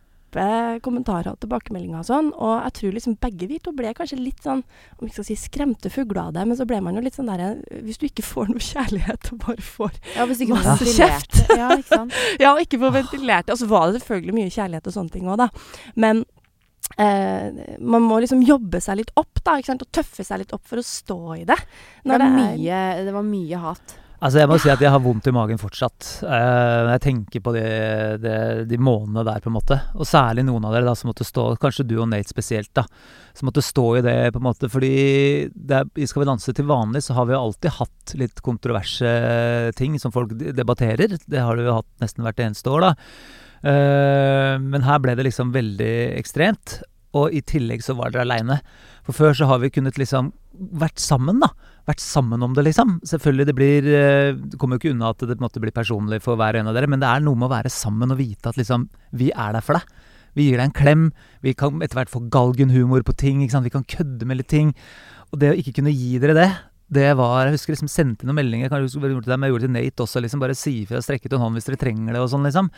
kommentarer 0.84 1.34
og 1.34 1.40
tilbakemeldinger 1.42 2.00
og 2.00 2.06
sånn, 2.08 2.30
og 2.32 2.54
jeg 2.64 2.74
tror 2.78 2.94
liksom 2.96 3.16
begge 3.20 3.48
vi 3.50 3.58
to 3.60 3.72
ble 3.76 3.92
kanskje 3.96 4.18
litt 4.20 4.42
sånn, 4.44 4.62
om 4.98 5.04
vi 5.04 5.12
skal 5.12 5.26
si 5.28 5.36
skremte 5.36 5.90
fugler 5.92 6.22
av 6.24 6.32
det, 6.36 6.44
men 6.48 6.56
så 6.56 6.66
ble 6.68 6.80
man 6.84 6.96
jo 6.96 7.02
litt 7.04 7.18
sånn 7.18 7.28
derre 7.28 7.50
Hvis 7.84 8.00
du 8.00 8.06
ikke 8.08 8.24
får 8.24 8.48
noe 8.52 8.62
kjærlighet 8.62 9.32
og 9.34 9.40
bare 9.44 9.64
får 9.66 9.96
Ja, 10.16 10.26
hvis 10.28 10.40
ikke 10.44 10.58
Masse 10.58 10.88
kjeft. 10.96 11.42
Ja. 11.52 11.70
Ja, 12.42 12.52
og 12.54 12.62
ikke 12.62 12.80
får 12.80 12.94
ventilert 12.94 13.46
det. 13.46 13.54
Og 13.54 13.60
så 13.60 13.68
var 13.70 13.88
det 13.88 14.00
selvfølgelig 14.00 14.36
mye 14.36 14.52
kjærlighet 14.52 14.88
og 14.88 14.94
sånne 14.94 15.12
ting 15.14 15.28
òg, 15.28 15.40
da. 15.40 15.48
Men 16.00 16.24
eh, 16.96 17.76
man 17.78 18.04
må 18.06 18.20
liksom 18.22 18.42
jobbe 18.46 18.80
seg 18.82 19.00
litt 19.02 19.12
opp, 19.20 19.42
da, 19.44 19.58
ikke 19.58 19.72
sant, 19.72 19.84
og 19.84 19.92
tøffe 19.94 20.24
seg 20.26 20.42
litt 20.42 20.54
opp 20.56 20.64
for 20.68 20.80
å 20.80 20.86
stå 20.86 21.18
i 21.40 21.44
det. 21.48 21.58
Det 22.02 22.12
var 22.12 22.24
det 22.24 22.30
mye, 22.34 22.80
det 23.06 23.14
var 23.14 23.26
mye 23.26 23.62
hat. 23.66 23.96
Altså 24.22 24.38
Jeg 24.38 24.48
må 24.52 24.56
si 24.62 24.70
at 24.70 24.82
jeg 24.82 24.90
har 24.94 25.02
vondt 25.02 25.26
i 25.26 25.32
magen 25.34 25.58
fortsatt. 25.58 26.06
Uh, 26.22 26.92
jeg 26.92 27.02
tenker 27.02 27.42
på 27.42 27.54
de, 27.56 27.62
de, 28.22 28.34
de 28.70 28.78
månedene 28.78 29.24
der, 29.26 29.40
på 29.42 29.50
en 29.50 29.56
måte. 29.56 29.78
Og 29.98 30.06
særlig 30.06 30.44
noen 30.46 30.68
av 30.68 30.76
dere 30.76 30.86
da 30.86 30.94
som 30.98 31.10
måtte 31.10 31.26
stå, 31.26 31.48
kanskje 31.62 31.88
du 31.90 31.96
og 31.96 32.06
Nate 32.12 32.30
spesielt, 32.30 32.70
da. 32.78 32.84
Som 33.34 33.50
måtte 33.50 33.64
stå 33.66 33.86
i 33.98 34.04
det, 34.06 34.14
på 34.30 34.38
en 34.38 34.46
måte. 34.46 34.70
Fordi 34.70 34.92
er, 35.50 35.90
Skal 36.06 36.22
vi 36.22 36.28
danse 36.30 36.54
til 36.54 36.70
vanlig, 36.70 37.02
så 37.02 37.18
har 37.18 37.26
vi 37.26 37.34
jo 37.34 37.42
alltid 37.48 37.76
hatt 37.80 38.14
litt 38.22 38.44
kontroverse 38.46 39.10
ting 39.78 39.98
som 39.98 40.14
folk 40.14 40.36
debatterer. 40.38 41.18
Det 41.26 41.42
har 41.42 41.58
du 41.58 41.66
jo 41.66 41.80
hatt 41.80 41.90
nesten 42.04 42.22
hvert 42.22 42.46
eneste 42.46 42.70
år, 42.70 42.86
da. 42.86 42.94
Uh, 43.66 44.54
men 44.62 44.86
her 44.86 45.02
ble 45.02 45.18
det 45.18 45.26
liksom 45.32 45.50
veldig 45.56 45.92
ekstremt. 46.14 46.78
Og 47.18 47.34
i 47.34 47.42
tillegg 47.42 47.82
så 47.82 47.98
var 47.98 48.14
dere 48.14 48.22
aleine. 48.28 48.62
For 49.02 49.18
før 49.18 49.34
så 49.34 49.50
har 49.50 49.58
vi 49.66 49.74
kunnet 49.74 49.98
liksom 49.98 50.30
vært 50.78 51.02
sammen, 51.02 51.42
da 51.42 51.50
vært 51.88 52.02
sammen 52.02 52.42
om 52.44 52.54
det, 52.56 52.64
liksom. 52.68 52.96
Selvfølgelig, 53.08 53.46
det 53.48 53.54
blir 53.58 53.86
det 53.86 54.04
Du 54.52 54.56
kommer 54.60 54.78
jo 54.78 54.82
ikke 54.82 54.94
unna 54.94 55.10
at 55.10 55.22
det 55.22 55.34
på 55.34 55.40
en 55.40 55.46
måte 55.46 55.62
blir 55.62 55.74
personlig 55.74 56.22
for 56.24 56.38
hver 56.38 56.58
en 56.58 56.70
av 56.70 56.76
dere, 56.76 56.90
men 56.90 57.02
det 57.02 57.10
er 57.10 57.24
noe 57.24 57.38
med 57.38 57.48
å 57.48 57.54
være 57.54 57.72
sammen 57.72 58.14
og 58.14 58.20
vite 58.20 58.52
at 58.52 58.58
liksom 58.60 58.88
Vi 59.18 59.32
er 59.34 59.56
der 59.56 59.64
for 59.64 59.78
deg. 59.78 60.02
Vi 60.38 60.48
gir 60.48 60.60
deg 60.60 60.70
en 60.70 60.76
klem. 60.76 61.06
Vi 61.44 61.52
kan 61.58 61.82
etter 61.84 61.98
hvert 61.98 62.12
få 62.12 62.24
galgenhumor 62.32 63.04
på 63.04 63.14
ting. 63.18 63.42
ikke 63.42 63.56
sant? 63.56 63.68
Vi 63.68 63.74
kan 63.74 63.84
kødde 63.84 64.28
med 64.28 64.40
litt 64.40 64.48
ting. 64.52 64.72
Og 65.32 65.40
det 65.40 65.52
å 65.52 65.58
ikke 65.58 65.74
kunne 65.80 65.92
gi 65.92 66.18
dere 66.22 66.36
det, 66.36 66.50
det 66.92 67.10
var 67.16 67.46
Jeg 67.46 67.56
husker 67.56 67.74
liksom 67.74 67.90
sendte 67.90 68.28
noen 68.28 68.38
meldinger. 68.40 68.72
Jeg 68.72 68.92
skulle 68.92 69.12
gjort 69.12 69.28
det, 69.28 69.36
men 69.36 69.48
jeg 69.48 69.54
gjorde 69.54 69.66
det 69.66 69.70
til 69.72 69.76
Nate 69.76 70.04
også. 70.06 70.22
liksom 70.24 70.40
Bare 70.40 70.56
si 70.56 70.74
ifra, 70.82 71.02
strekke 71.04 71.28
ut 71.28 71.36
en 71.36 71.44
hånd 71.46 71.58
hvis 71.58 71.68
dere 71.68 71.80
trenger 71.80 72.12
det, 72.12 72.20
og 72.20 72.30
sånn, 72.32 72.44
liksom. 72.48 72.70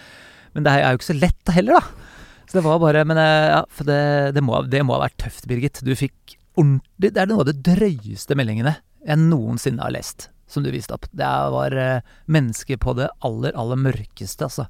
Men 0.55 0.67
det 0.67 0.75
er 0.75 0.87
jo 0.87 1.01
ikke 1.01 1.11
så 1.13 1.19
lett 1.19 1.55
heller, 1.55 1.79
da. 1.79 2.11
Så 2.45 2.59
det 2.59 2.65
var 2.67 2.81
bare 2.83 3.05
Men 3.09 3.19
eh, 3.19 3.51
ja, 3.55 3.63
for 3.71 3.89
det, 3.89 4.35
det, 4.37 4.43
må, 4.45 4.61
det 4.71 4.83
må 4.87 4.97
ha 4.97 5.07
vært 5.07 5.19
tøft, 5.25 5.47
Birgit. 5.51 5.83
Du 5.83 5.95
fikk 5.99 6.37
ordentlig 6.55 7.11
Det 7.15 7.23
er 7.23 7.31
noe 7.31 7.43
av 7.43 7.51
det 7.51 7.59
drøyeste 7.67 8.37
meldingene 8.39 8.77
jeg 9.05 9.21
noensinne 9.21 9.85
har 9.85 9.95
lest, 9.95 10.29
som 10.51 10.65
du 10.65 10.71
viste 10.75 10.97
opp. 10.97 11.07
Det 11.13 11.31
var 11.55 11.77
eh, 11.79 12.05
mennesker 12.27 12.81
på 12.81 12.97
det 12.99 13.11
aller, 13.27 13.55
aller 13.59 13.81
mørkeste, 13.81 14.49
altså. 14.49 14.69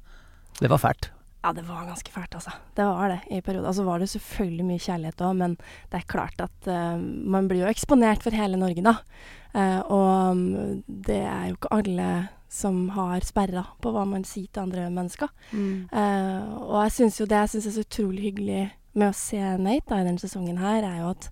Det 0.59 0.71
var 0.71 0.79
fælt. 0.79 1.11
Ja, 1.45 1.51
det 1.53 1.65
var 1.67 1.85
ganske 1.85 2.11
fælt, 2.11 2.35
altså. 2.35 2.51
Det 2.73 2.85
var 2.85 3.11
det 3.11 3.19
i 3.29 3.41
perioder. 3.41 3.67
Altså 3.69 3.83
var 3.85 3.99
det 4.01 4.09
selvfølgelig 4.09 4.65
mye 4.65 4.81
kjærlighet 4.81 5.19
òg, 5.21 5.35
men 5.37 5.51
det 5.91 5.99
er 5.99 6.07
klart 6.09 6.39
at 6.41 6.69
uh, 6.71 6.95
man 6.97 7.45
blir 7.51 7.61
jo 7.61 7.69
eksponert 7.69 8.25
for 8.25 8.33
hele 8.33 8.57
Norge, 8.57 8.81
da. 8.81 8.95
Uh, 9.53 9.81
og 9.93 10.39
mm, 10.39 10.79
det 11.05 11.19
er 11.21 11.51
jo 11.51 11.59
ikke 11.59 11.75
alle 11.75 12.07
som 12.49 12.79
har 12.95 13.21
sperra 13.27 13.61
på 13.83 13.93
hva 13.93 14.07
man 14.09 14.25
sier 14.25 14.49
til 14.49 14.63
andre 14.63 14.87
mennesker. 14.89 15.29
Mm. 15.51 15.85
Uh, 15.93 16.49
og 16.63 16.79
jeg 16.87 16.95
syns 16.97 17.21
jo 17.21 17.29
det 17.29 17.43
jeg 17.43 17.53
synes 17.53 17.69
er 17.69 17.77
så 17.77 17.85
utrolig 17.85 18.25
hyggelig 18.25 18.63
med 18.95 19.11
å 19.11 19.19
se 19.19 19.43
Nate 19.61 19.91
da, 19.91 20.01
i 20.01 20.07
denne 20.07 20.23
sesongen 20.23 20.57
her, 20.63 20.81
er 20.81 21.03
jo 21.03 21.13
at 21.13 21.29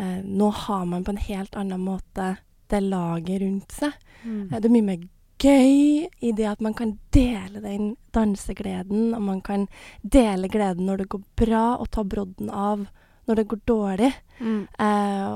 eh, 0.00 0.20
nå 0.24 0.48
har 0.64 0.86
man 0.88 1.04
på 1.04 1.12
en 1.14 1.20
helt 1.28 1.56
annen 1.60 1.84
måte 1.84 2.32
det 2.70 2.80
laget 2.86 3.42
rundt 3.42 3.72
seg. 3.76 3.92
Mm. 4.24 4.42
Eh, 4.52 4.58
Det 4.60 4.70
er 4.70 4.74
mye 4.76 4.88
mer 4.88 5.08
gøy 5.40 6.08
i 6.20 6.32
det 6.36 6.44
at 6.50 6.60
man 6.60 6.74
kan 6.76 6.98
dele 7.16 7.62
den 7.64 7.94
dansegleden, 8.12 9.14
og 9.16 9.22
man 9.24 9.40
kan 9.40 9.68
dele 10.02 10.48
gleden 10.52 10.86
når 10.88 11.04
det 11.04 11.08
går 11.14 11.22
bra, 11.40 11.64
og 11.80 11.90
ta 11.90 12.04
brodden 12.04 12.50
av 12.50 12.86
når 13.28 13.36
det 13.40 13.46
går 13.48 13.60
dårlig. 13.70 14.12
Mm. 14.40 14.62
Eh, 14.78 15.26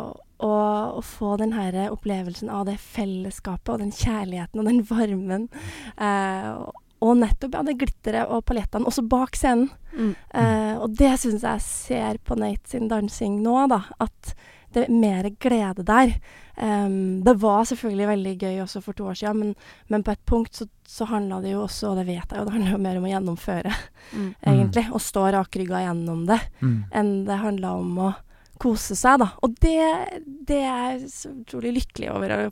og, 0.45 0.97
og 0.99 1.05
få 1.07 1.37
den 1.41 1.53
her 1.57 1.77
opplevelsen 1.95 2.51
av 2.53 2.67
det 2.69 2.77
fellesskapet 2.83 3.71
og 3.77 3.79
den 3.85 3.93
kjærligheten 3.95 4.61
og 4.61 4.67
den 4.69 4.83
varmen. 4.91 5.49
Eh, 5.97 6.51
og- 6.55 6.81
og 7.05 7.19
nettopp 7.21 7.53
ja, 7.53 7.63
det 7.63 7.75
glitteret 7.79 8.31
og 8.33 8.45
paljettene, 8.49 8.87
også 8.89 9.03
bak 9.09 9.37
scenen. 9.37 9.67
Mm. 9.93 10.15
Eh, 10.41 10.77
og 10.81 10.95
det 10.97 11.11
syns 11.21 11.43
jeg 11.45 11.61
ser 11.61 12.19
på 12.25 12.37
Nate 12.41 12.71
sin 12.71 12.89
dansing 12.89 13.43
nå, 13.43 13.69
da. 13.69 13.83
At 14.01 14.33
det 14.75 14.85
er 14.89 14.93
mer 14.93 15.29
glede 15.41 15.85
der. 15.87 16.13
Um, 16.55 17.23
det 17.27 17.35
var 17.43 17.65
selvfølgelig 17.67 18.07
veldig 18.13 18.35
gøy 18.39 18.59
også 18.63 18.83
for 18.85 18.95
to 18.95 19.09
år 19.11 19.17
siden, 19.19 19.39
men, 19.41 19.55
men 19.91 20.05
på 20.07 20.13
et 20.15 20.21
punkt 20.29 20.55
så, 20.55 20.69
så 20.87 21.07
handla 21.11 21.41
det 21.43 21.55
jo 21.55 21.65
også, 21.65 21.91
og 21.93 21.99
det 21.99 22.07
vet 22.13 22.23
jeg 22.31 22.39
jo, 22.39 22.45
det 22.47 22.55
handler 22.55 22.77
jo 22.77 22.83
mer 22.85 23.01
om 23.01 23.09
å 23.09 23.13
gjennomføre, 23.15 23.73
Mm. 24.15 24.29
egentlig. 24.53 24.85
Å 24.95 25.01
stå 25.01 25.23
rakrygga 25.35 25.81
gjennom 25.87 26.27
det, 26.29 26.41
Mm. 26.63 26.77
enn 26.95 27.15
det 27.27 27.41
handla 27.43 27.73
om 27.81 27.97
å 28.05 28.11
kose 28.63 28.95
seg, 28.95 29.19
da. 29.25 29.33
Og 29.43 29.57
det, 29.65 29.81
det 30.47 30.61
er 30.63 30.85
jeg 30.99 31.09
så 31.11 31.33
utrolig 31.33 31.73
lykkelig 31.81 32.13
over 32.15 32.37
å, 32.37 32.45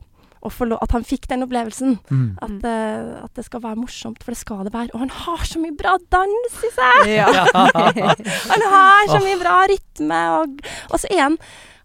At 0.82 0.90
han 0.90 1.04
fikk 1.06 1.28
den 1.30 1.44
opplevelsen. 1.46 2.00
Mm. 2.10 2.24
At, 2.42 2.54
det- 2.64 3.18
at 3.22 3.34
det 3.38 3.44
skal 3.46 3.60
være 3.62 3.78
morsomt, 3.78 4.24
for 4.24 4.34
det 4.34 4.40
skal 4.40 4.64
det 4.66 4.72
være. 4.74 4.90
Og 4.92 4.98
han 5.04 5.12
har 5.14 5.44
så 5.46 5.60
mye 5.62 5.76
bra 5.78 5.92
dans 6.10 6.56
i 6.66 6.70
seg! 6.74 7.12
Ja. 7.14 7.28
Han 8.50 8.64
har 8.72 9.06
så 9.12 9.20
mye 9.22 9.38
bra 9.38 9.60
rytme, 9.70 10.18
og, 10.40 10.58
og 10.90 10.98
så 10.98 11.06
er 11.14 11.22
han 11.28 11.36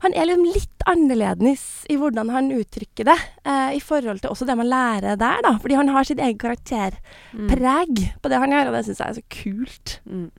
han 0.03 0.13
er 0.13 0.25
liksom 0.29 0.45
litt 0.53 0.83
annerledes 0.87 1.63
i 1.89 1.95
hvordan 1.97 2.29
han 2.31 2.51
uttrykker 2.53 3.05
det, 3.09 3.17
eh, 3.45 3.75
i 3.77 3.79
forhold 3.83 4.21
til 4.21 4.29
også 4.31 4.45
det 4.47 4.55
man 4.57 4.69
lærer 4.69 5.17
der, 5.17 5.41
da. 5.43 5.55
Fordi 5.57 5.75
han 5.79 5.87
har 5.89 6.03
sitt 6.07 6.19
eget 6.19 6.37
karakterpreg 6.39 7.97
Mm. 7.97 8.21
på 8.21 8.29
det 8.29 8.37
han 8.39 8.51
gjør, 8.51 8.67
og 8.67 8.73
det 8.77 8.85
syns 8.85 8.99
jeg 9.01 9.09
er 9.09 9.17
så 9.17 9.25
kult. 9.29 9.99
Mm. 10.09 10.31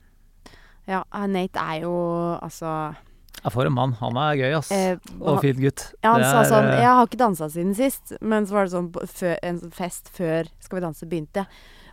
Ja, 0.87 1.03
eh, 1.13 1.27
Nate 1.27 1.59
er 1.59 1.81
jo 1.83 1.93
altså 2.41 2.95
Ja, 3.43 3.49
for 3.49 3.63
en 3.65 3.71
mann. 3.73 3.93
Han 4.01 4.17
er 4.17 4.35
gøy, 4.35 4.57
ass. 4.57 4.71
eh, 4.71 4.97
Og 5.21 5.39
fin 5.41 5.55
gutt. 5.55 5.93
Ja, 6.03 6.11
han 6.13 6.21
Det 6.21 6.27
sa 6.31 6.41
er, 6.41 6.49
sånn 6.49 6.69
eh, 6.73 6.79
Jeg 6.81 6.89
har 6.91 7.05
ikke 7.07 7.17
dansa 7.21 7.47
siden 7.49 7.73
sist. 7.75 8.13
Men 8.21 8.45
så 8.45 8.51
var 8.51 8.65
det 8.65 8.73
sånn 8.73 8.91
før, 8.91 9.37
en 9.43 9.59
fest 9.71 10.09
før 10.11 10.47
Skal 10.59 10.79
vi 10.79 10.85
danse 10.85 11.05
begynte. 11.07 11.45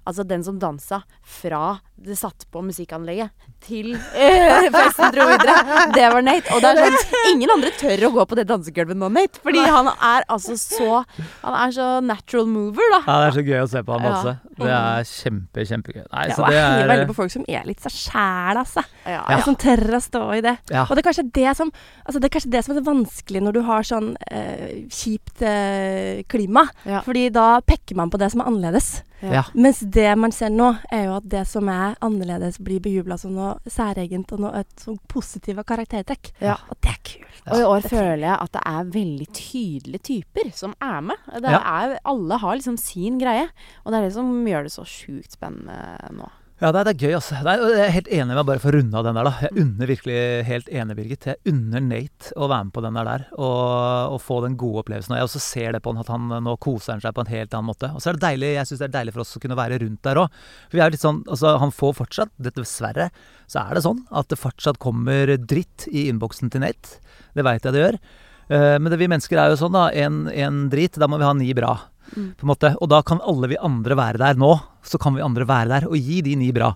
Altså 0.06 0.26
den 0.26 0.42
som 0.42 0.58
dansa 0.58 1.02
fra 1.22 1.80
det 1.98 2.16
satt 2.18 2.46
på 2.50 2.62
musikkanlegget 2.62 3.30
til 3.64 3.94
eh, 3.96 4.66
festen 4.74 5.12
dro 5.14 5.26
videre. 5.30 5.54
Det 5.94 6.06
var 6.12 6.24
Nate. 6.26 6.52
Og 6.54 6.62
det 6.62 6.72
er 6.72 6.80
sånn 6.96 7.14
Ingen 7.32 7.52
andre 7.56 7.72
tør 7.78 8.04
å 8.08 8.10
gå 8.14 8.26
på 8.30 8.38
det 8.38 8.46
dansegulvet 8.50 8.98
nå, 8.98 9.08
Nate. 9.12 9.40
Fordi 9.44 9.64
han 9.64 9.90
er 9.94 10.26
altså 10.32 10.56
så 10.60 11.02
Han 11.42 11.56
er 11.56 11.74
så 11.74 11.86
natural 12.04 12.46
mover, 12.50 12.92
da. 12.94 13.00
Ja, 13.06 13.16
det 13.22 13.30
er 13.30 13.36
så 13.38 13.46
gøy 13.46 13.62
å 13.62 13.70
se 13.72 13.82
på 13.86 13.96
han 13.96 14.06
Ja. 14.06 14.34
Det 14.56 14.70
er 14.72 15.08
kjempe, 15.10 15.64
kjempegøy. 15.68 16.04
Nei, 16.06 16.26
Ja, 16.30 16.36
så 16.36 16.46
det 16.46 16.54
jeg 16.56 16.64
heier 16.64 16.84
er 16.86 16.92
veldig 16.92 17.08
på 17.10 17.16
folk 17.18 17.32
som 17.34 17.44
er 17.48 17.66
litt 17.68 17.82
seg 17.84 17.92
sjæl, 17.92 18.60
altså. 18.62 18.84
Ja, 19.04 19.24
Og 19.36 19.42
som 19.44 19.58
tør 19.60 19.82
å 19.98 20.00
stå 20.00 20.22
i 20.38 20.44
det. 20.46 20.54
Ja. 20.72 20.86
Og 20.86 20.96
det 20.96 21.02
er 21.02 21.08
kanskje 21.10 21.26
det 21.36 21.56
som 21.58 21.72
Altså 22.06 22.20
det 22.22 22.28
er 22.30 22.34
kanskje 22.36 22.52
det 22.54 22.62
som 22.64 22.72
er 22.72 22.78
det 22.80 22.86
vanskelige 22.86 23.42
når 23.42 23.56
du 23.56 23.60
har 23.66 23.86
sånn 23.86 24.12
eh, 24.30 24.86
kjipt 24.92 25.42
eh, 25.42 26.22
klima. 26.30 26.68
Ja. 26.86 27.02
Fordi 27.06 27.26
da 27.34 27.60
pekker 27.66 27.98
man 27.98 28.12
på 28.12 28.20
det 28.22 28.30
som 28.32 28.40
er 28.44 28.48
annerledes. 28.52 29.02
Ja. 29.20 29.42
Mens 29.54 29.80
det 29.80 30.08
man 30.18 30.32
ser 30.34 30.52
nå, 30.54 30.70
er 30.92 31.08
jo 31.08 31.16
at 31.18 31.28
det 31.32 31.46
som 31.50 31.68
er 31.72 31.96
annerledes, 32.04 32.60
blir 32.62 32.82
bejubla 32.84 33.18
som 33.20 33.34
noe 33.36 33.55
særegent 33.66 34.32
og 34.32 34.40
noe 34.40 34.60
et 34.60 34.76
sånn 34.82 34.98
positive 35.08 35.64
karaktertrekk. 35.64 36.32
Ja. 36.40 36.56
Og 36.70 36.76
det 36.82 36.90
er 36.94 37.00
kult. 37.04 37.42
Og 37.46 37.58
i 37.60 37.66
år 37.66 37.80
føler 37.88 38.24
jeg 38.26 38.38
at 38.42 38.52
det 38.52 38.62
er 38.66 38.88
veldig 38.96 39.26
tydelige 39.32 40.02
typer 40.10 40.50
som 40.56 40.74
er 40.82 41.00
med. 41.00 41.16
Det 41.34 41.50
Ja. 41.52 41.60
er, 41.84 41.98
alle 42.04 42.38
har 42.42 42.56
liksom 42.56 42.76
sin 42.78 43.18
greie. 43.18 43.48
Og 43.84 43.92
det 43.92 43.98
er 43.98 44.02
det 44.08 44.12
som 44.14 44.44
gjør 44.46 44.62
det 44.64 44.72
så 44.72 44.84
sjukt 44.84 45.32
spennende 45.32 46.10
nå. 46.12 46.28
Ja, 46.56 46.70
det 46.72 46.78
er, 46.80 46.86
det 46.88 46.92
er 46.94 47.02
gøy, 47.04 47.14
altså. 47.18 47.34
Er, 47.36 47.62
jeg 47.68 47.84
er 47.84 47.90
helt 47.92 48.06
enig 48.16 48.32
med 48.32 48.46
bare 48.48 48.60
for 48.62 48.72
å 48.72 48.78
runde 48.78 48.96
av 48.96 49.04
den 49.04 49.18
der, 49.18 49.26
da. 49.28 49.32
Jeg 49.44 49.60
unner 49.60 49.90
virkelig 49.90 50.20
helt 50.48 50.70
enig, 50.72 50.94
Birgit. 50.96 51.26
Jeg 51.28 51.52
unner 51.52 51.82
Nate 51.84 52.30
å 52.32 52.46
være 52.48 52.64
med 52.64 52.72
på 52.72 52.82
den 52.86 52.94
der 52.96 53.08
der, 53.10 53.24
og, 53.36 54.14
og 54.14 54.22
få 54.24 54.38
den 54.46 54.54
gode 54.56 54.80
opplevelsen. 54.80 55.12
Og 55.12 55.20
jeg 55.20 55.28
også 55.28 55.42
ser 55.44 55.76
det 55.76 55.82
på 55.84 55.92
han, 55.92 56.00
at 56.00 56.12
han 56.14 56.32
nå 56.46 56.54
koser 56.64 56.94
han 56.94 57.02
seg 57.04 57.12
på 57.12 57.26
en 57.26 57.32
helt 57.34 57.52
annen 57.52 57.68
måte. 57.68 57.90
Og 57.92 58.00
så 58.00 58.08
er 58.08 58.16
det 58.16 58.24
deilig, 58.24 58.54
jeg 58.54 58.70
syns 58.70 58.80
det 58.80 58.86
er 58.88 58.94
deilig 58.94 59.12
for 59.18 59.24
oss 59.26 59.36
å 59.36 59.42
kunne 59.42 59.58
være 59.58 59.80
rundt 59.82 60.00
der 60.08 60.20
òg. 60.22 60.38
For 60.70 60.78
vi 60.78 60.84
er 60.86 60.94
litt 60.94 61.04
sånn, 61.04 61.18
altså 61.28 61.52
han 61.60 61.74
får 61.76 61.92
fortsatt, 61.98 62.32
dessverre, 62.46 63.10
så 63.52 63.66
er 63.66 63.76
det 63.76 63.82
sånn 63.84 64.00
at 64.16 64.32
det 64.32 64.40
fortsatt 64.40 64.80
kommer 64.80 65.34
dritt 65.36 65.84
i 65.92 66.06
innboksen 66.08 66.54
til 66.54 66.64
Nate. 66.64 67.02
Det 67.36 67.44
veit 67.44 67.68
jeg 67.68 67.76
det 67.76 67.84
gjør. 67.84 68.00
Eh, 68.48 68.78
men 68.80 68.88
det, 68.88 69.02
vi 69.02 69.10
mennesker 69.12 69.42
er 69.44 69.52
jo 69.52 69.60
sånn, 69.60 69.76
da. 69.76 69.90
En, 69.92 70.24
en 70.32 70.64
drit, 70.72 70.96
da 70.96 71.10
må 71.10 71.20
vi 71.20 71.28
ha 71.28 71.36
ni 71.36 71.52
bra 71.58 71.74
Mm. 72.14 72.30
på 72.38 72.46
en 72.46 72.52
måte. 72.52 72.72
Og 72.80 72.90
da 72.92 73.02
kan 73.06 73.22
alle 73.24 73.50
vi 73.50 73.58
andre 73.58 73.98
være 73.98 74.22
der 74.22 74.40
nå. 74.40 74.52
Så 74.86 75.00
kan 75.02 75.16
vi 75.16 75.24
andre 75.24 75.48
være 75.48 75.72
der 75.74 75.88
og 75.90 75.96
gi 75.98 76.22
de 76.22 76.36
ni 76.38 76.52
bra. 76.54 76.72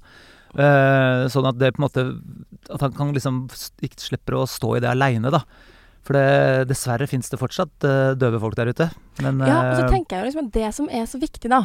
Uh, 0.50 1.28
sånn 1.30 1.46
at 1.46 1.60
det 1.60 1.68
på 1.76 1.78
en 1.78 1.84
måte 1.84 2.02
At 2.74 2.82
han 2.82 2.94
kan 2.96 3.12
liksom 3.14 3.44
ikke 3.86 4.02
slipper 4.02 4.34
å 4.34 4.48
stå 4.50 4.72
i 4.76 4.80
det 4.82 4.90
aleine, 4.90 5.30
da. 5.30 5.44
For 6.06 6.16
det, 6.16 6.70
dessverre 6.70 7.06
fins 7.06 7.30
det 7.30 7.38
fortsatt 7.38 7.86
uh, 7.86 8.12
døve 8.18 8.40
folk 8.42 8.56
der 8.58 8.72
ute. 8.72 8.88
Men 9.22 9.42
Ja, 9.46 9.60
og 9.68 9.76
så 9.78 9.84
eh, 9.84 9.92
tenker 9.92 10.16
jeg 10.16 10.22
jo 10.24 10.30
liksom 10.30 10.48
at 10.48 10.56
det 10.56 10.72
som 10.74 10.88
er 10.90 11.06
så 11.06 11.20
viktig, 11.22 11.50
da, 11.52 11.60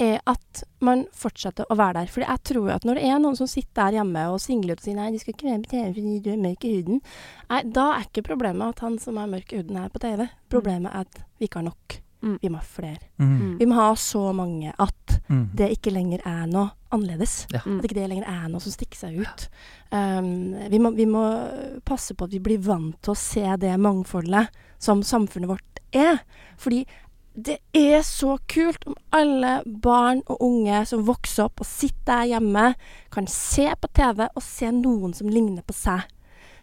er 0.00 0.18
at 0.30 0.62
man 0.84 1.04
fortsetter 1.14 1.68
å 1.70 1.76
være 1.78 2.00
der. 2.00 2.12
Fordi 2.12 2.28
jeg 2.28 2.42
tror 2.50 2.70
at 2.76 2.86
når 2.86 2.98
det 2.98 3.10
er 3.10 3.20
noen 3.22 3.38
som 3.38 3.50
sitter 3.50 3.80
der 3.80 4.00
hjemme 4.00 4.24
og 4.32 4.40
singler 4.42 4.74
ut 4.74 4.82
og 4.82 4.86
sier 4.86 4.98
nei, 4.98 5.10
de 5.14 5.20
skal 5.22 5.34
ikke 5.34 5.50
være 5.50 5.62
på 5.64 5.72
TV 5.74 5.84
fordi 5.98 6.14
du 6.24 6.30
er 6.32 6.40
mørk 6.46 6.66
i 6.66 6.72
huden, 6.78 7.04
nei, 7.50 7.60
da 7.76 7.86
er 7.96 8.08
ikke 8.08 8.26
problemet 8.30 8.74
at 8.74 8.82
han 8.86 8.98
som 9.02 9.20
er 9.20 9.30
mørk 9.36 9.52
i 9.54 9.60
huden 9.60 9.78
er 9.80 9.92
på 9.92 10.02
TV. 10.02 10.26
Problemet 10.54 10.90
er 10.94 11.06
at 11.06 11.22
vi 11.38 11.50
ikke 11.50 11.62
har 11.62 11.68
nok. 11.70 11.98
Mm. 12.24 12.38
Vi 12.40 12.48
må 12.48 12.58
ha 12.60 12.64
flere. 12.64 13.10
mm, 13.20 13.58
Vi 13.60 13.66
må 13.68 13.76
ha 13.76 13.90
så 14.00 14.32
mange 14.32 14.72
at 14.72 15.16
mm. 15.28 15.44
det 15.54 15.70
ikke 15.76 15.92
lenger 15.92 16.24
er 16.24 16.46
noe 16.48 16.70
annerledes. 16.94 17.44
Ja. 17.52 17.60
Mm. 17.66 17.78
At 17.78 17.88
ikke 17.88 17.98
det 17.98 18.08
lenger 18.10 18.28
er 18.32 18.48
noe 18.48 18.64
som 18.64 18.72
stikker 18.72 19.02
seg 19.02 19.20
ut. 19.20 19.46
Um, 19.92 20.54
vi, 20.72 20.80
må, 20.80 20.94
vi 20.96 21.06
må 21.10 21.24
passe 21.86 22.16
på 22.16 22.26
at 22.26 22.34
vi 22.34 22.42
blir 22.42 22.62
vant 22.64 22.96
til 23.04 23.12
å 23.12 23.18
se 23.18 23.44
det 23.60 23.74
mangfoldet 23.76 24.48
som 24.82 25.04
samfunnet 25.04 25.52
vårt 25.52 25.82
er. 25.94 26.22
Fordi 26.60 26.84
det 27.34 27.58
er 27.74 28.02
så 28.06 28.36
kult 28.50 28.84
om 28.86 28.94
alle 29.14 29.56
barn 29.66 30.20
og 30.30 30.42
unge 30.46 30.84
som 30.86 31.02
vokser 31.06 31.48
opp 31.48 31.64
og 31.64 31.66
sitter 31.66 32.04
der 32.06 32.28
hjemme, 32.36 32.66
kan 33.10 33.26
se 33.30 33.66
på 33.80 33.90
TV 33.96 34.28
og 34.28 34.42
se 34.44 34.70
noen 34.70 35.14
som 35.16 35.30
ligner 35.32 35.66
på 35.66 35.74
seg. 35.74 36.06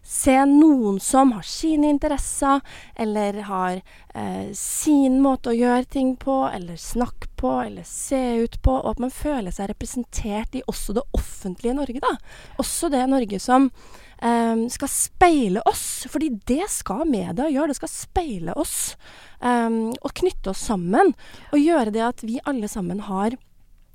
Se 0.04 0.34
noen 0.50 1.00
som 1.00 1.32
har 1.36 1.46
sine 1.46 1.92
interesser, 1.94 2.62
eller 2.96 3.38
har 3.46 3.82
eh, 4.18 4.50
sin 4.58 5.20
måte 5.22 5.52
å 5.52 5.56
gjøre 5.56 5.86
ting 5.86 6.16
på, 6.20 6.44
eller 6.50 6.80
snakke 6.82 7.30
på, 7.38 7.52
eller 7.62 7.86
se 7.88 8.22
ut 8.42 8.58
på, 8.66 8.74
og 8.82 8.96
at 8.96 9.04
man 9.04 9.14
føler 9.14 9.54
seg 9.54 9.70
representert 9.70 10.58
i 10.58 10.64
også 10.66 10.98
det 10.98 11.06
offentlige 11.18 11.78
Norge, 11.78 12.02
da. 12.02 12.16
Også 12.62 12.90
det 12.90 13.04
Norge 13.12 13.40
som 13.40 13.70
eh, 13.70 14.66
skal 14.74 14.92
speile 14.92 15.62
oss, 15.70 16.08
fordi 16.10 16.32
det 16.50 16.66
skal 16.74 17.06
media 17.06 17.46
gjøre, 17.52 17.70
det 17.70 17.80
skal 17.80 17.94
speile 17.94 18.58
oss. 18.58 18.96
eh, 19.40 19.70
og 20.02 20.18
knytte 20.18 20.56
oss 20.56 20.66
sammen, 20.66 21.14
og 21.54 21.62
gjøre 21.62 21.94
det 21.94 22.06
at 22.10 22.26
vi 22.26 22.42
alle 22.50 22.68
sammen 22.72 23.06
har 23.06 23.38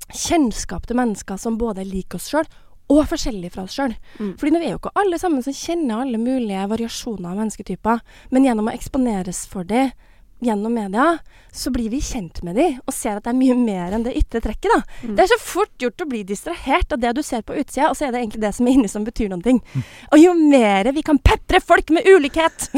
kjennskap 0.07 0.87
til 0.87 0.95
mennesker 0.95 1.35
som 1.35 1.59
både 1.59 1.83
liker 1.83 2.15
oss 2.15 2.29
sjøl 2.31 2.47
og 2.87 3.03
forskjellige 3.11 3.53
fra 3.53 3.65
oss 3.67 3.77
sjøl. 3.77 3.95
Mm. 4.17 4.33
Fordi 4.39 4.53
nå 4.53 4.61
er 4.61 4.73
jo 4.73 4.81
ikke 4.81 4.95
alle 4.99 5.19
sammen 5.21 5.43
som 5.45 5.55
kjenner 5.55 6.03
alle 6.03 6.19
mulige 6.21 6.67
variasjoner 6.71 7.31
av 7.31 7.41
mennesketyper, 7.41 8.03
men 8.31 8.47
gjennom 8.47 8.69
å 8.71 8.75
eksponeres 8.75 9.45
for 9.51 9.67
dem 9.67 9.91
gjennom 10.39 10.73
media, 10.73 11.17
så 11.51 11.71
blir 11.73 11.89
vi 11.89 11.97
kjent 12.03 12.43
med 12.45 12.59
dem 12.59 12.75
og 12.85 12.93
ser 12.93 13.17
at 13.17 13.25
det 13.25 13.31
er 13.31 13.39
mye 13.39 13.55
mer 13.57 13.95
enn 13.95 14.03
det 14.05 14.13
ytre 14.19 14.41
trekket. 14.43 14.69
da. 14.69 14.81
Mm. 15.01 15.15
Det 15.17 15.23
er 15.23 15.31
så 15.31 15.37
fort 15.41 15.73
gjort 15.81 16.03
å 16.03 16.09
bli 16.09 16.21
distrahert 16.27 16.93
av 16.93 17.01
det 17.01 17.15
du 17.17 17.23
ser 17.25 17.41
på 17.41 17.57
utsida, 17.57 17.89
og 17.89 17.97
så 17.97 18.07
er 18.07 18.13
det 18.13 18.21
egentlig 18.21 18.43
det 18.43 18.53
som 18.53 18.67
er 18.67 18.77
inni 18.77 18.91
som 18.91 19.07
betyr 19.07 19.31
noen 19.31 19.41
ting. 19.45 19.61
Og 20.11 20.21
jo 20.21 20.35
mer 20.37 20.91
vi 20.93 21.05
kan 21.05 21.17
pepre 21.17 21.61
folk 21.63 21.89
med 21.95 22.05
ulikhet, 22.05 22.69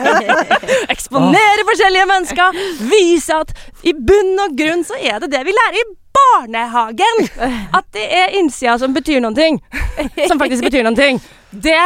eksponere 0.94 1.66
forskjellige 1.70 2.10
mennesker, 2.10 2.60
vise 2.90 3.38
at 3.38 3.54
i 3.86 3.94
bunn 3.94 4.46
og 4.48 4.58
grunn 4.58 4.86
så 4.86 4.98
er 4.98 5.22
det 5.22 5.30
det 5.36 5.46
vi 5.46 5.54
lærer 5.54 5.78
i 5.78 5.88
barnehagen. 6.16 7.28
At 7.78 7.86
det 7.92 8.06
er 8.22 8.38
innsida 8.38 8.78
som 8.78 8.94
betyr 8.94 9.20
noen 9.20 9.36
ting. 9.36 9.60
Som 10.28 10.40
faktisk 10.40 10.64
betyr 10.68 10.86
noen 10.86 10.98
ting. 10.98 11.20
Det 11.50 11.78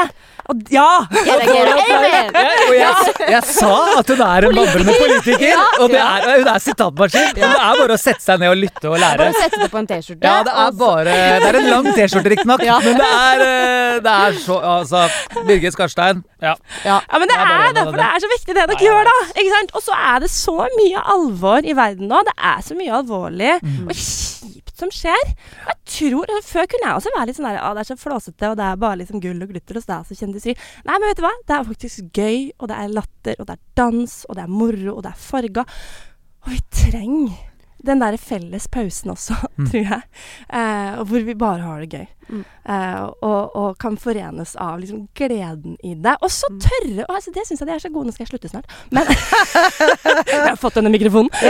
Ja! 0.71 1.07
Jeg! 1.25 1.47
Jeg, 1.49 2.75
jeg, 2.77 3.15
jeg 3.33 3.43
sa 3.49 3.71
at 3.99 4.11
hun 4.13 4.21
er 4.27 4.47
en 4.49 4.57
babrende 4.59 4.95
politiker, 4.99 5.63
og 5.81 5.89
det 5.93 6.01
er, 6.03 6.27
hun 6.43 6.51
er 6.53 6.59
sitatmaskin. 6.61 7.31
Og 7.31 7.39
det 7.41 7.49
er 7.49 7.79
bare 7.81 7.97
å 7.97 8.01
sette 8.01 8.21
seg 8.25 8.43
ned 8.43 8.53
og 8.53 8.59
lytte 8.61 8.91
og 8.91 8.99
lære. 9.01 9.19
Bare 9.23 9.37
sette 9.39 9.61
det 9.63 9.71
på 9.73 9.81
en 9.81 9.89
T-skjorte. 9.89 10.21
Ja, 10.29 10.35
det 10.47 10.55
er 10.65 10.77
bare 10.83 11.17
Det 11.45 11.49
er 11.49 11.59
en 11.63 11.71
lang 11.73 11.89
T-skjorte, 11.97 12.33
riktignok, 12.35 12.65
men 12.85 13.01
det 13.01 13.09
er, 13.09 13.45
eh, 13.47 13.97
det 14.05 14.15
er 14.27 14.39
så 14.45 14.59
Altså, 14.75 15.05
Birgit 15.49 15.75
Skarstein. 15.77 16.23
Ja. 16.45 16.55
Ja. 16.85 16.99
Ja, 17.09 17.19
men 17.23 17.29
det 17.31 17.37
Det 17.39 17.47
er 17.47 17.65
er 17.71 17.77
derfor 17.81 17.97
det 18.03 18.09
er 18.11 18.21
så 18.27 18.31
viktig 18.35 18.55
det 18.59 18.67
dere 18.69 18.85
gjør, 18.85 19.09
da. 19.09 19.17
Ikke 19.41 19.53
sant? 19.57 19.73
Og 19.79 19.83
så 19.87 19.97
er 20.13 20.21
det 20.27 20.31
så 20.35 20.57
mye 20.77 21.07
alvor 21.17 21.65
i 21.65 21.73
verden 21.79 22.11
nå. 22.13 22.21
Det 22.29 22.37
er 22.53 22.61
så 22.69 22.77
mye 22.79 22.93
alvorlig 23.01 23.55
Mm. 23.65 23.89
og 23.89 23.97
kjipt 24.75 24.79
som 24.83 24.91
skjer. 24.91 25.35
Jeg 25.69 25.77
tror, 25.87 26.27
altså, 26.29 26.51
Før 26.53 26.67
kunne 26.67 26.89
jeg 26.89 26.97
også 26.99 27.13
være 27.15 27.27
litt 27.31 27.37
sånn 27.39 27.47
der, 27.49 27.61
ah, 27.63 27.75
det 27.75 27.81
er 27.85 27.91
så 27.95 27.97
flåsete, 28.01 28.51
og 28.51 28.57
det 28.59 28.65
er 28.67 28.77
bare 28.77 28.99
liksom 28.99 29.21
gull 29.23 29.43
og 29.43 29.49
glitter 29.55 29.77
og 29.79 29.83
stas 29.87 30.11
og 30.11 30.19
kjendiseri. 30.19 30.57
Nei, 30.85 30.99
men 30.99 31.09
vet 31.09 31.17
du 31.17 31.23
hva? 31.27 31.33
Det 31.47 31.57
er 31.57 31.65
faktisk 31.71 32.13
gøy, 32.19 32.51
og 32.59 32.69
det 32.69 32.77
er 32.83 32.89
latter, 32.95 33.35
og 33.41 33.47
det 33.47 33.55
er 33.57 33.63
dans, 33.79 34.15
og 34.29 34.35
det 34.37 34.45
er 34.45 34.49
moro, 34.53 34.97
og 34.97 35.03
det 35.07 35.13
er 35.15 35.23
farga. 35.31 35.65
Og 36.45 36.53
vi 36.53 36.61
trenger 36.71 37.37
den 37.85 38.01
der 38.01 38.17
felles 38.17 38.67
pausen 38.73 39.11
også, 39.13 39.37
Mm. 39.59 39.67
tror 39.71 39.85
jeg. 39.85 40.03
Eh, 40.51 41.03
hvor 41.05 41.25
vi 41.25 41.35
bare 41.35 41.61
har 41.63 41.81
det 41.85 41.91
gøy. 41.93 42.07
Mm. 42.29 42.45
Eh, 42.65 43.03
og, 43.23 43.57
og 43.61 43.79
kan 43.79 43.97
forenes 44.01 44.55
av 44.57 44.79
liksom 44.81 45.09
gleden 45.15 45.77
i 45.85 45.95
det. 45.95 46.15
Og 46.23 46.31
så 46.33 46.49
Mm. 46.51 46.61
tørre 46.61 47.05
altså, 47.09 47.33
Det 47.35 47.43
syns 47.47 47.61
jeg 47.61 47.69
de 47.69 47.73
er 47.75 47.79
så 47.83 47.91
gode. 47.93 48.07
Nå 48.07 48.13
skal 48.15 48.25
jeg 48.27 48.31
slutte 48.33 48.49
snart. 48.53 48.67
Men 48.91 49.05
Jeg 50.31 50.41
har 50.49 50.57
fått 50.61 50.75
denne 50.79 50.91
mikrofonen. 50.93 51.31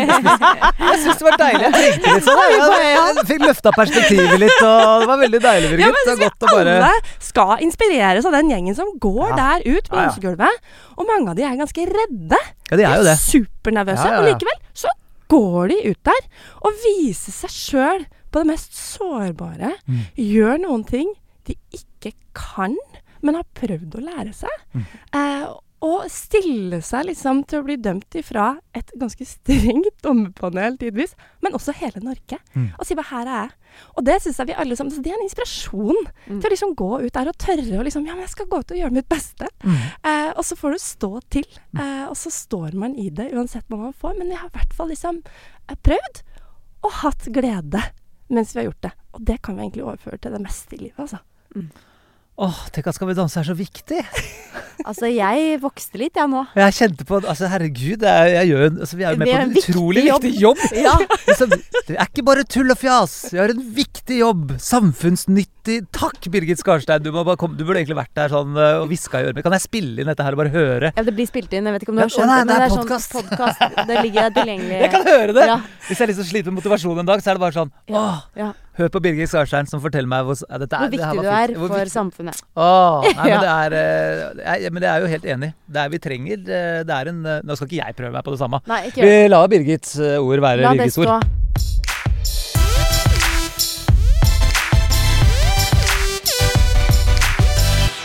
Jeg 0.00 0.98
syns 1.02 1.18
det 1.20 1.26
var 1.26 1.36
deilig. 1.40 1.64
Jeg 1.66 1.72
trengte 1.74 2.14
litt 2.14 2.26
sånn. 2.26 2.40
Jeg, 2.50 2.92
jeg 3.18 3.26
fikk 3.30 3.44
løfta 3.46 3.72
perspektivet 3.76 4.38
litt, 4.42 4.58
og 4.64 5.02
det 5.04 5.08
var 5.10 5.20
veldig 5.22 5.40
deilig, 5.44 5.70
Birgit. 5.72 5.86
Ja, 5.86 5.90
men 5.94 6.08
det 6.10 6.16
godt 6.24 6.46
å 6.46 6.52
bare 6.54 6.76
Alle 6.78 6.92
skal 7.30 7.64
inspireres 7.66 8.26
av 8.28 8.34
den 8.36 8.50
gjengen 8.52 8.76
som 8.78 8.90
går 9.02 9.28
Ja. 9.30 9.36
der 9.40 9.66
ut 9.76 9.88
på 9.90 9.96
dansegulvet. 9.98 10.54
Og 10.96 11.06
mange 11.08 11.30
av 11.32 11.36
de 11.38 11.44
er 11.46 11.56
ganske 11.60 11.86
redde. 11.86 12.40
Ja, 12.70 12.76
de 12.76 12.82
er 12.86 12.96
jo 13.00 13.04
det. 13.06 13.16
Supernervøse. 13.20 14.08
Og 14.18 14.26
likevel 14.30 14.58
så 14.74 14.88
går 15.30 15.68
de 15.70 15.76
ut 15.92 16.00
der 16.10 16.22
og 16.66 16.72
viser 16.84 17.32
seg 17.32 17.50
sjøl 17.54 18.06
på 18.30 18.42
det 18.44 18.50
mest 18.52 18.76
sårbare. 18.76 19.72
Mm. 19.86 20.02
Gjør 20.16 20.62
noen 20.66 20.84
ting 20.88 21.14
de 21.48 21.56
ikke 21.74 22.12
kan, 22.36 22.76
men 23.22 23.34
har 23.40 23.48
prøvd 23.58 23.96
å 23.98 24.04
lære 24.06 24.32
seg. 24.36 24.62
Mm. 24.76 24.86
Eh, 25.18 25.50
og 25.80 26.02
stille 26.12 26.82
seg 26.84 27.06
liksom 27.08 27.38
til 27.48 27.62
å 27.62 27.64
bli 27.64 27.78
dømt 27.80 28.12
ifra 28.20 28.50
et 28.76 28.90
ganske 29.00 29.24
strengt 29.24 29.94
dommerpanel 30.04 30.74
tidvis, 30.76 31.14
men 31.40 31.56
også 31.56 31.72
hele 31.78 32.02
Norge. 32.04 32.36
Mm. 32.52 32.66
Og 32.76 32.84
si 32.84 32.96
hva 32.98 33.06
her 33.08 33.24
er 33.30 33.38
jeg. 33.46 33.54
Og 33.96 34.04
det 34.04 34.18
syns 34.20 34.40
jeg 34.42 34.50
vi 34.50 34.56
alle 34.60 34.76
sammen 34.76 34.92
så 34.92 35.00
Det 35.00 35.12
er 35.12 35.16
en 35.16 35.24
inspirasjon 35.24 36.00
Mm. 36.28 36.40
til 36.42 36.46
å 36.48 36.52
liksom 36.52 36.74
gå 36.76 36.88
ut 37.06 37.14
der 37.16 37.28
og 37.32 37.38
tørre 37.40 37.78
å 37.80 37.84
liksom 37.86 38.04
Ja, 38.06 38.12
men 38.12 38.26
jeg 38.26 38.34
skal 38.34 38.46
gå 38.50 38.58
ut 38.60 38.70
og 38.74 38.76
gjøre 38.78 38.92
mitt 38.98 39.08
beste. 39.08 39.48
Mm. 39.64 39.78
Eh, 40.04 40.30
og 40.36 40.44
så 40.44 40.56
får 40.60 40.76
du 40.76 40.78
stå 40.84 41.10
til. 41.32 41.46
Eh, 41.78 42.04
og 42.10 42.16
så 42.20 42.30
står 42.30 42.76
man 42.76 42.94
i 43.00 43.08
det 43.10 43.30
uansett 43.32 43.64
hva 43.72 43.78
man 43.86 43.96
får. 43.96 44.18
Men 44.18 44.28
vi 44.28 44.36
har 44.36 44.50
i 44.52 44.54
hvert 44.58 44.76
fall 44.76 44.92
liksom 44.92 45.22
eh, 45.24 45.78
prøvd 45.80 46.20
og 46.84 46.92
hatt 47.00 47.24
glede 47.32 47.80
mens 48.30 48.54
vi 48.54 48.62
har 48.62 48.70
gjort 48.70 48.82
det. 48.88 48.92
Og 49.16 49.22
det 49.26 49.38
kan 49.42 49.56
vi 49.58 49.66
egentlig 49.66 49.84
overføre 49.86 50.18
til 50.22 50.32
det 50.36 50.40
meste 50.42 50.76
i 50.76 50.84
livet, 50.86 50.98
altså. 51.02 51.18
Mm. 51.56 51.70
Åh, 52.40 52.60
tenk 52.72 52.86
at 52.88 52.94
Skal 52.96 53.08
vi 53.10 53.14
danse 53.18 53.36
er 53.42 53.44
så 53.50 53.56
viktig! 53.58 54.00
Altså, 54.80 55.10
jeg 55.12 55.58
vokste 55.60 55.98
litt, 56.00 56.14
jeg 56.16 56.24
nå. 56.32 56.40
Jeg 56.56 56.72
kjente 56.72 57.04
på 57.04 57.18
Altså, 57.28 57.50
herregud, 57.52 58.00
er, 58.00 58.30
jeg 58.38 58.48
gjør, 58.48 58.62
en- 58.70 58.78
altså, 58.80 58.96
vi 58.96 59.04
er 59.04 59.10
jo 59.12 59.18
med 59.20 59.28
er 59.28 59.34
på 59.34 59.36
en 59.36 59.42
en 59.44 59.52
viktig 59.52 59.74
utrolig 59.74 60.04
jobb. 60.06 60.22
viktig 60.24 60.40
jobb. 60.40 60.62
Ja. 60.72 60.94
Liksom, 61.26 61.50
det 61.90 61.96
er 61.98 62.08
ikke 62.08 62.24
bare 62.30 62.44
tull 62.48 62.72
og 62.72 62.78
fjas. 62.80 63.16
Vi 63.28 63.42
har 63.42 63.52
en 63.52 63.60
viktig 63.76 64.20
jobb. 64.22 64.54
Samfunnsnyttig. 65.60 65.86
Takk, 65.92 66.28
Birgit 66.32 66.58
Skarstein. 66.60 67.02
Du, 67.02 67.10
må 67.12 67.24
bare 67.24 67.36
komme, 67.36 67.56
du 67.56 67.64
burde 67.64 67.80
egentlig 67.80 67.96
vært 67.98 68.14
der 68.16 68.28
sånn 68.32 68.54
øh, 68.56 68.82
og 68.82 68.88
hviska 68.90 69.20
i 69.20 69.24
øret. 69.28 69.34
mitt. 69.36 69.44
kan 69.44 69.52
jeg 69.52 69.62
spille 69.64 70.00
inn 70.00 70.06
dette 70.08 70.22
her 70.24 70.32
og 70.32 70.40
bare 70.40 70.52
høre? 70.54 70.92
ja, 70.96 71.02
det 71.02 71.14
blir 71.14 71.26
spilt 71.28 71.52
inn. 71.52 71.66
Jeg 71.66 71.74
vet 71.74 71.82
ikke 71.84 71.92
om 71.92 71.96
du 72.00 72.02
har 72.04 72.10
skjønt 72.10 72.30
ja, 72.30 72.30
nei, 72.30 72.40
det, 72.40 72.46
men 72.46 72.56
det 72.56 72.64
er 72.64 72.74
podcast. 72.76 73.12
sånn 73.12 73.28
podkast. 73.28 73.86
Det 73.90 74.00
ligger 74.04 74.30
tilgjengelig. 74.36 74.80
Jeg 74.84 74.90
kan 74.94 75.06
høre 75.06 75.32
det! 75.36 75.46
Ja, 75.50 75.58
Hvis 75.88 76.00
jeg 76.00 76.10
liksom 76.12 76.28
sliter 76.30 76.50
med 76.52 76.60
motivasjonen 76.60 77.02
en 77.04 77.10
dag, 77.10 77.22
så 77.22 77.30
er 77.32 77.38
det 77.38 77.42
bare 77.44 77.56
sånn. 77.56 77.72
Åh, 77.90 78.20
ja. 78.38 78.48
hør 78.80 78.88
på 78.94 79.02
Birgit 79.04 79.28
Skarstein 79.30 79.68
som 79.68 79.82
forteller 79.82 80.08
meg 80.10 80.24
hvor, 80.28 80.38
er, 80.48 80.64
Hvor 80.70 80.88
viktig 80.94 81.24
du 81.24 81.28
er 81.28 81.54
for 81.56 81.74
viktig- 81.76 81.92
samfunnet. 81.92 82.40
Åh, 82.56 83.08
nei, 83.10 83.26
men 83.26 83.42
det 83.44 83.52
er 83.56 83.76
eh, 83.80 84.24
jeg, 84.62 84.72
Men 84.72 84.84
det 84.84 84.90
er 84.92 85.04
jo 85.04 85.10
helt 85.12 85.28
enig. 85.36 85.52
Det 85.66 85.84
er 85.84 85.92
vi 85.92 86.00
trenger 86.02 86.38
eh, 86.48 86.80
Det 86.86 86.96
er 86.96 87.12
en 87.12 87.20
eh, 87.26 87.40
Nå 87.46 87.56
skal 87.58 87.68
ikke 87.70 87.82
jeg 87.82 87.98
prøve 88.00 88.14
meg 88.16 88.24
på 88.26 88.34
det 88.36 88.40
samme. 88.42 88.62
Nei, 88.70 88.80
ikke. 88.90 89.04
Vi 89.04 89.28
lar 89.32 89.50
Birgits 89.52 89.98
eh, 90.00 90.16
ord 90.22 90.42
være 90.46 90.72
Birgits 90.72 90.96
stå. 90.98 91.06
ord. 91.18 91.49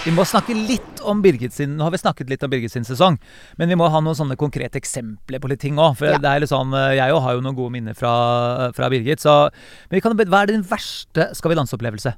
Vi 0.06 0.12
må 0.14 0.22
snakke 0.28 0.54
litt 0.54 1.00
om 1.10 1.22
Birgit 1.24 1.54
sin 1.56 1.72
Nå 1.80 1.86
har 1.88 1.94
vi 1.96 1.98
snakket 1.98 2.30
litt 2.30 2.44
om 2.46 2.52
Birgit 2.52 2.74
sin 2.76 2.86
sesong, 2.86 3.16
men 3.58 3.72
vi 3.72 3.78
må 3.80 3.88
ha 3.90 4.02
noen 4.06 4.18
sånne 4.18 4.38
konkrete 4.38 4.78
eksempler 4.78 5.42
på 5.42 5.50
litt 5.50 5.64
ting 5.64 5.80
òg. 5.82 5.96
For 5.98 6.12
Ja. 6.12 6.20
det 6.22 6.30
er 6.30 6.44
litt 6.44 6.52
sånn 6.52 6.74
eh, 6.78 6.94
Jeg 7.00 7.12
òg 7.16 7.22
har 7.26 7.34
jo 7.34 7.42
noen 7.42 7.58
gode 7.58 7.74
minner 7.74 7.98
fra, 7.98 8.72
fra 8.78 8.90
Birgit. 8.94 9.20
Så 9.26 9.50
Men 9.90 9.98
vi 9.98 10.02
kan, 10.06 10.14
hva 10.14 10.44
er 10.44 10.52
din 10.54 10.62
verste 10.64 11.32
Skal 11.34 11.50
vi 11.52 11.58
danse-opplevelse? 11.58 12.14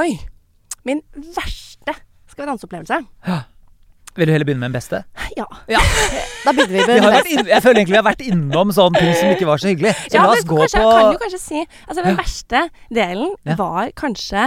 Oi! 0.00 0.18
Min 0.88 1.02
verste 1.36 1.92
Skal 2.26 2.46
vi 2.46 2.50
danse-opplevelse? 2.52 3.02
Vil 4.14 4.28
du 4.28 4.32
heller 4.32 4.46
begynne 4.46 4.62
med 4.62 4.70
den 4.70 4.76
beste? 4.78 5.00
Ja. 5.36 5.46
Da 6.44 6.52
begynner 6.54 6.70
vi 6.70 6.82
Vi 6.86 6.86
med 6.86 7.02
den 7.02 7.10
beste. 7.16 7.32
inn, 7.34 7.48
jeg 7.50 7.62
føler 7.64 7.80
egentlig 7.80 7.94
vi 7.96 8.00
har 8.00 8.06
vært 8.06 8.22
innom 8.28 8.70
sånne 8.76 9.00
ting 9.02 9.14
som 9.18 9.32
ikke 9.34 9.48
var 9.48 9.62
så 9.62 9.70
hyggelig. 9.72 9.94
Så 10.04 10.14
ja, 10.14 10.22
la 10.22 10.36
oss 10.36 10.46
gå 10.46 10.58
kanskje, 10.60 10.82
på 10.84 10.92
kan 10.94 11.10
jo 11.16 11.20
kanskje 11.24 11.40
si 11.42 11.62
Altså, 11.64 11.98
den 12.04 12.14
Ja. 12.14 12.16
verste 12.22 12.60
delen 12.94 13.34
Ja. 13.48 13.56
var 13.58 13.90
kanskje 13.98 14.44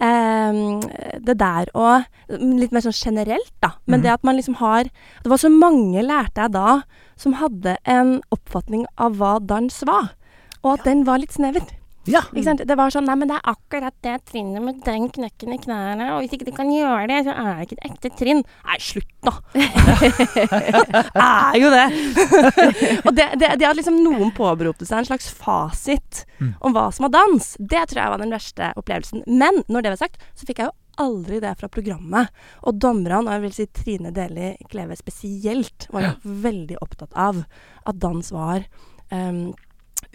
ehm, 0.00 0.82
det 1.24 1.38
der 1.38 1.72
å 1.74 2.04
Litt 2.28 2.72
mer 2.74 2.82
sånn 2.82 2.92
generelt, 2.92 3.52
da. 3.62 3.70
Men 3.86 4.00
mm. 4.00 4.02
det 4.02 4.10
at 4.10 4.24
man 4.26 4.34
liksom 4.36 4.56
har 4.58 4.84
Det 5.22 5.30
var 5.30 5.38
så 5.38 5.48
mange, 5.48 6.02
lærte 6.02 6.42
jeg 6.42 6.52
da, 6.52 6.82
som 7.16 7.34
hadde 7.38 7.76
en 7.86 8.20
oppfatning 8.34 8.84
av 8.98 9.16
hva 9.16 9.38
dans 9.40 9.82
var. 9.86 10.10
Og 10.64 10.72
at 10.74 10.84
den 10.84 11.04
var 11.06 11.18
litt 11.22 11.32
snever. 11.32 11.62
Ja. 12.06 12.22
Ikke 12.32 12.44
sant? 12.46 12.62
Det 12.68 12.76
var 12.78 12.92
sånn 12.94 13.06
Nei, 13.08 13.16
men 13.18 13.30
det 13.30 13.36
er 13.40 13.50
akkurat 13.52 13.94
det 14.06 14.16
trinnet 14.30 14.62
med 14.62 14.80
den 14.86 15.08
knekken 15.14 15.54
i 15.54 15.58
knærne, 15.62 16.08
og 16.14 16.22
hvis 16.22 16.36
ikke 16.36 16.46
du 16.48 16.52
kan 16.56 16.70
gjøre 16.72 17.06
det, 17.10 17.20
så 17.26 17.34
er 17.34 17.50
det 17.58 17.66
ikke 17.66 17.78
et 17.78 17.90
ekte 17.90 18.10
trinn. 18.18 18.42
Nei, 18.66 18.78
slutt 18.82 19.26
nå! 19.26 19.32
er 21.26 21.58
jo 21.60 21.70
det! 21.72 21.86
og 23.04 23.12
det, 23.16 23.26
det, 23.40 23.50
det 23.60 23.68
at 23.68 23.76
liksom 23.78 23.98
noen 24.04 24.32
påberopte 24.36 24.86
seg 24.88 25.02
en 25.02 25.10
slags 25.12 25.30
fasit 25.34 26.24
Mm. 26.36 26.50
om 26.68 26.74
hva 26.76 26.82
som 26.92 27.06
var 27.06 27.12
dans, 27.14 27.44
det 27.56 27.80
tror 27.88 27.96
jeg 28.02 28.12
var 28.12 28.20
den 28.20 28.32
verste 28.34 28.66
opplevelsen. 28.76 29.22
Men 29.24 29.62
når 29.72 29.86
det 29.86 29.92
var 29.94 30.00
sagt, 30.02 30.18
så 30.36 30.44
fikk 30.44 30.58
jeg 30.60 30.68
jo 30.68 30.74
aldri 31.00 31.38
det 31.40 31.54
fra 31.56 31.70
programmet. 31.72 32.28
Og 32.68 32.76
dommerne, 32.80 33.22
og 33.22 33.30
jeg 33.32 33.44
vil 33.46 33.54
si 33.56 33.66
Trine 33.72 34.12
Deli 34.12 34.50
Kleve 34.68 34.98
spesielt, 35.00 35.86
var 35.96 36.04
jo 36.10 36.34
veldig 36.44 36.76
opptatt 36.84 37.16
av 37.16 37.40
at 37.88 38.00
dans 38.04 38.28
var 38.36 38.66
em, 39.08 39.54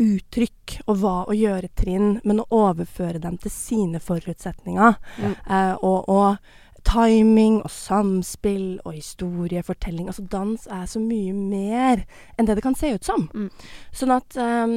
uttrykk 0.01 0.79
og 0.87 0.97
hva 1.01 1.15
å 1.29 1.35
gjøre 1.35 1.69
trinn, 1.77 2.15
men 2.23 2.41
å 2.43 2.47
overføre 2.63 3.21
dem 3.21 3.37
til 3.41 3.53
sine 3.53 4.01
forutsetninger. 4.03 4.97
Mm. 5.21 5.35
Eh, 5.35 5.73
og, 5.85 6.09
og 6.09 6.70
timing 6.87 7.59
og 7.61 7.71
samspill 7.71 8.79
og 8.85 8.95
historiefortelling. 8.95 10.07
Altså 10.09 10.25
dans 10.31 10.67
er 10.67 10.85
så 10.89 11.01
mye 11.01 11.33
mer 11.35 12.03
enn 12.37 12.49
det 12.49 12.57
det 12.57 12.65
kan 12.65 12.77
se 12.77 12.93
ut 12.95 13.05
som. 13.05 13.27
Mm. 13.33 13.49
Sånn 13.95 14.13
at 14.15 14.37
eh, 14.39 14.75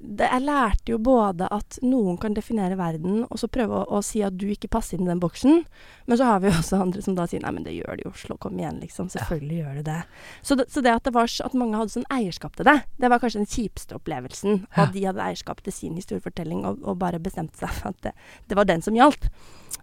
det, 0.00 0.28
Jeg 0.28 0.44
lærte 0.44 0.94
jo 0.94 0.98
både 1.02 1.48
at 1.52 1.78
noen 1.82 2.18
kan 2.20 2.36
definere 2.36 2.78
verden, 2.80 3.24
og 3.28 3.40
så 3.40 3.50
prøve 3.52 3.82
å, 3.82 3.98
å 3.98 4.02
si 4.04 4.22
at 4.24 4.36
du 4.38 4.48
ikke 4.52 4.70
passer 4.72 4.98
inn 4.98 5.06
i 5.06 5.12
den 5.12 5.22
boksen. 5.22 5.64
Men 6.10 6.20
så 6.20 6.28
har 6.28 6.42
vi 6.44 6.52
også 6.58 6.82
andre 6.82 7.04
som 7.04 7.16
da 7.18 7.26
sier 7.30 7.44
nei, 7.44 7.54
men 7.54 7.66
det 7.66 7.76
gjør 7.76 7.98
det 7.98 8.06
jo, 8.06 8.14
slå, 8.18 8.38
kom 8.42 8.58
igjen, 8.60 8.82
liksom. 8.82 9.10
Selvfølgelig 9.12 9.62
gjør 9.62 9.80
det 9.80 9.86
det. 9.88 10.00
Så, 10.42 10.58
det. 10.58 10.68
så 10.72 10.84
det 10.84 10.94
at 10.96 11.08
det 11.08 11.14
var 11.16 11.30
at 11.30 11.58
mange 11.58 11.78
hadde 11.78 11.94
sånn 11.94 12.08
eierskap 12.12 12.58
til 12.58 12.68
det, 12.68 12.78
det 13.00 13.10
var 13.12 13.22
kanskje 13.22 13.44
den 13.44 13.50
kjipeste 13.50 13.98
opplevelsen. 13.98 14.64
Ja. 14.72 14.86
at 14.86 14.94
de 14.94 15.04
hadde 15.04 15.22
eierskap 15.22 15.60
til 15.64 15.74
sin 15.74 15.96
historiefortelling 15.98 16.64
og, 16.68 16.80
og 16.86 16.98
bare 17.00 17.20
bestemte 17.22 17.60
seg 17.60 17.72
for 17.76 17.92
at 17.92 18.00
det, 18.04 18.12
det 18.50 18.58
var 18.58 18.68
den 18.68 18.82
som 18.84 18.96
gjaldt. 18.96 19.28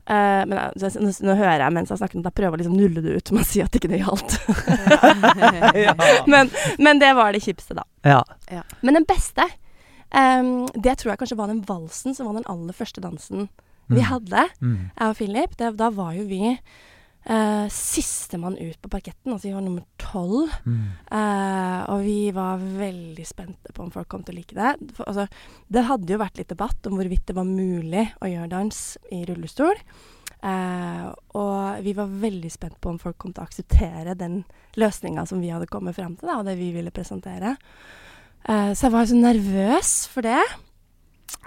Eh, 0.10 0.46
men 0.50 0.58
jeg- 0.76 1.02
nå, 1.02 1.12
nå 1.22 1.36
hører 1.38 1.60
jeg 1.64 1.74
mens 1.74 1.90
jeg 1.94 2.00
snakker, 2.02 2.20
at 2.20 2.30
jeg 2.32 2.34
prøver 2.40 2.58
å 2.58 2.60
liksom 2.62 2.78
nulle 2.78 3.02
det 3.06 3.16
ut 3.18 3.32
med 3.32 3.44
å 3.44 3.46
si 3.46 3.62
at 3.62 3.72
ikke 3.78 3.90
det 3.92 4.00
gjaldt. 4.02 4.38
ja. 5.86 5.94
men, 6.34 6.50
men 6.80 7.00
det 7.00 7.14
var 7.16 7.34
det 7.34 7.42
kjipeste, 7.46 7.76
da. 7.78 7.84
ja. 8.06 8.64
Men 8.82 8.94
den 9.00 9.06
beste, 9.10 9.46
um, 10.16 10.68
det 10.74 10.98
tror 11.00 11.14
jeg 11.14 11.20
kanskje 11.22 11.38
var 11.38 11.48
den 11.52 11.62
valsen 11.68 12.16
som 12.18 12.26
var 12.30 12.40
den 12.40 12.48
aller 12.50 12.74
første 12.74 13.02
dansen 13.04 13.50
vi 13.90 14.02
Mm. 14.04 14.06
hadde, 14.06 14.42
Mm. 14.62 14.92
jeg 15.00 15.08
og 15.10 15.16
Philip. 15.18 15.56
Det, 15.58 15.72
da 15.78 15.90
var 15.90 16.14
jo 16.14 16.24
vi 16.30 16.60
uh, 17.30 17.68
sistemann 17.74 18.58
ut 18.58 18.82
på 18.82 18.92
parketten, 18.92 19.34
altså 19.34 19.50
vi 19.50 19.56
var 19.56 19.66
nummer 19.66 19.86
tolv. 20.02 20.52
Mm. 20.66 20.86
Eh, 21.20 21.82
og 21.94 22.04
vi 22.06 22.20
var 22.36 22.62
veldig 22.62 23.26
spente 23.28 23.74
på 23.76 23.84
om 23.86 23.92
folk 23.94 24.10
kom 24.10 24.24
til 24.26 24.36
å 24.36 24.40
like 24.40 24.58
det. 24.58 24.94
For, 24.98 25.06
altså, 25.10 25.28
det 25.70 25.86
hadde 25.90 26.16
jo 26.16 26.22
vært 26.22 26.40
litt 26.42 26.52
debatt 26.52 26.90
om 26.90 26.98
hvorvidt 26.98 27.28
det 27.30 27.38
var 27.38 27.50
mulig 27.50 28.08
å 28.20 28.32
gjøre 28.32 28.54
dans 28.54 28.82
i 29.14 29.22
rullestol. 29.30 29.78
Uh, 30.40 31.12
og 31.36 31.82
vi 31.84 31.92
var 31.98 32.12
veldig 32.22 32.50
spent 32.54 32.78
på 32.80 32.94
om 32.94 33.00
folk 33.02 33.18
kom 33.20 33.34
til 33.36 33.44
å 33.44 33.50
akseptere 33.50 34.16
den 34.16 34.44
løsninga 34.80 35.26
som 35.28 35.42
vi 35.44 35.52
hadde 35.52 35.68
kommet 35.68 35.98
frem 35.98 36.16
til, 36.16 36.30
da, 36.32 36.40
og 36.40 36.48
det 36.48 36.56
vi 36.60 36.72
ville 36.76 36.94
presentere. 36.96 37.58
Eh, 38.48 38.72
så 38.74 38.88
jeg 38.88 38.94
var 38.94 39.10
så 39.10 39.20
nervøs 39.20 39.94
for 40.08 40.26
det. 40.26 40.42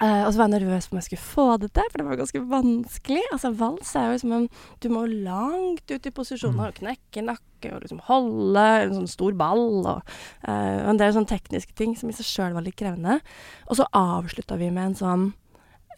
Eh, 0.02 0.22
og 0.24 0.32
så 0.32 0.40
var 0.40 0.48
jeg 0.48 0.54
nervøs 0.56 0.88
for 0.88 0.96
om 0.96 1.00
jeg 1.00 1.08
skulle 1.08 1.30
få 1.30 1.46
det 1.62 1.70
til, 1.76 1.88
for 1.90 2.00
det 2.00 2.06
var 2.08 2.20
ganske 2.20 2.42
vanskelig. 2.50 3.22
Altså 3.34 3.52
Vals 3.58 3.94
er 3.98 4.10
jo 4.10 4.20
som 4.22 4.34
en 4.36 4.48
Du 4.82 4.88
må 4.92 5.04
langt 5.06 5.90
ut 5.90 6.06
i 6.06 6.14
posisjoner 6.14 6.72
og 6.72 6.78
knekke 6.80 7.24
nakke 7.26 7.70
og 7.70 7.84
liksom 7.84 8.00
holde 8.08 8.64
en 8.82 8.96
sånn 8.96 9.10
stor 9.10 9.36
ball 9.38 9.84
og 9.86 10.00
eh, 10.48 10.80
en 10.90 10.98
del 10.98 11.14
sånne 11.14 11.30
tekniske 11.30 11.76
ting 11.78 11.94
som 11.98 12.10
i 12.10 12.16
seg 12.16 12.26
sjøl 12.26 12.56
var 12.56 12.66
litt 12.66 12.78
krevende. 12.78 13.20
Og 13.68 13.78
så 13.78 13.86
avslutta 13.94 14.58
vi 14.58 14.72
med 14.74 14.92
en 14.92 14.98
sånn 14.98 15.28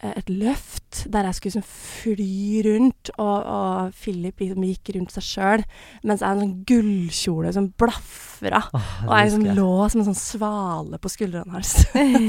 et 0.03 0.29
løft 0.31 1.03
der 1.11 1.27
jeg 1.27 1.37
skulle 1.37 1.51
liksom 1.51 1.67
fly 1.67 2.61
rundt, 2.65 3.11
og, 3.17 3.35
og 3.43 3.93
Philip 3.99 4.41
liksom 4.41 4.65
gikk 4.67 4.91
rundt 4.95 5.13
seg 5.15 5.27
sjøl, 5.27 5.65
mens 6.03 6.23
jeg 6.23 6.29
hadde 6.29 6.41
en 6.41 6.45
sånn 6.45 6.65
gullkjole 6.69 7.53
som 7.55 7.69
blafra. 7.79 8.61
oh, 8.75 8.89
Og 9.07 9.13
jeg 9.13 9.29
liksom 9.29 9.47
lå 9.59 9.75
som 9.91 10.01
en 10.01 10.09
sånn 10.09 10.19
svale 10.19 10.99
på 11.01 11.11
skuldrene 11.11 11.55
hans. 11.55 11.77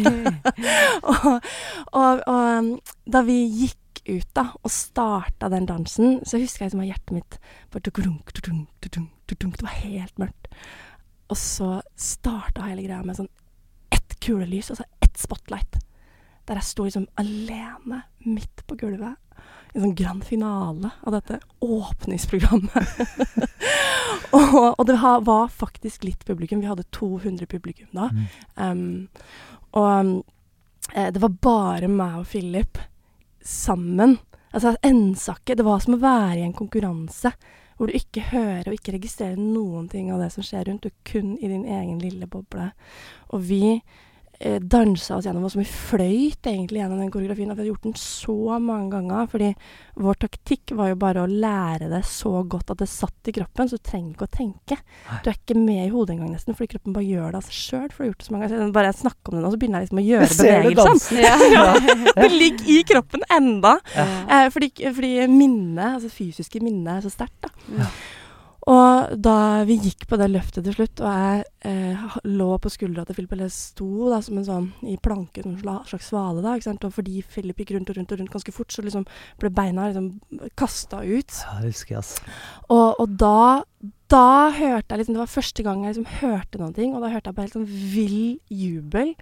og, 1.13 1.27
og, 1.93 2.23
og 2.23 2.31
um, 2.31 2.73
da 3.07 3.25
vi 3.27 3.41
gikk 3.65 3.83
ut 4.07 4.29
da, 4.37 4.49
og 4.63 4.71
starta 4.71 5.51
den 5.51 5.67
dansen, 5.67 6.21
så 6.23 6.39
husker 6.39 6.65
jeg 6.65 6.71
liksom 6.71 6.85
at 6.85 6.91
hjertet 6.93 7.17
mitt. 7.17 7.39
Det 7.73 9.67
var 9.67 9.81
helt 9.83 10.23
mørkt. 10.23 10.53
Og 11.33 11.39
så 11.41 11.81
starta 11.99 12.69
hele 12.69 12.85
greia 12.87 13.03
med 13.03 13.19
sånn 13.19 13.33
ett 13.95 14.15
kulelys, 14.23 14.71
altså 14.71 14.87
ett 15.03 15.19
spotlight. 15.19 15.81
Der 16.47 16.61
jeg 16.61 16.69
sto 16.69 16.87
liksom 16.87 17.07
alene 17.21 18.03
midt 18.27 18.65
på 18.67 18.79
gulvet. 18.79 19.17
En 19.75 19.83
sånn 19.83 19.97
grand 19.99 20.25
finale 20.25 20.91
av 21.05 21.13
dette 21.19 21.41
åpningsprogrammet. 21.61 23.01
og, 24.39 24.55
og 24.79 24.85
det 24.89 24.97
var 25.27 25.51
faktisk 25.53 26.07
litt 26.07 26.25
publikum. 26.25 26.63
Vi 26.63 26.71
hadde 26.71 26.87
200 26.97 27.51
publikum 27.51 27.91
da. 27.93 28.09
Mm. 28.15 28.25
Um, 28.57 29.43
og 29.77 30.23
eh, 30.95 31.11
det 31.13 31.21
var 31.21 31.37
bare 31.45 31.91
meg 31.93 32.23
og 32.23 32.31
Philip 32.31 32.81
sammen. 33.45 34.17
Altså 34.57 34.77
ensakke, 34.83 35.55
Det 35.55 35.67
var 35.67 35.83
som 35.85 35.99
å 35.99 36.03
være 36.03 36.41
i 36.41 36.47
en 36.47 36.57
konkurranse 36.57 37.35
hvor 37.77 37.91
du 37.91 37.97
ikke 37.97 38.23
hører 38.31 38.71
og 38.71 38.77
ikke 38.79 38.95
registrerer 38.95 39.37
noen 39.37 39.89
ting 39.93 40.09
av 40.13 40.23
det 40.23 40.31
som 40.33 40.45
skjer 40.47 40.65
rundt. 40.71 40.87
Du 40.87 40.89
er 40.89 41.11
kun 41.11 41.35
i 41.37 41.51
din 41.51 41.67
egen 41.69 41.99
lille 42.01 42.29
boble. 42.31 42.71
Og 43.37 43.45
vi 43.51 43.83
dansa 44.61 45.17
oss 45.17 45.27
gjennom, 45.27 45.47
og 45.47 45.53
som 45.53 45.63
vi 45.63 45.69
fløyt 45.69 46.47
egentlig 46.47 46.83
gjennom 46.83 47.01
den 47.01 47.11
koreografien. 47.13 47.51
Og 47.51 47.57
vi 47.57 47.63
hadde 47.63 47.71
gjort 47.71 47.87
den 47.87 47.97
så 48.01 48.59
mange 48.63 48.91
ganger, 48.93 49.29
fordi 49.33 49.53
vår 49.97 50.19
taktikk 50.27 50.75
var 50.77 50.91
jo 50.91 50.99
bare 51.01 51.25
å 51.25 51.31
lære 51.31 51.89
det 51.93 52.03
så 52.09 52.43
godt 52.45 52.75
at 52.75 52.83
det 52.83 52.89
satt 52.91 53.31
i 53.31 53.35
kroppen, 53.37 53.71
så 53.71 53.79
du 53.79 53.85
trenger 53.87 54.13
ikke 54.13 54.29
å 54.29 54.35
tenke. 54.37 54.79
Du 55.25 55.31
er 55.31 55.39
ikke 55.39 55.57
med 55.59 55.87
i 55.87 55.93
hodet 55.93 56.17
engang 56.17 56.35
nesten, 56.35 56.57
fordi 56.57 56.75
kroppen 56.75 56.97
bare 56.97 57.09
gjør 57.09 57.33
det 57.33 57.41
av 57.41 57.49
seg 57.49 57.57
sjøl. 57.61 57.89
For 57.89 57.97
du 57.97 58.05
har 58.05 58.11
gjort 58.13 58.21
det 58.21 58.29
så 58.29 58.37
mange 58.37 58.51
ganger. 58.51 58.75
Bare 58.77 58.91
jeg 58.91 59.01
snakker 59.01 59.33
om 59.33 59.39
det 59.39 59.45
nå, 59.47 59.55
så 59.55 59.63
begynner 59.63 59.81
jeg 59.81 59.89
liksom 59.89 60.03
å 60.03 60.07
gjøre 60.07 60.31
bevegelsene. 60.43 60.85
dansen? 60.85 62.13
Det 62.27 62.29
ligger 62.33 62.71
i 62.73 62.79
kroppen 62.89 63.27
enda. 63.33 63.75
Ja. 63.95 64.07
Eh, 64.37 64.47
fordi, 64.55 64.71
fordi 64.97 65.11
minnet, 65.33 65.97
altså 65.97 66.13
fysiske 66.13 66.63
minnet, 66.65 66.93
er 66.99 67.09
så 67.09 67.13
sterkt. 67.13 67.47
da. 67.47 67.53
Ja. 67.81 67.91
Og 68.67 69.13
da 69.23 69.63
vi 69.67 69.77
gikk 69.79 70.09
på 70.11 70.17
det 70.19 70.27
løftet 70.33 70.65
til 70.67 70.75
slutt, 70.75 71.01
og 71.05 71.07
jeg 71.07 71.43
eh, 71.71 72.07
lå 72.27 72.49
på 72.59 72.73
skuldra 72.75 73.05
til 73.07 73.15
Philip, 73.15 73.35
eller 73.37 73.53
sto 73.55 74.09
da 74.11 74.19
som 74.27 74.41
en 74.41 74.49
sånn 74.49 74.67
i 74.91 74.97
planke, 74.99 75.45
som 75.45 75.53
en 75.55 75.85
slags 75.87 76.09
svale, 76.11 76.43
da, 76.43 76.57
ikke 76.57 76.67
sant, 76.73 76.87
og 76.89 76.97
fordi 76.97 77.21
Philip 77.31 77.63
gikk 77.63 77.77
rundt 77.77 77.93
og 77.93 78.01
rundt 78.01 78.15
og 78.17 78.21
rundt 78.23 78.35
ganske 78.35 78.55
fort, 78.57 78.75
så 78.75 78.83
liksom 78.83 79.07
ble 79.39 79.53
beina 79.55 79.87
liksom 79.93 80.49
kasta 80.59 81.05
ut. 81.05 81.39
Ja, 81.47 81.61
det 81.63 81.71
husker 81.77 81.95
jeg, 81.95 82.03
ass. 82.03 82.17
Og, 82.67 82.99
og 83.05 83.15
da, 83.23 83.63
da 84.11 84.27
hørte 84.57 84.91
jeg 84.91 84.99
liksom 84.99 85.15
Det 85.15 85.23
var 85.23 85.31
første 85.37 85.67
gang 85.67 85.85
jeg 85.85 85.95
liksom 85.95 86.11
hørte 86.25 86.63
noen 86.63 86.75
ting, 86.75 86.97
og 86.97 87.07
da 87.07 87.13
hørte 87.15 87.31
jeg 87.31 87.39
bare 87.39 87.47
helt 87.47 87.61
sånn 87.61 87.71
vill 87.71 88.19
jubel. 88.51 89.15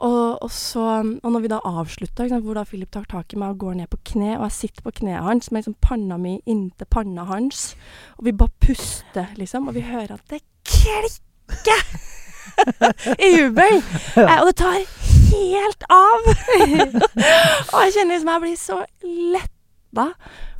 Og, 0.00 0.42
og, 0.42 0.50
så, 0.50 0.84
og 1.22 1.32
når 1.32 1.44
vi 1.44 1.50
da 1.52 1.60
avslutta, 1.64 2.26
hvor 2.42 2.58
da 2.58 2.64
Philip 2.66 2.90
tar 2.92 3.06
tak 3.10 3.32
i 3.32 3.38
meg 3.38 3.54
og 3.54 3.60
går 3.62 3.76
ned 3.78 3.90
på 3.92 4.00
kne, 4.12 4.32
og 4.38 4.48
jeg 4.48 4.56
sitter 4.58 4.86
på 4.86 4.94
kneet 5.00 5.22
hans 5.22 5.50
med 5.50 5.62
liksom 5.62 5.76
panna 5.84 6.18
mi 6.18 6.40
inntil 6.50 6.88
panna 6.90 7.26
hans, 7.28 7.76
og 8.18 8.26
vi 8.26 8.34
bare 8.34 8.52
puster, 8.60 9.30
liksom, 9.38 9.68
og 9.68 9.78
vi 9.78 9.86
hører 9.86 10.16
at 10.16 10.26
det 10.30 10.42
klikker 10.66 11.08
i 13.18 13.30
jubel. 13.38 13.82
Eh, 14.14 14.40
og 14.40 14.46
det 14.46 14.56
tar 14.60 14.76
helt 15.34 15.86
av. 15.90 16.26
og 17.72 17.78
jeg 17.82 17.94
kjenner 17.96 18.12
liksom 18.12 18.30
jeg 18.30 18.42
blir 18.44 18.58
så 18.60 18.76
letta, 19.02 20.04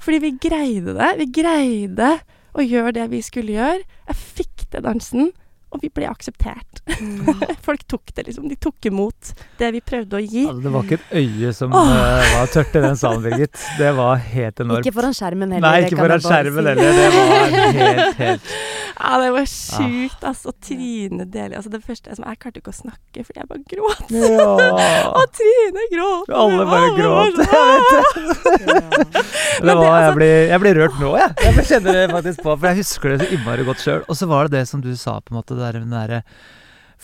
fordi 0.02 0.18
vi 0.24 0.32
greide 0.42 0.96
det. 0.98 1.10
Vi 1.20 1.28
greide 1.38 2.10
å 2.54 2.64
gjøre 2.64 2.96
det 2.98 3.06
vi 3.12 3.22
skulle 3.22 3.54
gjøre. 3.54 3.84
Jeg 4.10 4.18
fikk 4.18 4.66
til 4.72 4.84
dansen, 4.84 5.30
og 5.74 5.82
vi 5.82 5.90
ble 5.90 6.06
akseptert. 6.06 6.82
Folk 7.66 7.82
tok 7.90 8.12
det, 8.14 8.28
liksom. 8.28 8.46
De 8.50 8.56
tok 8.60 8.88
imot 8.90 9.32
det 9.58 9.70
vi 9.74 9.82
prøvde 9.84 10.20
å 10.20 10.22
gi. 10.22 10.44
Altså, 10.46 10.62
det 10.62 10.74
var 10.76 10.86
ikke 10.86 11.00
et 11.00 11.16
øye 11.24 11.54
som 11.56 11.74
oh. 11.74 11.94
var 12.34 12.52
tørt 12.54 12.78
i 12.78 12.84
den 12.84 13.00
salen, 13.00 13.24
Birgit. 13.24 13.64
Det 13.80 13.90
var 13.98 14.22
helt 14.22 14.62
enormt. 14.64 14.86
Ikke 14.86 14.96
foran 15.00 15.16
skjermen 15.18 15.56
heller. 15.56 15.66
Nei, 15.66 15.88
ikke 15.88 15.98
foran 15.98 16.22
skjermen 16.22 16.62
si. 16.62 16.74
heller. 16.74 17.00
Det 17.00 17.10
var 17.16 17.56
helt, 17.80 18.22
helt 18.22 18.54
Ja, 18.94 19.18
det 19.20 19.30
var 19.34 19.46
sjukt, 19.50 20.22
altså. 20.22 20.52
Trine 20.62 21.24
Deli 21.26 21.56
Altså, 21.58 21.70
det 21.72 21.80
første 21.84 22.14
som 22.14 22.26
Jeg 22.28 22.38
klarte 22.42 22.60
ikke 22.60 22.70
å 22.72 22.76
snakke, 22.76 23.24
fordi 23.26 23.40
jeg 23.42 23.48
bare 23.50 23.64
gråt. 23.72 24.12
Ja. 24.14 25.12
Og 25.18 25.24
Trine 25.34 25.86
gråt. 25.92 26.30
Alle 26.30 26.66
bare 26.68 26.90
gråt. 26.98 27.40
Det 29.64 29.74
var, 29.74 29.84
jeg, 29.84 29.92
altså- 29.92 30.18
blir, 30.18 30.34
jeg 30.50 30.60
blir 30.64 30.80
rørt 30.80 30.98
nå, 31.00 31.12
jeg. 31.20 31.30
Jeg 31.44 31.66
kjenner 31.70 31.98
det 31.98 32.04
faktisk 32.12 32.42
på, 32.44 32.54
for 32.56 32.70
jeg 32.70 32.80
husker 32.82 33.14
det 33.14 33.18
så 33.22 33.30
innmari 33.36 33.66
godt 33.66 33.82
sjøl. 33.84 34.04
Og 34.08 34.18
så 34.18 34.28
var 34.30 34.48
det 34.48 34.58
det 34.60 34.66
som 34.70 34.82
du 34.84 34.90
sa, 34.98 35.18
på 35.20 35.34
en 35.34 35.40
måte, 35.40 35.58
der, 35.58 35.78
den 35.80 35.94
derre 35.94 36.22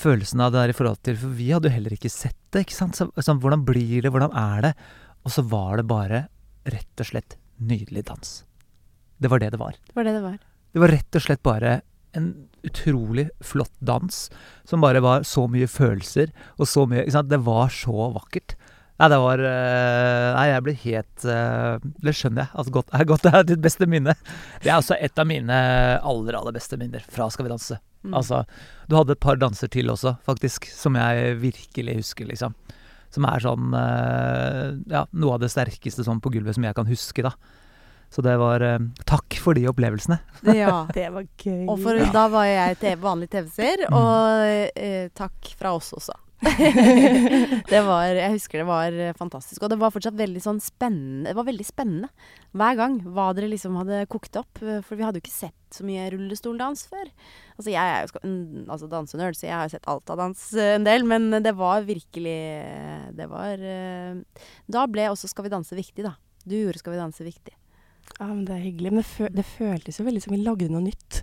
følelsen 0.01 0.41
av 0.45 0.53
det 0.53 0.63
der 0.63 0.73
i 0.73 0.77
forhold 0.77 1.01
til 1.05 1.17
For 1.21 1.33
vi 1.37 1.51
hadde 1.53 1.69
jo 1.69 1.75
heller 1.75 1.95
ikke 1.97 2.13
sett 2.13 2.39
det, 2.55 2.65
ikke 2.67 2.77
sant. 2.77 2.99
Så, 2.99 3.11
så, 3.19 3.35
hvordan 3.37 3.65
blir 3.69 4.05
det, 4.05 4.13
hvordan 4.13 4.35
er 4.37 4.69
det? 4.69 4.75
Og 5.27 5.35
så 5.35 5.45
var 5.47 5.81
det 5.81 5.89
bare 5.91 6.25
rett 6.71 7.03
og 7.03 7.11
slett 7.11 7.37
nydelig 7.61 8.07
dans. 8.09 8.39
Det 9.21 9.29
var 9.29 9.43
det 9.43 9.51
det 9.53 9.61
var. 9.61 9.77
Det 9.77 9.97
var 9.97 10.09
det 10.09 10.15
det 10.17 10.25
var. 10.25 10.39
Det 10.71 10.83
var 10.83 10.93
rett 10.95 11.19
og 11.19 11.25
slett 11.25 11.43
bare 11.47 11.81
en 12.19 12.33
utrolig 12.67 13.29
flott 13.41 13.73
dans 13.79 14.17
som 14.69 14.83
bare 14.83 15.01
var 15.03 15.25
så 15.29 15.47
mye 15.51 15.69
følelser 15.71 16.33
og 16.59 16.69
så 16.69 16.85
mye 16.89 17.05
ikke 17.05 17.17
sant? 17.17 17.31
Det 17.31 17.41
var 17.47 17.73
så 17.75 18.11
vakkert. 18.15 18.57
Nei, 19.01 19.09
det 19.09 19.19
var 19.23 19.41
eh, 19.49 20.27
Nei, 20.37 20.47
jeg 20.51 20.65
blir 20.67 20.75
helt 20.83 21.23
eh, 21.33 21.85
Det 22.05 22.13
skjønner 22.13 22.43
jeg 22.43 22.53
Altså, 22.53 22.73
godt 22.75 22.91
er 22.93 23.07
godt 23.11 23.23
det 23.25 23.31
er 23.33 23.47
ditt 23.49 23.63
beste 23.65 23.89
minne. 23.89 24.15
Det 24.61 24.69
er 24.69 24.77
også 24.77 24.99
et 25.01 25.23
av 25.23 25.29
mine 25.29 25.61
aller, 25.97 26.37
aller 26.37 26.57
beste 26.57 26.77
minner 26.81 27.05
fra 27.09 27.31
Skal 27.33 27.49
vi 27.49 27.55
danse. 27.55 27.79
Mm. 28.05 28.13
Altså, 28.21 28.43
du 28.89 28.99
hadde 28.99 29.17
et 29.17 29.23
par 29.23 29.41
danser 29.41 29.73
til 29.73 29.91
også, 29.93 30.15
faktisk, 30.25 30.69
som 30.73 30.95
jeg 30.97 31.35
virkelig 31.41 31.99
husker, 31.99 32.29
liksom. 32.31 32.55
Som 33.13 33.27
er 33.29 33.43
sånn 33.45 33.75
eh, 33.77 34.67
Ja, 34.93 35.07
noe 35.13 35.37
av 35.37 35.43
det 35.45 35.51
sterkeste 35.53 36.05
sånn 36.07 36.21
på 36.21 36.33
gulvet 36.37 36.57
som 36.59 36.69
jeg 36.69 36.77
kan 36.77 36.89
huske, 36.89 37.25
da. 37.25 37.35
Så 38.11 38.23
det 38.27 38.33
var 38.41 38.61
eh, 38.67 38.79
Takk 39.07 39.37
for 39.39 39.55
de 39.55 39.69
opplevelsene. 39.71 40.19
Ja. 40.57 40.87
Det 40.97 41.07
var 41.15 41.27
gøy. 41.39 41.67
Og 41.71 41.79
for, 41.85 42.01
da 42.15 42.25
var 42.33 42.49
jeg 42.49 42.79
TV, 42.83 42.97
vanlig 43.05 43.31
TV-seer, 43.31 43.87
Mm. 43.91 43.95
og 44.01 44.81
eh, 44.81 45.07
takk 45.15 45.53
fra 45.61 45.75
oss 45.77 45.93
også. 45.95 46.17
det 47.69 47.81
var, 47.85 48.15
jeg 48.17 48.33
husker 48.33 48.63
det 48.63 48.67
var 48.69 48.95
eh, 48.97 49.13
fantastisk. 49.19 49.61
Og 49.63 49.71
det 49.73 49.77
var 49.81 49.93
fortsatt 49.93 50.17
veldig 50.17 50.41
sånn 50.41 50.61
spennende. 50.65 51.29
Det 51.29 51.37
var 51.37 51.47
veldig 51.51 51.67
spennende 51.69 52.09
hver 52.57 52.79
gang 52.81 52.97
hva 53.13 53.27
dere 53.37 53.51
liksom 53.53 53.77
hadde 53.77 53.99
kokt 54.11 54.39
opp. 54.41 54.63
eh, 54.65 54.81
For 54.87 54.97
vi 54.97 55.05
hadde 55.05 55.21
jo 55.21 55.25
ikke 55.27 55.35
sett 55.35 55.57
så 55.77 55.85
mye 55.87 56.09
rullestoldans 56.15 56.87
før. 56.91 57.13
Altså 57.61 57.75
jeg 57.75 57.93
er 57.93 58.09
jo 58.09 58.33
altså 58.73 58.89
dansenerd, 58.91 59.37
så 59.39 59.47
jeg 59.51 59.55
har 59.55 59.69
jo 59.69 59.75
sett 59.77 59.89
alt 59.93 60.11
av 60.11 60.19
dans 60.25 60.47
eh, 60.57 60.73
en 60.79 60.89
del. 60.89 61.05
Men 61.13 61.29
det 61.45 61.53
var 61.61 61.85
virkelig 61.87 62.39
Det 63.21 63.29
var 63.31 63.61
Da 64.73 64.87
ble 64.91 65.11
også 65.13 65.29
Skal 65.31 65.47
vi 65.47 65.53
danse 65.53 65.77
viktig, 65.77 66.05
da. 66.09 66.17
Du 66.49 66.57
gjorde 66.57 66.81
Skal 66.81 66.97
vi 66.97 67.03
danse 67.05 67.27
viktig. 67.27 67.53
Ja, 68.21 68.27
men 68.29 68.45
Det 68.45 68.53
er 68.55 68.65
hyggelig. 68.67 68.91
Men 68.93 69.01
det, 69.01 69.07
fø 69.09 69.29
det 69.33 69.45
føltes 69.49 69.99
jo 70.01 70.05
veldig 70.05 70.23
som 70.23 70.35
vi 70.35 70.43
lagde 70.45 70.69
noe 70.69 70.85
nytt. 70.85 71.23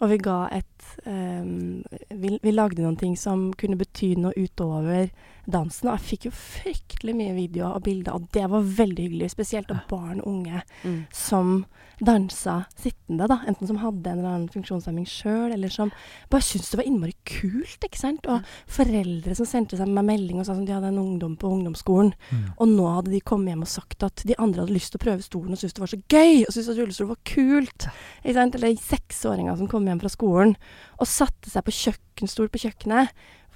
Og 0.00 0.10
vi 0.12 0.18
ga 0.22 0.36
et 0.54 0.90
um, 1.06 1.82
vi, 2.14 2.36
vi 2.42 2.52
lagde 2.54 2.84
noen 2.84 2.96
ting 3.00 3.16
som 3.18 3.48
kunne 3.58 3.78
bety 3.80 4.12
noe 4.20 4.30
utover 4.38 5.10
dansen. 5.46 5.88
Og 5.88 5.96
jeg 5.98 6.06
fikk 6.10 6.28
jo 6.28 6.34
fryktelig 6.36 7.14
mye 7.16 7.34
videoer 7.36 7.76
og 7.78 7.82
bilder, 7.86 8.14
og 8.18 8.28
det 8.34 8.44
var 8.50 8.60
veldig 8.62 9.08
hyggelig. 9.08 9.30
Spesielt 9.34 9.70
av 9.70 9.84
barn 9.90 10.20
og 10.20 10.26
unge 10.32 10.62
Mm. 10.84 11.06
som 11.12 11.64
dansa 11.98 12.66
sittende, 12.76 13.26
da. 13.26 13.38
Enten 13.48 13.66
som 13.66 13.78
hadde 13.80 14.10
en 14.10 14.18
eller 14.18 14.28
annen 14.34 14.48
funksjonshemming 14.52 15.06
sjøl, 15.08 15.52
eller 15.54 15.68
som 15.72 15.90
bare 16.28 16.42
syntes 16.44 16.70
det 16.70 16.76
var 16.82 16.84
innmari 16.90 17.14
kult, 17.24 17.78
ikke 17.86 17.96
sant. 17.98 18.26
Og 18.28 18.42
foreldre 18.68 19.34
som 19.38 19.46
sendte 19.48 19.78
seg 19.78 19.88
med 19.88 20.04
melding 20.04 20.38
og 20.42 20.46
sa 20.46 20.52
at 20.52 20.66
de 20.66 20.74
hadde 20.76 20.90
en 20.92 20.98
ungdom 21.00 21.36
på 21.40 21.48
ungdomsskolen. 21.48 22.12
Og 22.58 22.68
nå 22.68 22.86
hadde 22.98 23.10
de 23.14 23.20
kommet 23.20 23.54
hjem 23.54 23.62
og 23.64 23.68
sagt 23.72 24.02
at 24.02 24.22
de 24.26 24.36
andre 24.38 24.60
hadde 24.66 24.76
lyst 24.76 24.92
til 24.92 25.00
å 25.00 25.04
prøve 25.06 25.22
stolen 25.24 25.52
og 25.52 25.58
syntes 25.62 25.72
det 25.78 25.84
var 25.86 25.94
så 25.94 26.02
gøy, 26.12 26.44
og 26.44 26.52
syntes 26.52 26.68
at 26.68 26.78
rullestol 26.82 27.08
var 27.14 27.22
kult. 27.24 27.88
Ikke 28.24 28.34
sant? 28.34 28.54
Eller 28.60 28.76
seksåringer 28.76 29.56
som 29.56 29.68
kom 29.68 29.86
hjem 29.88 30.00
fra 30.04 30.12
skolen 30.12 30.56
og 31.00 31.06
satte 31.08 31.48
seg 31.52 31.64
på 31.64 31.72
kjøkkenstol 31.80 32.48
på 32.52 32.60
kjøkkenet 32.66 33.08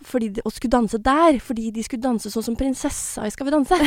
fordi 0.06 0.28
de, 0.36 0.42
og 0.44 0.52
skulle 0.54 0.72
danse 0.72 0.98
der, 1.04 1.38
fordi 1.44 1.70
de 1.74 1.82
skulle 1.84 2.04
danse 2.04 2.30
sånn 2.32 2.46
som 2.46 2.56
prinsessa 2.58 3.26
i 3.26 3.32
Skal 3.34 3.48
vi 3.48 3.54
danse. 3.54 3.74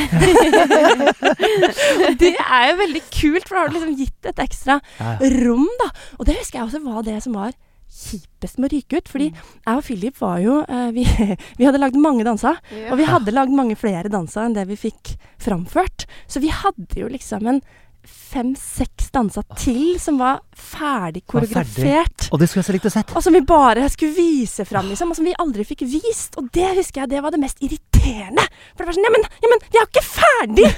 det 2.22 2.34
er 2.38 2.64
jo 2.70 2.78
veldig 2.80 3.02
kult, 3.10 3.48
for 3.48 3.56
da 3.56 3.62
har 3.64 3.70
du 3.70 3.76
liksom 3.78 3.96
gitt 3.98 4.30
et 4.30 4.42
ekstra 4.44 4.80
Ja. 5.00 5.16
rom, 5.44 5.68
da. 5.82 5.90
Og 6.18 6.26
det 6.28 6.38
husker 6.38 6.60
jeg 6.60 6.68
også 6.68 6.82
var 6.84 7.06
det 7.06 7.20
som 7.24 7.36
var 7.36 7.54
kjipest 7.94 8.58
med 8.58 8.70
å 8.70 8.74
ryke 8.74 8.98
ut. 8.98 9.10
Fordi 9.10 9.28
jeg 9.30 9.76
og 9.76 9.84
Philip 9.86 10.18
var 10.20 10.40
jo 10.42 10.56
uh, 10.66 10.88
vi, 10.94 11.04
vi 11.58 11.68
hadde 11.68 11.80
lagd 11.82 11.98
mange 12.00 12.26
danser. 12.26 12.58
Og 12.90 12.98
vi 12.98 13.06
hadde 13.08 13.34
lagd 13.34 13.54
mange 13.54 13.76
flere 13.78 14.10
danser 14.12 14.48
enn 14.48 14.56
det 14.56 14.66
vi 14.70 14.78
fikk 14.88 15.14
framført. 15.42 16.06
Så 16.26 16.42
vi 16.42 16.50
hadde 16.54 17.00
jo 17.00 17.10
liksom 17.12 17.46
en 17.50 17.62
fem-seks 18.04 19.10
danser 19.14 19.44
til 19.58 19.94
som 20.02 20.18
var 20.20 20.40
ferdig 20.54 21.22
koreografert. 21.30 22.28
Og 22.32 22.40
det 22.40 22.48
skulle 22.48 22.62
jeg 22.62 22.68
så 22.68 22.76
likt 22.76 22.88
å 22.88 22.92
sett. 22.94 23.14
Og 23.14 23.24
som 23.24 23.36
vi 23.36 23.42
bare 23.46 23.88
skulle 23.92 24.16
vise 24.16 24.66
fram, 24.68 24.88
liksom. 24.90 25.12
Og 25.12 25.18
som 25.18 25.28
vi 25.28 25.34
aldri 25.44 25.66
fikk 25.68 25.86
vist. 25.88 26.38
Og 26.40 26.50
det 26.54 26.74
husker 26.80 27.04
jeg 27.04 27.14
det 27.14 27.22
var 27.24 27.34
det 27.34 27.42
mest 27.42 27.62
irriterende. 27.64 28.46
For 28.74 28.84
det 28.84 28.90
var 28.90 28.98
sånn 28.98 29.08
Ja, 29.08 29.14
men, 29.14 29.26
ja, 29.44 29.52
men 29.52 29.64
vi 29.66 29.78
er 29.78 29.82
jo 29.82 29.90
ikke 29.90 30.06
ferdig! 30.06 30.68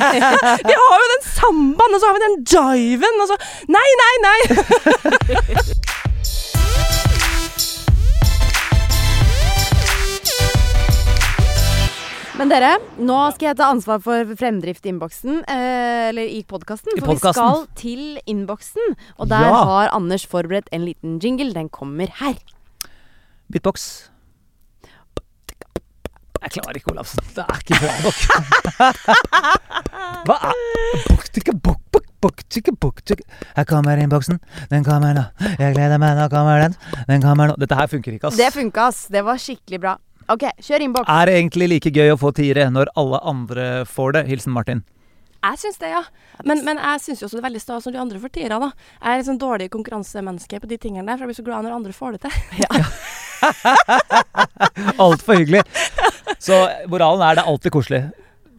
vi 0.70 0.78
har 0.82 1.04
jo 1.04 1.10
den 1.14 1.26
sambaen, 1.28 1.94
og 1.94 2.02
så 2.02 2.10
har 2.10 2.18
vi 2.18 2.24
den 2.26 2.38
jiven, 2.50 3.22
og 3.24 3.30
så 3.30 3.38
Nei, 3.70 3.88
nei, 4.02 4.14
nei! 4.26 4.38
Men 12.50 12.58
dere, 12.64 12.78
nå 13.06 13.16
skal 13.30 13.52
jeg 13.52 13.56
ta 13.60 13.66
ansvar 13.70 14.00
for 14.02 14.26
fremdrift 14.34 14.82
i 14.82 14.90
innboksen. 14.90 15.36
Eh, 15.46 16.08
eller 16.08 16.26
i 16.34 16.40
podkasten. 16.42 16.96
For 16.98 17.12
vi 17.14 17.20
skal 17.22 17.60
til 17.78 18.18
innboksen. 18.26 18.96
Og 19.22 19.28
der 19.30 19.46
Ja. 19.46 19.60
har 19.68 19.88
Anders 19.94 20.26
forberedt 20.26 20.66
en 20.72 20.84
liten 20.84 21.20
jingle. 21.22 21.52
Den 21.54 21.68
kommer 21.68 22.08
her. 22.10 22.34
Beatbox. 23.52 24.08
Jeg 26.42 26.50
klarer 26.50 26.74
ikke, 26.74 26.90
Olafsen. 26.90 27.22
Det 27.36 27.44
er 27.46 27.58
ikke 27.62 27.78
bra 27.78 27.92
nok. 28.02 28.18
Hva 30.26 30.36
er. 30.42 30.54
Her 33.56 33.64
kommer 33.64 33.96
innboksen. 33.96 34.40
Den 34.70 34.84
kommer 34.84 35.14
nå. 35.14 35.24
Jeg 35.56 35.74
gleder 35.76 35.98
meg, 35.98 36.16
nå 36.16 36.28
kommer 36.28 36.58
den. 36.66 36.74
Den 37.06 37.22
kommer 37.22 37.46
nå. 37.46 37.54
Dette 37.56 37.76
her 37.76 37.86
funker 37.86 38.12
ikke, 38.12 38.26
ass. 38.26 38.36
Det 38.36 38.52
funka, 38.52 38.88
ass. 38.88 39.06
Det 39.06 39.22
var 39.24 39.36
skikkelig 39.36 39.80
bra. 39.80 39.98
OK, 40.30 40.46
kjør 40.62 40.86
innboks. 40.86 41.10
Er 41.10 41.26
det 41.26 41.36
egentlig 41.40 41.68
like 41.72 41.90
gøy 41.90 42.14
å 42.14 42.18
få 42.20 42.30
tiere 42.36 42.68
når 42.70 42.92
alle 43.00 43.18
andre 43.26 43.68
får 43.88 44.16
det? 44.16 44.24
Hilsen 44.30 44.54
Martin. 44.54 44.84
Jeg 45.40 45.56
syns 45.56 45.78
det, 45.80 45.88
ja. 45.88 46.02
Men, 46.44 46.60
men 46.66 46.76
jeg 46.76 47.00
syns 47.00 47.22
jo 47.22 47.26
også 47.26 47.38
det 47.38 47.42
er 47.42 47.48
veldig 47.48 47.62
stas 47.62 47.86
når 47.88 47.94
de 47.94 48.00
andre 48.02 48.20
får 48.20 48.32
tiere, 48.34 48.58
da. 48.60 48.68
Jeg 49.00 49.08
er 49.08 49.20
litt 49.20 49.28
sånn 49.30 49.40
dårlig 49.40 49.70
konkurransemenneske 49.72 50.60
på 50.60 50.68
de 50.68 50.78
tingene 50.80 51.08
der, 51.08 51.16
for 51.16 51.24
jeg 51.24 51.32
blir 51.32 51.38
så 51.40 51.46
glad 51.46 51.64
når 51.64 51.76
andre 51.78 51.94
får 51.96 52.16
det 52.16 52.20
til. 52.26 52.34
Altfor 55.06 55.40
hyggelig. 55.40 55.64
Så 56.40 56.58
moralen 56.92 57.24
er 57.24 57.38
det 57.38 57.44
er 57.44 57.52
alltid 57.54 57.72
koselig. 57.72 58.02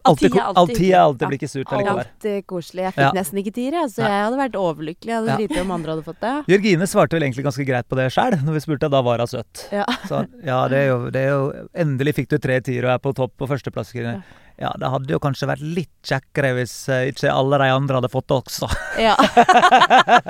Alltid, 0.03 0.33
Alltid 0.33 0.57
alltid 0.57 0.93
alltid 0.97 1.27
blir 1.27 1.37
ikke 1.37 1.49
surt 1.51 1.69
allikevel. 1.71 1.99
Alltid 2.05 2.45
koselig. 2.49 2.83
Jeg 2.87 2.93
fikk 2.95 3.03
Ja. 3.05 3.11
nesten 3.13 3.37
ikke 3.41 3.53
tier, 3.53 3.71
jeg, 3.77 3.89
så 3.93 4.01
jeg 4.01 4.23
hadde 4.25 4.37
vært 4.39 4.55
overlykkelig. 4.57 5.11
Jeg 5.13 5.29
hadde 5.29 5.55
Ja. 5.55 5.61
om 5.61 5.71
andre 5.71 5.91
hadde 5.95 6.03
fått 6.07 6.19
det. 6.21 6.33
Jørgine 6.49 6.87
svarte 6.89 7.13
vel 7.17 7.23
egentlig 7.27 7.45
ganske 7.45 7.65
greit 7.67 7.87
på 7.87 7.95
det 7.99 8.07
sjøl, 8.11 8.33
når 8.41 8.53
vi 8.57 8.61
spurte. 8.65 8.89
Da 8.89 9.01
var 9.01 9.17
hun 9.21 9.27
søt. 9.27 9.67
Ja. 9.71 9.85
Så 10.09 10.25
ja, 10.43 10.67
det 10.67 10.77
er, 10.77 10.87
jo, 10.89 11.09
det 11.13 11.21
er 11.21 11.29
jo 11.35 11.67
Endelig 11.75 12.15
fikk 12.15 12.29
du 12.29 12.37
tre 12.41 12.59
tiere 12.61 12.85
og 12.89 12.93
er 12.97 13.03
på 13.03 13.13
topp 13.13 13.37
på 13.37 13.47
førsteplass. 13.47 13.93
Ja. 13.95 14.21
Ja, 14.61 14.69
det 14.77 14.89
hadde 14.93 15.09
jo 15.09 15.17
kanskje 15.17 15.47
vært 15.49 15.61
litt 15.63 15.89
kjekkere 16.05 16.51
hvis 16.53 16.73
eh, 16.93 17.07
ikke 17.09 17.31
alle 17.33 17.57
de 17.57 17.69
andre 17.73 17.95
hadde 17.97 18.09
fått 18.13 18.27
det 18.29 18.35
også. 18.43 18.67
Ja. 19.01 19.15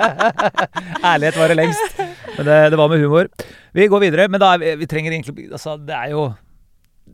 Ærlighet 1.04 1.36
varer 1.36 1.58
lengst. 1.58 1.98
Men 2.38 2.46
det, 2.48 2.56
det 2.72 2.78
var 2.80 2.88
med 2.88 3.02
humor. 3.02 3.28
Vi 3.76 3.88
går 3.92 4.00
videre, 4.06 4.28
men 4.32 4.40
da 4.40 4.54
er 4.54 4.62
vi, 4.62 4.72
vi 4.82 4.88
trenger 4.88 5.12
egentlig 5.12 5.50
Altså, 5.52 5.74
det 5.76 5.92
er 5.96 6.14
jo 6.14 6.30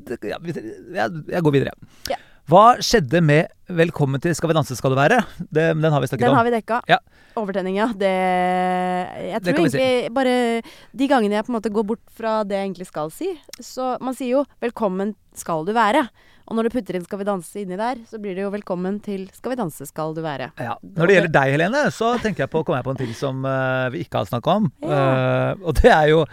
det, 0.09 0.18
ja, 0.30 0.36
vi, 0.40 0.52
jeg, 0.94 1.11
jeg 1.32 1.42
går 1.42 1.52
videre. 1.56 1.72
Ja. 2.12 2.18
Hva 2.49 2.78
skjedde 2.80 3.20
med 3.20 3.51
'Velkommen 3.68 4.20
til 4.24 4.32
Skal 4.32 4.49
vi 4.49 4.55
danse 4.57 4.72
skal 4.76 4.94
du 4.94 4.96
være'? 4.96 5.20
Det, 5.53 5.76
den 5.76 5.92
har 5.92 6.01
vi 6.01 6.07
snakket 6.09 6.24
Den 6.24 6.30
om. 6.30 6.36
har 6.36 6.44
vi 6.44 6.53
dekka. 6.55 6.80
Ja. 6.88 6.96
Overtenning, 7.36 7.76
ja. 7.76 7.88
Det 7.92 8.09
Jeg 8.09 9.42
tror 9.44 9.68
si. 9.68 9.76
egentlig 9.76 10.14
bare 10.14 10.62
De 10.96 11.09
gangene 11.09 11.36
jeg 11.36 11.44
på 11.44 11.53
en 11.53 11.61
måte 11.61 11.68
går 11.70 11.84
bort 11.84 12.01
fra 12.09 12.44
det 12.44 12.57
jeg 12.57 12.70
egentlig 12.70 12.86
skal 12.88 13.11
si 13.11 13.28
Så 13.61 14.01
man 14.01 14.14
sier 14.14 14.40
jo 14.40 14.44
'velkommen 14.62 15.14
skal 15.34 15.66
du 15.66 15.74
være'. 15.74 16.09
Og 16.49 16.57
når 16.57 16.62
du 16.62 16.70
putter 16.70 16.96
inn 16.96 17.05
'Skal 17.05 17.18
vi 17.18 17.24
danse' 17.24 17.61
inni 17.61 17.76
der, 17.76 17.96
så 18.09 18.16
blir 18.16 18.34
det 18.34 18.40
jo 18.40 18.51
'velkommen 18.51 19.03
til 19.03 19.28
'Skal 19.28 19.51
vi 19.51 19.57
danse 19.57 19.84
skal 19.86 20.14
du 20.14 20.22
være'. 20.22 20.51
Ja. 20.59 20.76
Når 20.82 21.07
det 21.07 21.14
gjelder 21.16 21.32
deg, 21.32 21.53
Helene, 21.53 21.90
så 21.92 22.16
tenker 22.18 22.49
jeg 22.49 22.51
på, 22.51 22.64
kommer 22.64 22.78
jeg 22.78 22.84
på 22.84 22.90
en 22.96 22.96
ting 22.96 23.12
som 23.14 23.44
uh, 23.44 23.90
vi 23.92 24.01
ikke 24.09 24.24
har 24.24 24.24
snakka 24.24 24.49
om. 24.57 24.72
Ja. 24.82 25.53
Uh, 25.53 25.66
og 25.66 25.74
det 25.74 25.92
er 25.92 26.09
jo 26.09 26.24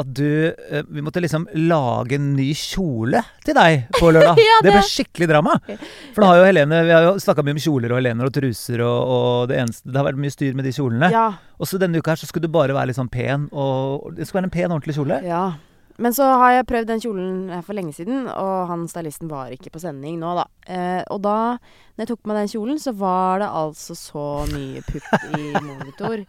at 0.00 0.10
du 0.16 0.26
eh, 0.50 0.82
Vi 0.90 1.04
måtte 1.04 1.22
liksom 1.22 1.46
lage 1.68 2.16
en 2.18 2.32
ny 2.36 2.48
kjole 2.56 3.22
til 3.46 3.56
deg 3.56 3.86
på 3.98 4.10
lørdag. 4.14 4.40
Ja, 4.40 4.58
det 4.64 4.74
ble 4.74 4.82
skikkelig 4.88 5.30
drama. 5.30 5.56
For 5.68 6.24
da 6.24 6.30
har 6.32 6.40
jo 6.42 6.48
Helene 6.50 6.82
Vi 6.88 6.94
har 6.96 7.08
jo 7.08 7.14
snakka 7.22 7.44
mye 7.46 7.56
om 7.56 7.62
kjoler 7.62 7.94
og 7.94 8.00
Helene 8.02 8.26
og 8.28 8.34
truser 8.34 8.82
og, 8.86 8.98
og 9.14 9.48
det 9.52 9.60
eneste 9.62 9.88
Det 9.90 10.00
har 10.00 10.08
vært 10.10 10.20
mye 10.22 10.34
styr 10.34 10.58
med 10.58 10.68
de 10.68 10.74
kjolene. 10.76 11.10
Ja. 11.14 11.26
Og 11.60 11.68
så 11.68 11.80
denne 11.80 12.00
uka 12.00 12.14
her 12.14 12.20
så 12.20 12.28
skulle 12.28 12.48
du 12.48 12.54
bare 12.54 12.76
være 12.76 12.90
litt 12.90 12.98
sånn 12.98 13.10
pen, 13.12 13.48
og 13.52 14.14
det 14.16 14.26
skulle 14.26 14.40
være 14.40 14.48
en 14.48 14.54
pen, 14.54 14.70
ordentlig 14.72 14.96
kjole. 14.96 15.20
Ja. 15.28 15.42
Men 16.00 16.14
så 16.16 16.24
har 16.40 16.54
jeg 16.54 16.66
prøvd 16.70 16.88
den 16.88 17.02
kjolen 17.02 17.62
for 17.66 17.76
lenge 17.76 17.92
siden, 17.92 18.24
og 18.32 18.70
han 18.70 18.86
stylisten 18.88 19.28
var 19.30 19.52
ikke 19.52 19.72
på 19.74 19.82
sending 19.82 20.16
nå, 20.20 20.32
da. 20.38 20.46
Eh, 20.64 21.02
og 21.12 21.20
da 21.24 21.36
når 22.00 22.06
jeg 22.06 22.08
tok 22.08 22.20
på 22.22 22.30
meg 22.30 22.38
den 22.38 22.50
kjolen, 22.54 22.78
så 22.80 22.94
var 22.96 23.42
det 23.42 23.50
altså 23.60 23.96
så 23.98 24.24
mye 24.48 24.80
pupp 24.86 25.26
i 25.36 25.50
monitor. 25.66 26.22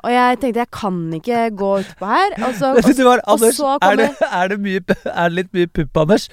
Og 0.00 0.14
jeg 0.14 0.40
tenkte 0.40 0.62
jeg 0.62 0.72
kan 0.72 1.02
ikke 1.18 1.42
gå 1.60 1.70
utpå 1.82 2.08
her. 2.08 2.38
Og 2.48 2.56
så, 2.56 2.72
og, 2.78 2.88
var, 3.04 3.20
Anders, 3.28 3.60
og 3.60 3.60
så 3.60 3.76
kommer 3.84 4.06
er, 4.06 4.16
det, 4.16 4.30
er, 4.30 4.48
det 4.54 4.60
mye, 4.64 4.98
er 5.04 5.28
det 5.28 5.38
litt 5.42 5.52
mye 5.58 5.72
pupp, 5.76 6.02
Anders? 6.06 6.30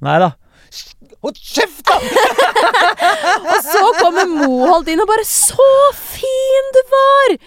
Nei 0.00 0.16
da. 0.24 0.32
Hold 1.24 1.36
kjeft, 1.36 1.84
da! 1.88 1.96
og 3.52 3.60
så 3.64 3.84
kommer 4.00 4.28
Moholt 4.30 4.88
inn 4.92 5.00
og 5.02 5.08
bare 5.10 5.24
'Så 5.26 5.68
fin 5.96 6.72
du 6.76 6.82
var!' 6.92 7.38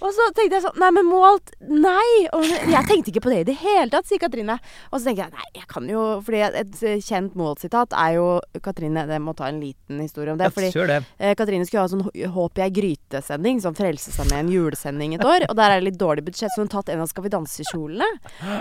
Og 0.00 0.10
så 0.12 0.26
tenkte 0.36 0.58
jeg 0.58 0.62
sånn 0.66 0.78
Nei, 0.82 0.90
men 0.92 1.06
målt 1.08 1.52
nei! 1.66 2.26
Og 2.36 2.44
jeg 2.44 2.84
tenkte 2.88 3.12
ikke 3.12 3.22
på 3.24 3.30
det 3.32 3.38
i 3.40 3.46
det 3.48 3.56
hele 3.62 3.88
tatt, 3.92 4.06
sier 4.08 4.20
Katrine. 4.20 4.58
Og 4.92 4.98
så 5.00 5.08
tenker 5.08 5.24
jeg 5.26 5.32
nei, 5.36 5.48
jeg 5.60 5.66
kan 5.70 5.86
jo 5.88 6.02
Fordi 6.26 6.42
et 6.46 6.74
kjent 7.06 7.34
Moholt-sitat 7.38 7.94
er 7.96 8.16
jo 8.18 8.26
Katrine, 8.64 9.06
det 9.08 9.20
må 9.24 9.34
ta 9.38 9.48
en 9.48 9.60
liten 9.62 10.00
historie 10.04 10.32
om 10.34 10.38
det. 10.40 10.50
Fordi 10.54 10.70
det. 10.90 10.98
Eh, 11.18 11.34
Katrine 11.38 11.64
skulle 11.68 11.84
ha 11.86 11.90
sånn 11.92 12.04
Håper 12.36 12.66
jeg 12.66 12.74
grytesending, 12.80 13.60
sånn 13.64 13.76
Frelsesarmeen 13.78 14.50
julesending 14.52 15.14
et 15.16 15.24
år. 15.26 15.46
Og 15.50 15.56
der 15.58 15.70
er 15.76 15.80
det 15.80 15.90
litt 15.92 16.00
dårlig 16.00 16.26
budsjett, 16.28 16.52
så 16.54 16.62
hun 16.64 16.68
tatt 16.72 16.90
en 16.92 17.00
av 17.04 17.08
Skal 17.10 17.24
vi 17.26 17.32
danse-kjolene. 17.36 18.08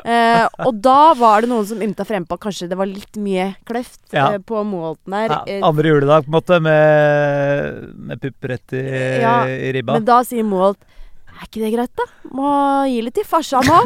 Eh, 0.05 0.45
og 0.65 0.79
da 0.85 1.13
var 1.19 1.41
det 1.45 1.49
noen 1.51 1.65
som 1.67 1.81
ymta 1.83 2.05
frempå 2.07 2.37
at 2.37 2.43
kanskje 2.47 2.69
det 2.71 2.77
var 2.79 2.89
litt 2.89 3.17
mye 3.21 3.51
kløft 3.67 4.13
Ja. 4.15 4.31
eh, 4.33 4.39
på 4.39 4.63
Moholten 4.65 5.13
her. 5.13 5.29
Ja, 5.29 5.41
Eh, 5.45 5.59
andre 5.65 5.89
juledag, 5.91 6.23
på 6.25 6.31
en 6.31 6.35
måte, 6.39 6.57
med, 6.61 7.95
med 8.07 8.21
pupp 8.21 8.47
rett 8.49 8.73
i, 8.73 8.81
Ja, 9.21 9.35
i 9.47 9.71
ribba. 9.75 9.93
men 9.93 10.05
da 10.07 10.21
sier 10.25 10.43
Moholt 10.47 10.79
Er 11.35 11.47
ikke 11.47 11.61
det 11.63 11.71
greit, 11.75 11.91
da? 11.99 12.05
Må 12.35 12.49
gi 12.89 13.01
litt 13.05 13.17
til 13.19 13.27
farsan 13.27 13.67
òg. 13.69 13.85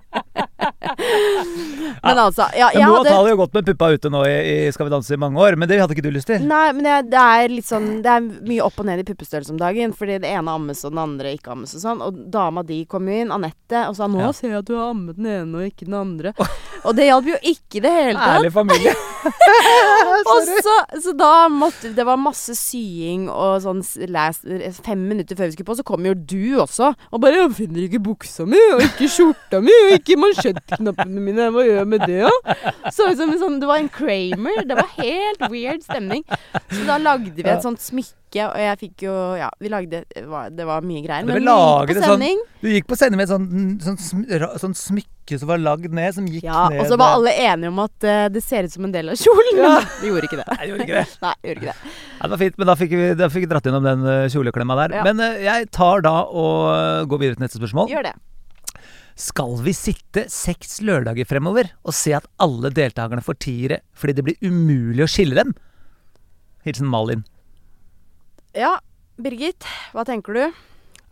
men 2.02 2.18
altså 2.20 2.46
Ja, 2.56 2.68
jeg 2.74 2.84
Moa 2.86 2.98
hadde 3.00 3.14
har 3.14 3.28
jo 3.30 3.36
gått 3.40 3.54
med 3.56 3.66
puppa 3.68 3.88
ute 3.94 4.10
nå 4.12 4.22
i, 4.28 4.34
i 4.68 4.72
Skal 4.74 4.88
vi 4.88 4.92
danse 4.94 5.14
i 5.14 5.20
mange 5.20 5.40
år, 5.40 5.56
men 5.60 5.68
det 5.70 5.78
hadde 5.80 5.96
ikke 5.96 6.04
du 6.06 6.10
lyst 6.14 6.28
til? 6.30 6.42
Nei, 6.48 6.66
men 6.76 6.84
det, 6.86 6.96
det 7.12 7.22
er 7.22 7.48
litt 7.52 7.68
sånn 7.68 7.88
Det 8.04 8.10
er 8.16 8.26
mye 8.50 8.64
opp 8.66 8.78
og 8.82 8.88
ned 8.88 9.02
i 9.02 9.06
puppestørrelse 9.08 9.54
om 9.54 9.60
dagen. 9.60 9.94
Fordi 9.96 10.18
det 10.22 10.30
ene 10.30 10.54
ammes 10.54 10.84
og 10.84 10.94
den 10.94 11.02
andre 11.04 11.34
ikke 11.36 11.52
ammes 11.54 11.74
og 11.78 11.82
sånn. 11.84 12.02
Og 12.04 12.18
dama 12.34 12.64
di 12.66 12.82
kom 12.90 13.08
inn, 13.12 13.32
Anette, 13.34 13.84
og 13.88 13.96
sa 13.96 14.08
'nå 14.08 14.20
Ja. 14.24 14.32
ser 14.32 14.48
jeg 14.50 14.58
at 14.62 14.68
du 14.70 14.74
har 14.76 14.90
ammet 14.94 15.16
den 15.16 15.26
ene 15.26 15.54
og 15.62 15.66
ikke 15.70 15.86
den 15.88 15.94
andre'. 15.94 16.34
og 16.84 16.96
det 16.96 17.06
hjalp 17.10 17.26
jo 17.26 17.38
ikke 17.42 17.78
i 17.80 17.84
det 17.84 17.92
hele 17.92 18.18
tatt. 18.18 18.38
Ærlig 18.40 18.52
familie. 18.52 18.94
Og 20.28 20.44
så, 20.44 20.74
så 21.00 21.12
da 21.16 21.48
måtte 21.48 21.94
Det 21.96 22.04
var 22.04 22.18
masse 22.20 22.52
sying 22.58 23.26
og 23.32 23.62
sånn 23.64 23.80
last, 24.12 24.44
Fem 24.84 25.00
minutter 25.08 25.36
før 25.38 25.48
vi 25.48 25.56
skulle 25.56 25.68
på, 25.70 25.76
så 25.78 25.84
kom 25.86 26.04
jo 26.04 26.12
du 26.14 26.58
også. 26.60 26.92
Og 27.12 27.20
bare 27.20 27.34
'Jeg 27.40 27.54
finner 27.56 27.80
ikke 27.88 28.02
buksa 28.04 28.44
mi, 28.46 28.60
og 28.74 28.82
ikke 28.84 29.08
skjorta 29.08 29.60
mi, 29.64 29.72
og 29.86 29.96
ikke 29.98 30.16
mansjettknappene 30.54 31.24
mine. 31.28 31.48
Hva 31.54 31.64
gjør 31.66 31.80
jeg 31.82 31.88
med 31.92 32.04
det, 32.08 32.20
da?' 32.24 32.90
Så 32.94 33.08
ut 33.10 33.18
som 33.18 33.30
en 33.30 33.38
sånn 33.40 33.60
Det 33.60 33.68
var 33.70 33.78
en 33.82 33.88
Kramer. 33.88 34.64
Det 34.68 34.76
var 34.78 34.90
helt 34.98 35.46
weird 35.50 35.82
stemning. 35.84 36.24
Så 36.70 36.84
da 36.88 36.98
lagde 36.98 37.34
vi 37.34 37.42
et 37.48 37.62
sånt 37.64 37.80
smykke, 37.82 38.48
og 38.48 38.58
jeg 38.58 38.78
fikk 38.80 39.04
jo 39.06 39.14
Ja, 39.38 39.50
vi 39.62 39.68
lagde 39.70 40.04
Det 40.10 40.24
var, 40.26 40.50
det 40.50 40.66
var 40.66 40.82
mye 40.82 41.02
greier. 41.04 41.24
Men 41.26 41.42
vi 41.42 41.44
gikk 41.44 41.94
på 41.94 42.00
sending. 42.02 42.38
sånn-. 42.38 42.62
Du 42.64 42.68
gikk 42.72 42.86
på 42.90 42.96
sending 42.98 43.20
med 43.20 43.28
et 43.28 43.34
sånn, 43.34 43.80
sånt, 43.84 44.32
ra- 44.42 44.54
sånn 44.58 44.74
smykke 44.74 45.38
som 45.40 45.48
var 45.48 45.56
lagd 45.62 45.88
ned, 45.94 46.12
som 46.14 46.26
gikk 46.28 46.44
Ja, 46.44 46.66
ned 46.68 46.82
og 46.82 46.88
så 46.90 46.98
var 47.00 47.14
alle 47.16 47.32
enige 47.32 47.70
om 47.72 47.78
at 47.80 48.04
uh, 48.04 48.26
det 48.28 48.42
ser 48.44 48.66
ut 48.66 48.74
som 48.74 48.84
en 48.84 48.92
del 48.92 49.08
av 49.08 49.16
kjolen. 49.16 49.56
Ja. 49.56 49.70
Men 49.80 50.02
det 50.02 50.10
gjorde 50.10 50.28
ikke 50.28 50.40
det. 50.42 50.48
Nei, 50.50 50.58
det 50.60 50.68
gjorde 50.72 50.84
ikke 50.84 50.98
det. 50.98 51.06
Nei, 51.24 51.34
gjorde 51.48 51.62
ikke 51.62 51.70
det. 51.70 51.92
Ja, 52.18 52.22
det 52.26 52.30
var 52.34 52.42
fint, 52.42 52.58
men 52.60 52.68
da 52.68 52.74
fikk 52.80 52.92
vi, 52.92 53.06
da 53.16 53.28
fikk 53.32 53.46
vi 53.46 53.48
dratt 53.54 53.66
gjennom 53.68 53.84
den 53.88 54.04
eh, 54.08 54.26
kjoleklemma 54.34 54.76
der. 54.82 54.94
Ja. 54.98 55.04
Men 55.08 55.20
uh, 55.24 55.40
jeg 55.44 55.70
tar 55.72 56.04
da 56.04 56.14
og 56.28 57.08
går 57.08 57.22
videre 57.22 57.38
til 57.38 57.44
neste 57.46 57.60
spørsmål. 57.62 57.88
Gjør 57.92 58.06
det. 58.10 58.14
Skal 59.14 59.54
vi 59.62 59.70
sitte 59.76 60.24
seks 60.32 60.80
lørdager 60.82 61.28
fremover 61.28 61.68
og 61.86 61.94
se 61.94 62.16
at 62.16 62.26
alle 62.42 62.72
deltakerne 62.74 63.22
får 63.22 63.38
tiere 63.44 63.78
fordi 63.94 64.16
det 64.18 64.24
blir 64.26 64.42
umulig 64.42 65.04
å 65.06 65.10
skille 65.10 65.38
dem? 65.38 65.52
Hilsen 66.66 66.90
Malin. 66.90 67.22
Ja, 68.58 68.78
Birgit, 69.20 69.66
hva 69.94 70.02
tenker 70.08 70.34
du? 70.34 70.64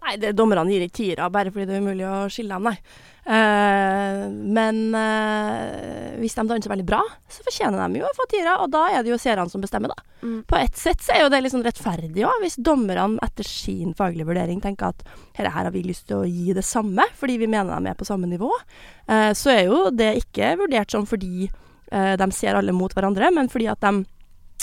Nei, 0.03 0.18
det, 0.18 0.34
dommerne 0.34 0.70
gir 0.72 0.82
ikke 0.84 0.98
tiere 0.98 1.30
bare 1.32 1.53
fordi 1.53 1.68
det 1.68 1.78
er 1.78 1.82
umulig 1.84 2.07
å 2.09 2.26
skille 2.32 2.57
dem, 2.59 2.70
nei. 2.72 3.11
Uh, 3.22 4.24
men 4.34 4.78
uh, 4.98 6.16
hvis 6.18 6.34
de 6.34 6.42
danser 6.48 6.72
veldig 6.72 6.86
bra, 6.88 6.98
så 7.30 7.44
fortjener 7.46 7.78
de 7.78 8.00
jo 8.00 8.09
å 8.09 8.16
få 8.16 8.26
tiere, 8.32 8.57
og 8.64 8.72
da 8.74 8.82
er 8.90 9.05
det 9.05 9.12
jo 9.12 9.20
seerne 9.22 9.46
som 9.53 9.62
bestemmer, 9.62 9.92
da. 9.94 10.16
Mm. 10.26 10.40
På 10.50 10.59
ett 10.59 10.78
sett 10.78 11.05
så 11.07 11.14
er 11.14 11.22
jo 11.22 11.30
det 11.30 11.38
litt 11.44 11.55
sånn 11.55 11.62
rettferdig 11.66 12.26
òg, 12.26 12.42
hvis 12.42 12.59
dommerne 12.59 13.22
etter 13.22 13.46
sin 13.46 13.94
faglige 13.98 14.26
vurdering 14.26 14.59
tenker 14.64 14.90
at 14.90 15.07
her, 15.38 15.46
her 15.46 15.68
har 15.68 15.74
vi 15.74 15.84
lyst 15.86 16.09
til 16.11 16.24
å 16.24 16.26
gi 16.26 16.57
det 16.57 16.66
samme, 16.66 17.07
fordi 17.18 17.38
vi 17.44 17.50
mener 17.50 17.78
de 17.78 17.92
er 17.92 17.98
på 17.98 18.09
samme 18.09 18.26
nivå, 18.30 18.50
uh, 18.50 19.30
så 19.38 19.55
er 19.55 19.64
jo 19.70 19.84
det 19.94 20.16
ikke 20.24 20.57
vurdert 20.64 20.90
som 20.90 21.07
fordi 21.07 21.46
eh, 21.92 22.14
de 22.18 22.28
ser 22.34 22.59
alle 22.59 22.74
mot 22.74 22.92
hverandre, 22.94 23.30
men 23.34 23.50
fordi 23.53 23.68
at 23.70 23.82
de 23.84 24.03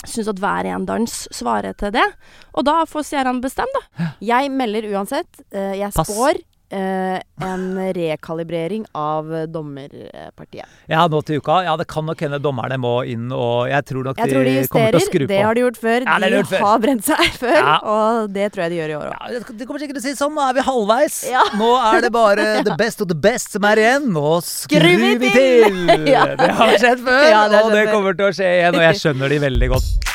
syns 0.06 0.28
at 0.32 0.38
hver 0.40 0.68
en 0.70 0.86
dans 0.88 1.16
svarer 1.34 1.74
til 1.76 1.92
det. 1.92 2.06
Og 2.54 2.64
da 2.64 2.84
får 2.88 3.04
seerne 3.10 3.40
bestemme, 3.44 3.82
da. 3.98 4.10
Jeg 4.24 4.50
melder 4.50 4.88
uansett. 4.94 5.28
eh, 5.52 5.78
jeg 5.80 5.92
Pass. 5.92 6.10
spår 6.10 6.40
eh, 6.70 7.20
en 7.44 7.64
rekalibrering 7.96 8.84
av 8.94 9.28
dommerpartiet. 9.50 10.66
Ja, 10.90 11.06
nå 11.10 11.20
til 11.26 11.40
uka. 11.40 11.60
Ja, 11.66 11.76
det 11.80 11.86
kan 11.90 12.06
nok 12.06 12.20
hende 12.24 12.38
dommerne 12.42 12.78
må 12.80 12.92
inn 13.08 13.30
og 13.32 13.68
Jeg 13.70 13.84
tror 13.88 14.04
nok 14.10 14.18
Jeg 14.20 14.32
tror 14.32 14.44
de 14.44 14.54
de 14.60 14.66
kommer 14.68 14.90
til 14.94 15.00
å 15.00 15.06
skru 15.06 15.24
på. 15.24 15.30
Det 15.32 15.40
har 15.44 15.54
de 15.54 15.64
gjort 15.64 15.80
før. 15.80 16.06
Ja, 16.06 16.18
de 16.18 16.30
de 16.30 16.36
gjort 16.40 16.50
før. 16.52 16.64
har 16.66 16.78
brent 16.84 17.04
seg 17.04 17.24
før, 17.40 17.56
Ja. 17.60 17.76
og 17.82 18.32
det 18.34 18.52
tror 18.52 18.62
jeg 18.66 18.70
de 18.70 18.76
gjør 18.80 18.90
i 18.90 18.96
år 19.00 19.06
òg. 19.10 19.16
Ja, 19.18 19.38
det- 19.38 19.58
det 19.58 19.66
kommer 19.66 19.80
sikkert 19.80 20.00
til 20.00 20.04
å 20.04 20.08
si 20.08 20.14
sånn, 20.24 20.34
nå 20.34 20.48
er 20.48 20.54
vi 20.54 20.60
halvveis. 20.70 21.16
Ja. 21.30 21.42
Nå 21.56 21.70
er 21.94 22.00
det 22.00 22.12
bare 22.12 22.62
the 22.64 22.76
best 22.76 23.00
of 23.00 23.08
the 23.08 23.14
best 23.14 23.52
som 23.52 23.64
er 23.64 23.76
igjen. 23.76 24.10
Nå 24.12 24.40
skrur 24.42 25.18
vi 25.18 25.30
til! 25.30 25.30
til! 25.30 26.06
Ja. 26.14 26.24
Det 26.36 26.50
har 26.50 26.76
skjedd 26.78 27.00
før, 27.04 27.22
Ja, 27.30 27.48
det 27.48 27.56
har 27.56 27.64
og 27.64 27.72
det 27.72 27.86
kommer 27.92 28.14
til 28.16 28.26
å 28.26 28.32
skje 28.34 28.48
igjen. 28.60 28.74
Og 28.74 28.82
jeg 28.82 28.94
skjønner 29.00 29.28
de 29.28 29.38
veldig 29.38 29.68
godt. 29.74 30.09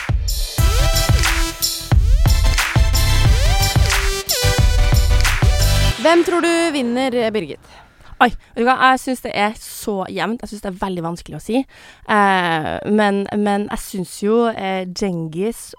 Hvem 6.15 6.23
tror 6.23 6.45
du 6.45 6.71
vinner, 6.71 7.11
Birgit? 7.35 7.71
Oi, 8.23 8.29
jeg 8.55 8.99
syns 9.01 9.21
det 9.25 9.33
er 9.35 9.57
så 9.59 10.05
jevnt. 10.07 10.45
Jeg 10.45 10.53
syns 10.53 10.61
det 10.63 10.69
er 10.69 10.77
veldig 10.79 11.01
vanskelig 11.03 11.35
å 11.35 11.41
si. 11.43 11.59
Eh, 11.59 12.69
men, 12.87 13.17
men 13.35 13.65
jeg 13.73 13.81
syns 13.83 14.13
jo 14.23 14.37
eh, 14.47 14.87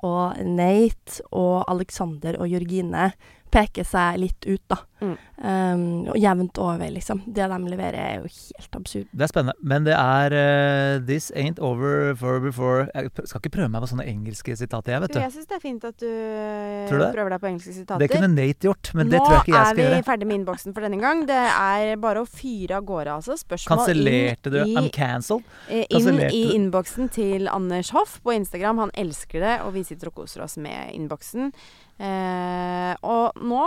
og 0.05 0.37
Nate 0.45 1.24
og 1.30 1.64
Alexander 1.72 2.37
og 2.37 2.53
Jørgine 2.53 3.14
peker 3.57 3.86
seg 3.88 4.20
litt 4.20 4.46
ut, 4.46 4.62
da. 4.70 4.76
Mm. 4.96 5.11
Um, 5.36 5.80
og 6.09 6.16
jevnt 6.16 6.57
over, 6.64 6.88
liksom. 6.88 7.18
Det 7.28 7.44
de 7.52 7.57
leverer, 7.68 7.96
er 8.00 8.22
jo 8.22 8.30
helt 8.30 8.76
absurd. 8.78 9.09
Det 9.12 9.26
er 9.26 9.28
spennende. 9.28 9.54
Men 9.61 9.84
det 9.84 9.92
er 9.96 10.32
uh, 10.36 11.04
This 11.04 11.26
ain't 11.36 11.61
over 11.61 12.14
for 12.16 12.40
before 12.40 12.86
Jeg 12.94 13.11
skal 13.28 13.42
ikke 13.42 13.52
prøve 13.59 13.68
meg 13.74 13.84
på 13.84 13.90
sånne 13.90 14.07
engelske 14.09 14.57
sitater, 14.57 14.94
jeg, 14.96 15.02
vet 15.04 15.12
Du, 15.12 15.18
du. 15.18 15.22
jeg 15.26 15.34
syns 15.34 15.50
det 15.50 15.59
er 15.59 15.62
fint 15.64 15.84
at 15.84 15.98
du 16.00 16.09
eh, 16.09 16.88
du 16.88 16.96
prøver 17.12 17.34
deg 17.34 17.42
på 17.44 17.50
engelske 17.50 17.74
sitater. 17.76 18.00
Det 18.00 18.09
kunne 18.14 18.30
Nate 18.32 18.68
gjort, 18.70 18.92
men 18.96 19.11
det 19.12 19.20
Nå 19.20 19.26
tror 19.26 19.36
jeg 19.36 19.44
ikke 19.44 19.52
jeg 19.57 19.66
skal 19.68 19.82
er 19.82 19.84
gjøre. 19.84 20.00
vi 20.00 20.09
ferdig 20.09 20.28
med 20.30 20.38
innboksen 20.40 20.76
for 20.76 20.86
denne 20.88 21.00
gang. 21.04 21.22
Det 21.28 21.42
er 21.52 21.92
bare 22.07 22.24
å 22.24 22.28
fyre 22.30 22.80
av 22.80 22.88
gårde, 22.88 23.16
altså. 23.20 23.36
Spørsmål 23.40 23.82
Kansellerte 23.84 24.52
du 24.54 24.61
inn 24.64 24.76
I'm 24.80 24.88
i, 24.88 24.92
cancelled? 24.96 25.44
eh, 25.68 25.84
inn 25.90 26.22
i 26.30 26.42
innboksen 26.57 27.12
til 27.12 27.50
Anders 27.52 27.92
Hoff 27.96 28.18
på 28.24 28.32
Instagram. 28.36 28.80
Han 28.86 28.94
elsker 28.96 29.44
det, 29.44 29.57
og 29.66 29.74
vi 29.76 29.84
sitter 29.88 30.09
og 30.12 30.22
koser 30.22 30.44
oss 30.46 30.57
med 30.57 30.94
innboksen. 30.96 31.52
Eh, 31.97 32.92
og 33.07 33.40
nå 33.40 33.62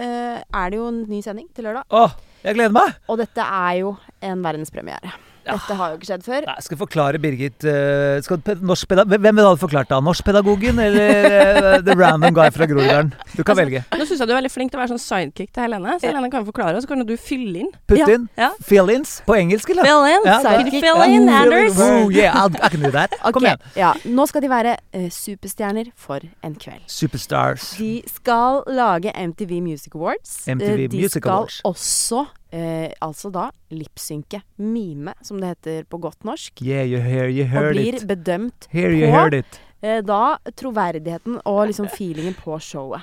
eh, 0.00 0.40
er 0.40 0.70
det 0.72 0.80
jo 0.80 0.90
en 0.90 1.02
ny 1.08 1.22
sending 1.24 1.48
til 1.56 1.68
lørdag. 1.68 1.88
Åh, 1.96 2.16
jeg 2.44 2.58
gleder 2.58 2.76
meg! 2.76 2.96
Og 3.08 3.20
dette 3.20 3.44
er 3.44 3.80
jo 3.80 3.94
en 4.24 4.44
verdenspremiere. 4.44 5.14
Dette 5.56 5.76
har 5.80 5.90
jo 5.92 5.98
ikke 5.98 6.08
skjedd 6.10 6.24
før. 6.26 6.46
Nei, 6.46 6.54
jeg 6.60 6.66
skal 6.68 6.78
forklare 6.80 7.20
Birgit 7.22 7.64
uh, 7.66 8.20
skal, 8.24 8.40
Hvem 8.44 9.24
ville 9.26 9.50
du 9.54 9.60
forklart 9.60 9.90
da? 9.90 10.00
Norskpedagogen 10.04 10.78
eller 10.78 11.26
uh, 11.26 11.78
the 11.84 11.94
random 11.98 12.34
guy 12.36 12.48
fra 12.54 12.66
Groruddalen? 12.70 13.12
Du 13.36 13.42
kan 13.42 13.50
Altså, 13.54 13.64
velge. 13.64 13.84
Nå 13.98 14.06
syns 14.06 14.20
jeg 14.22 14.28
du 14.28 14.32
er 14.34 14.38
veldig 14.40 14.52
flink 14.54 14.70
til 14.72 14.78
å 14.78 14.82
være 14.84 14.92
sånn 14.94 15.02
sidekick 15.02 15.50
til 15.52 15.64
Helene. 15.66 15.96
Så 16.00 16.06
Helene 16.10 16.30
kan 16.32 16.44
forklare, 16.46 16.76
og 16.78 16.84
så 16.84 16.90
kan 16.92 17.04
du 17.06 17.14
fylle 17.20 17.64
inn. 17.64 17.70
Put 17.90 17.98
Ja. 17.98 18.06
in 18.14 18.28
Ja. 18.38 18.50
fill-ins 18.62 19.16
på 19.26 19.34
engelsk, 19.36 19.70
eller? 19.74 19.84
Fill 19.88 20.06
in, 20.14 20.22
Ja, 20.30 20.38
sidekick. 20.40 20.70
sidekick. 20.70 20.84
Fill 20.86 21.02
in, 21.14 21.28
yeah. 21.28 21.40
Anders. 21.42 21.80
Oh, 21.80 22.08
yeah, 22.10 22.36
I'll, 22.44 22.54
I 22.62 22.68
can 22.68 22.80
do 22.82 22.90
that. 22.94 23.10
Kom 23.32 23.42
igjen. 23.44 23.58
Ja, 23.76 23.92
nå 24.04 24.26
skal 24.30 24.42
de 24.42 24.48
være 24.52 24.76
uh, 24.94 25.08
superstjerner 25.10 25.90
for 25.96 26.20
en 26.46 26.54
kveld. 26.54 26.82
Superstars. 26.86 27.70
De 27.78 28.02
skal 28.06 28.62
lage 28.68 29.12
MTV 29.14 29.60
Music 29.62 29.94
Awards. 29.94 30.46
MTV 30.46 30.88
de 30.88 31.02
Music 31.02 31.22
skal 31.22 31.46
også 31.64 32.26
eh, 32.52 32.90
altså 33.02 33.30
da 33.32 33.50
lipsynke, 33.70 34.42
mime, 34.58 35.14
som 35.22 35.40
det 35.40 35.54
heter 35.54 35.84
på 35.90 36.00
godt 36.02 36.24
norsk. 36.24 36.62
Yeah, 36.62 36.84
you 36.86 37.00
hear, 37.00 37.28
you 37.28 37.44
Og 37.46 37.72
blir 37.74 37.94
it. 38.00 38.06
bedømt 38.10 38.68
Here 38.72 38.90
you 38.92 39.06
på 39.06 39.12
heard 39.16 39.34
it. 39.34 39.60
eh, 39.82 40.00
da 40.02 40.36
troverdigheten 40.56 41.40
og 41.44 41.66
liksom 41.70 41.88
feelingen 41.88 42.34
på 42.34 42.58
showet. 42.60 43.02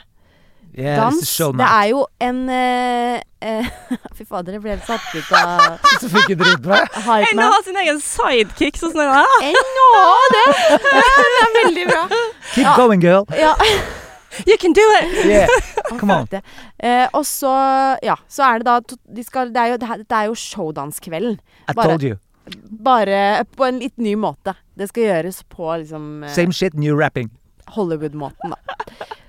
Yeah, 0.77 0.97
Dans, 0.99 1.23
show 1.25 1.53
det 1.55 1.63
er 1.65 1.85
jo 1.89 2.01
en 2.21 2.41
eh, 2.53 3.21
eh, 3.41 3.65
Fy 4.17 4.25
fader, 4.27 4.51
jeg 4.57 4.61
ble 4.61 4.73
helt 4.75 4.85
satt 4.85 5.07
ut 5.15 5.31
av 5.33 5.77
Så 6.03 6.09
fikk 6.11 6.33
jeg 6.33 6.37
dritt 6.41 6.67
hype 7.07 7.31
Ennå 7.31 7.47
har 7.49 7.63
sin 7.65 7.79
egen 7.81 8.01
sidekick 8.03 8.77
sånn 8.77 8.91
som 8.91 8.99
det. 8.99 9.07
der. 9.07 9.47
Ennå 9.47 9.87
har 9.95 10.35
det! 10.35 10.43
Det 10.83 11.05
er 11.45 11.55
veldig 11.63 11.87
bra. 11.87 12.03
Keep 12.53 12.65
Ja. 12.67 12.75
going, 12.77 13.01
girl. 13.01 13.25
Ja. 13.39 13.55
You 14.45 14.57
can 14.61 14.73
do 14.77 14.83
it! 15.01 15.25
Yeah, 15.25 15.47
come 15.99 16.11
on. 16.13 16.27
Eh, 16.79 17.07
og 17.13 17.25
så, 17.25 17.51
ja, 18.03 18.15
så 18.29 18.43
er 18.51 18.59
det 18.61 18.67
da 18.67 18.79
to- 18.81 18.99
de 19.17 19.23
skal, 19.25 19.49
det 19.55 19.63
er 19.63 19.73
jo, 19.73 19.77
det 20.03 20.11
er 20.19 20.27
jo 20.29 20.35
showdanskvelden. 20.37 21.39
I 21.67 21.73
Bare- 21.73 21.95
told 21.97 22.03
you. 22.03 22.17
Bare 22.83 23.43
på 23.57 23.65
en 23.67 23.79
litt 23.81 23.97
ny 23.99 24.13
måte. 24.15 24.53
Det 24.77 24.87
skal 24.91 25.03
gjøres 25.09 25.41
på 25.51 25.67
liksom 25.81 26.23
eh, 26.23 26.31
Same 26.35 26.53
shit, 26.55 26.73
new 26.79 26.95
rapping. 26.95 27.31
Hollywood-måten, 27.75 28.53
da. 28.53 28.77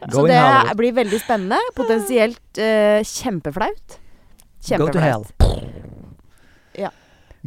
Så 0.06 0.12
Going 0.20 0.30
det 0.30 0.38
Hollywood. 0.38 0.76
blir 0.78 0.92
veldig 1.00 1.18
spennende. 1.24 1.59
Potensielt 1.74 2.59
eh, 2.62 3.00
kjempeflaut. 3.02 3.96
Go 4.78 4.86
to 4.94 5.00
hell. 5.02 5.24
Ja. 6.78 6.90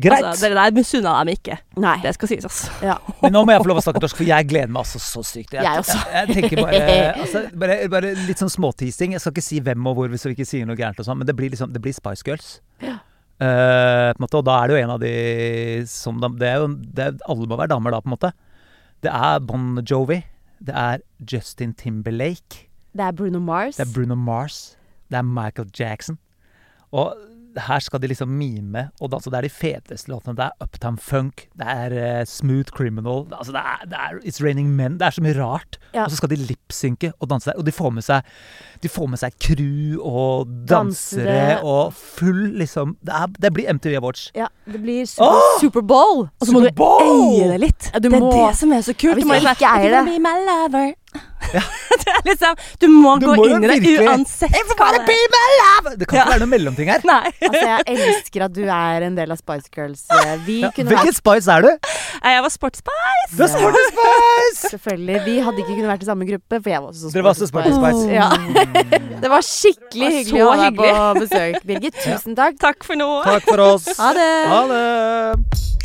Greit. 0.02 0.26
Altså, 0.26 0.48
dere 0.48 0.58
der 0.66 0.76
misunna 0.76 1.14
dem 1.20 1.32
ikke. 1.36 1.58
Nei. 1.82 1.98
Det 2.04 2.14
skal 2.16 2.32
sies, 2.32 2.48
altså. 2.48 2.72
Ja. 2.86 2.96
Men 3.22 3.36
nå 3.36 3.44
må 3.46 3.54
jeg 3.56 3.64
få 3.64 3.70
lov 3.72 3.82
å 3.82 3.84
snakke 3.86 4.02
norsk, 4.04 4.20
for 4.20 4.28
jeg 4.28 4.48
gleder 4.50 4.72
meg 4.72 4.82
altså 4.84 5.02
så 5.04 5.24
sykt. 5.28 5.56
Jeg 5.58 5.84
også. 5.84 5.98
Jeg, 6.02 6.16
jeg 6.16 6.38
tenker 6.40 6.64
bare, 6.64 6.82
altså, 7.24 7.44
bare, 7.64 7.78
bare 7.92 8.14
litt 8.26 8.42
sånn 8.42 8.54
småteasing. 8.54 9.16
Jeg 9.16 9.24
skal 9.24 9.36
ikke 9.36 9.46
si 9.46 9.62
hvem 9.64 9.90
og 9.92 9.98
hvor 10.00 10.12
hvis 10.12 10.28
vi 10.28 10.36
ikke 10.36 10.50
sier 10.50 10.68
noe 10.70 10.80
gærent 10.80 11.02
og 11.02 11.08
sånn, 11.08 11.22
men 11.22 11.30
det 11.30 11.38
blir 11.38 11.54
liksom 11.54 11.74
Det 11.76 11.82
blir 11.84 11.96
Spice 11.96 12.26
Girls. 12.28 12.52
Ja. 12.84 12.98
Uh, 13.42 14.12
på 14.14 14.20
en 14.20 14.26
måte, 14.26 14.38
og 14.38 14.46
da 14.46 14.58
er 14.60 14.70
det 14.70 14.76
jo 14.76 14.82
en 14.84 14.92
av 14.94 15.00
de 15.02 15.14
som 15.90 16.20
de, 16.22 16.30
det 16.38 16.50
er 16.50 16.60
jo, 16.62 16.68
det 16.78 17.08
er, 17.08 17.16
Alle 17.26 17.48
må 17.50 17.58
være 17.58 17.72
damer 17.74 17.96
da, 17.96 18.02
på 18.04 18.12
en 18.12 18.16
måte. 18.16 18.34
Det 19.02 19.14
er 19.14 19.42
Bon 19.46 19.80
Jovi. 19.82 20.20
Det 20.62 20.76
er 20.78 21.02
Justin 21.26 21.74
Timberlake. 21.74 22.68
Det 22.94 23.06
er 23.08 23.16
Bruno 23.18 23.40
Mars. 23.42 23.80
Det 23.80 23.88
er 23.88 23.94
Bruno 23.96 24.16
Mars. 24.16 24.76
Det 25.10 25.18
er 25.18 25.26
Michael 25.26 25.72
Jackson. 25.74 26.20
Og 26.92 27.16
her 27.58 27.80
skal 27.84 28.00
de 28.02 28.08
liksom 28.08 28.30
mime 28.38 28.86
og 29.02 29.12
danse. 29.12 29.30
Det 29.32 29.38
er 29.38 29.48
de 29.48 29.50
feteste 29.52 30.12
låtene. 30.12 30.36
Det 30.38 30.46
er 30.46 30.66
Uptown 30.66 30.98
Funk, 30.98 31.48
det 31.58 31.68
er 31.68 31.96
uh, 31.96 32.26
Smooth 32.28 32.72
Criminal 32.76 33.26
Altså 33.38 33.52
det 33.52 33.62
er, 33.62 33.86
det 33.92 33.98
er 34.00 34.20
It's 34.28 34.40
Raining 34.44 34.70
Men. 34.76 34.98
Det 35.00 35.08
er 35.08 35.16
så 35.18 35.24
mye 35.26 35.36
rart. 35.38 35.78
Ja. 35.94 36.06
Og 36.06 36.12
så 36.12 36.22
skal 36.22 36.32
de 36.32 36.40
lipsynke 36.40 37.12
og 37.20 37.30
danse 37.30 37.50
der. 37.52 37.58
Og 37.60 37.66
de 37.68 37.72
får 37.76 37.90
med 37.98 38.06
seg 38.08 38.24
De 38.84 38.90
får 38.90 39.10
med 39.12 39.22
seg 39.22 39.36
crew 39.44 40.00
og 40.00 40.48
dansere, 40.70 41.26
Dansere. 41.26 41.60
og 41.64 41.94
full 41.94 42.56
liksom 42.62 42.96
Det, 43.02 43.14
er, 43.14 43.28
det 43.42 43.54
blir 43.54 43.74
MTV 43.74 43.98
Awards. 44.00 44.30
Ja, 44.36 44.48
det 44.66 44.82
blir 44.82 45.06
Super, 45.06 45.36
oh! 45.36 45.60
Superbowl. 45.62 46.26
Og 46.40 46.48
så 46.48 46.56
må 46.56 46.64
du 46.64 46.72
eie 46.72 47.52
det 47.52 47.60
litt. 47.62 47.92
Ja, 47.94 48.00
det 48.00 48.14
er 48.14 48.28
det 48.32 48.50
som 48.58 48.72
er 48.72 48.82
så 48.86 48.96
kult. 48.96 49.20
Hvis 49.20 49.28
du 49.28 49.32
må 49.32 49.40
ikke 49.42 49.76
eier 49.76 50.00
det." 50.00 50.96
det 51.52 52.08
er 52.08 52.22
liksom, 52.24 52.56
du 52.80 52.86
må 52.88 53.16
Du 53.20 53.26
gå 53.28 53.34
må 53.36 53.46
inn 53.50 53.64
i 53.66 53.68
det 53.68 53.76
virkelig- 53.82 54.08
uansett 54.08 54.54
Everybody 54.56 55.00
det 55.00 55.06
be 55.10 55.18
my 55.34 55.48
love! 55.60 55.96
Det 56.00 56.08
kan 56.08 56.18
Ja. 56.18 56.24
ikke 56.24 56.32
være 56.32 56.44
noen 56.44 56.52
mellomting 56.54 56.92
her. 56.94 57.02
Nei. 57.10 57.32
Altså, 57.42 57.64
jeg 57.68 57.98
elsker 57.98 58.46
at 58.46 58.54
du 58.56 58.62
er 58.64 59.06
en 59.08 59.16
del 59.18 59.34
av 59.36 59.40
Spice 59.42 59.68
Girls. 59.76 60.06
Eh, 60.16 60.38
Vi 60.46 60.60
Ja. 60.62 60.70
kunne 60.76 60.94
Hvilken 60.94 61.14
Spice 61.18 61.52
er 61.52 61.62
du? 61.66 61.72
Jeg 62.22 62.44
var 62.46 62.54
sportsspice. 62.54 63.36
Du 63.36 63.44
er 63.44 63.52
Sporty 63.52 63.84
Spice! 63.90 64.70
Selvfølgelig. 64.76 65.18
Vi 65.26 65.36
hadde 65.42 65.58
ikke 65.66 65.74
kunnet 65.76 65.92
vært 65.92 66.04
i 66.06 66.10
samme 66.12 66.28
gruppe, 66.30 66.62
for 66.62 66.70
jeg 66.70 66.82
var 66.86 66.90
også 66.94 67.10
så 67.10 67.14
Dere 67.18 67.24
var 67.28 67.34
også 67.36 67.50
Sporty 67.52 67.74
Spice. 67.76 68.04
Ja. 68.14 68.30
Det 69.22 69.30
var 69.36 69.42
skikkelig 69.46 69.92
Det 69.92 70.06
var 70.08 70.16
hyggelig 70.22 70.46
å 70.46 70.54
ha 70.54 70.70
deg 70.70 70.80
på 70.80 71.26
besøk, 71.26 71.60
Birgit. 71.68 72.00
Tusen 72.06 72.36
takk. 72.40 72.58
Takk 72.62 72.84
for 72.88 72.96
nå. 72.96 73.10
Takk 73.28 73.44
for 73.50 73.60
oss. 73.68 73.90
Ha 74.00 74.14
det. 74.14 74.32
Ha 74.54 74.64
det. 74.72 75.81